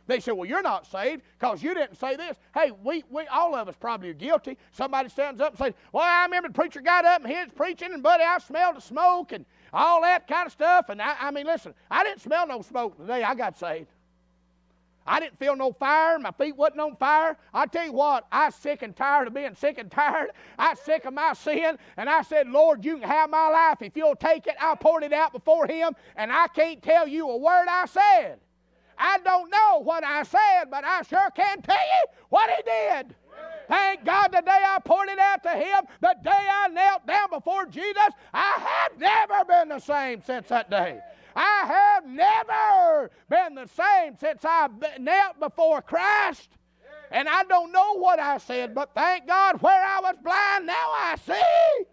They 0.07 0.19
said, 0.19 0.31
Well, 0.31 0.49
you're 0.49 0.63
not 0.63 0.85
saved 0.87 1.21
because 1.39 1.61
you 1.61 1.73
didn't 1.73 1.95
say 1.95 2.15
this. 2.15 2.37
Hey, 2.53 2.71
we, 2.83 3.03
we 3.09 3.25
all 3.27 3.55
of 3.55 3.69
us 3.69 3.75
probably 3.79 4.09
are 4.09 4.13
guilty. 4.13 4.57
Somebody 4.71 5.09
stands 5.09 5.39
up 5.39 5.49
and 5.49 5.57
says, 5.59 5.73
Well, 5.91 6.03
I 6.03 6.25
remember 6.25 6.49
the 6.49 6.53
preacher 6.53 6.81
got 6.81 7.05
up 7.05 7.23
and 7.23 7.31
he 7.31 7.37
was 7.37 7.51
preaching, 7.55 7.93
and 7.93 8.01
buddy, 8.01 8.23
I 8.23 8.39
smelled 8.39 8.77
the 8.77 8.81
smoke 8.81 9.31
and 9.31 9.45
all 9.71 10.01
that 10.01 10.27
kind 10.27 10.47
of 10.47 10.51
stuff. 10.51 10.89
And 10.89 11.01
I, 11.01 11.15
I 11.19 11.31
mean, 11.31 11.45
listen, 11.45 11.73
I 11.89 12.03
didn't 12.03 12.21
smell 12.21 12.47
no 12.47 12.61
smoke 12.61 12.97
the 12.97 13.05
day 13.05 13.23
I 13.23 13.35
got 13.35 13.57
saved. 13.57 13.87
I 15.05 15.19
didn't 15.19 15.37
feel 15.37 15.55
no 15.55 15.73
fire. 15.73 16.17
My 16.17 16.31
feet 16.31 16.55
wasn't 16.55 16.81
on 16.81 16.95
fire. 16.95 17.37
I 17.53 17.65
tell 17.65 17.85
you 17.85 17.93
what, 17.93 18.25
I 18.31 18.49
sick 18.49 18.81
and 18.81 18.95
tired 18.95 19.27
of 19.27 19.33
being 19.33 19.55
sick 19.55 19.77
and 19.77 19.91
tired. 19.91 20.31
I 20.57 20.75
sick 20.75 21.05
of 21.05 21.13
my 21.13 21.33
sin. 21.33 21.77
And 21.97 22.09
I 22.09 22.21
said, 22.21 22.47
Lord, 22.49 22.85
you 22.85 22.97
can 22.97 23.09
have 23.09 23.29
my 23.29 23.49
life. 23.49 23.81
If 23.81 23.97
you'll 23.97 24.15
take 24.15 24.47
it, 24.47 24.55
I 24.59 24.75
poured 24.75 25.03
it 25.03 25.13
out 25.13 25.33
before 25.33 25.67
Him. 25.67 25.93
And 26.15 26.31
I 26.31 26.47
can't 26.47 26.81
tell 26.81 27.07
you 27.07 27.29
a 27.29 27.37
word 27.37 27.65
I 27.69 27.85
said. 27.85 28.39
I 28.97 29.17
don't 29.19 29.49
know 29.49 29.79
what 29.81 30.03
I 30.03 30.23
said, 30.23 30.65
but 30.69 30.85
I 30.85 31.01
sure 31.01 31.29
can 31.35 31.61
tell 31.61 31.75
you 31.75 32.05
what 32.29 32.49
He 32.49 32.63
did. 32.63 33.15
Thank 33.67 34.05
God 34.05 34.27
the 34.31 34.41
day 34.41 34.51
I 34.51 34.79
poured 34.83 35.09
it 35.09 35.19
out 35.19 35.41
to 35.43 35.49
Him, 35.49 35.85
the 36.01 36.15
day 36.23 36.31
I 36.31 36.67
knelt 36.67 37.07
down 37.07 37.29
before 37.29 37.65
Jesus, 37.65 38.09
I 38.33 38.57
have 38.59 38.99
never 38.99 39.45
been 39.45 39.69
the 39.69 39.79
same 39.79 40.21
since 40.21 40.49
that 40.49 40.69
day. 40.69 40.99
I 41.35 41.65
have 41.65 42.05
never 42.05 43.11
been 43.29 43.55
the 43.55 43.67
same 43.67 44.15
since 44.19 44.43
I 44.45 44.67
knelt 44.99 45.39
before 45.39 45.81
Christ. 45.81 46.49
And 47.11 47.29
I 47.29 47.43
don't 47.43 47.71
know 47.71 47.97
what 47.97 48.19
I 48.19 48.37
said, 48.39 48.73
but 48.73 48.91
thank 48.95 49.27
God 49.27 49.61
where 49.61 49.85
I 49.85 49.99
was 50.01 50.15
blind, 50.23 50.65
now 50.65 50.73
I 50.73 51.15
see. 51.25 51.85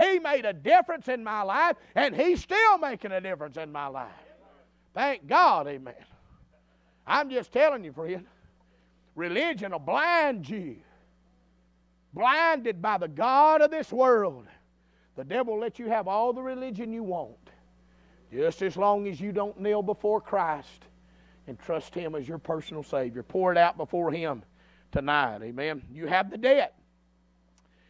He 0.00 0.18
made 0.18 0.44
a 0.44 0.52
difference 0.52 1.08
in 1.08 1.22
my 1.24 1.42
life, 1.42 1.76
and 1.94 2.14
He's 2.14 2.40
still 2.40 2.78
making 2.78 3.12
a 3.12 3.20
difference 3.20 3.56
in 3.56 3.70
my 3.70 3.86
life. 3.86 4.10
Thank 4.94 5.26
God, 5.26 5.68
amen. 5.68 5.94
I'm 7.06 7.30
just 7.30 7.52
telling 7.52 7.84
you, 7.84 7.92
friend, 7.92 8.26
religion 9.14 9.72
will 9.72 9.78
blind 9.78 10.48
you. 10.48 10.76
Blinded 12.12 12.82
by 12.82 12.98
the 12.98 13.08
God 13.08 13.60
of 13.60 13.70
this 13.70 13.92
world. 13.92 14.46
The 15.16 15.24
devil 15.24 15.54
will 15.54 15.60
let 15.60 15.78
you 15.78 15.88
have 15.88 16.08
all 16.08 16.32
the 16.32 16.42
religion 16.42 16.92
you 16.92 17.02
want, 17.02 17.47
just 18.32 18.62
as 18.62 18.76
long 18.76 19.08
as 19.08 19.20
you 19.20 19.32
don't 19.32 19.60
kneel 19.60 19.82
before 19.82 20.20
Christ 20.20 20.84
and 21.46 21.58
trust 21.58 21.94
Him 21.94 22.14
as 22.14 22.28
your 22.28 22.38
personal 22.38 22.82
Savior. 22.82 23.22
Pour 23.22 23.52
it 23.52 23.58
out 23.58 23.76
before 23.76 24.10
Him 24.10 24.42
tonight. 24.92 25.40
Amen. 25.42 25.82
You 25.92 26.06
have 26.06 26.30
the 26.30 26.38
debt, 26.38 26.74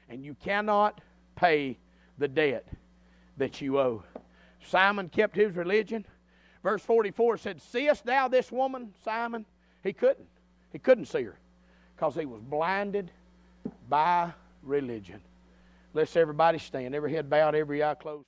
and 0.09 0.25
you 0.25 0.35
cannot 0.35 1.01
pay 1.37 1.79
the 2.19 2.29
debt 2.29 2.67
that 3.37 3.61
you 3.61 3.79
owe. 3.79 4.03
Simon 4.65 5.09
kept 5.09 5.37
his 5.37 5.55
religion. 5.55 6.05
Verse 6.63 6.83
44 6.83 7.39
said, 7.39 7.63
Seest 7.63 8.05
thou 8.05 8.29
this 8.29 8.51
woman, 8.51 8.93
Simon? 9.05 9.47
He 9.83 9.93
couldn't. 9.93 10.29
He 10.73 10.79
couldn't 10.79 11.07
see 11.07 11.23
her 11.23 11.39
because 11.97 12.15
he 12.15 12.27
was 12.27 12.43
blinded 12.43 13.11
by 13.89 14.33
religion. 14.63 15.21
Let's 15.95 16.17
everybody 16.17 16.59
stand, 16.59 16.95
every 16.95 17.13
head 17.13 17.31
bowed, 17.31 17.55
every 17.55 17.83
eye 17.83 17.95
closed. 17.95 18.28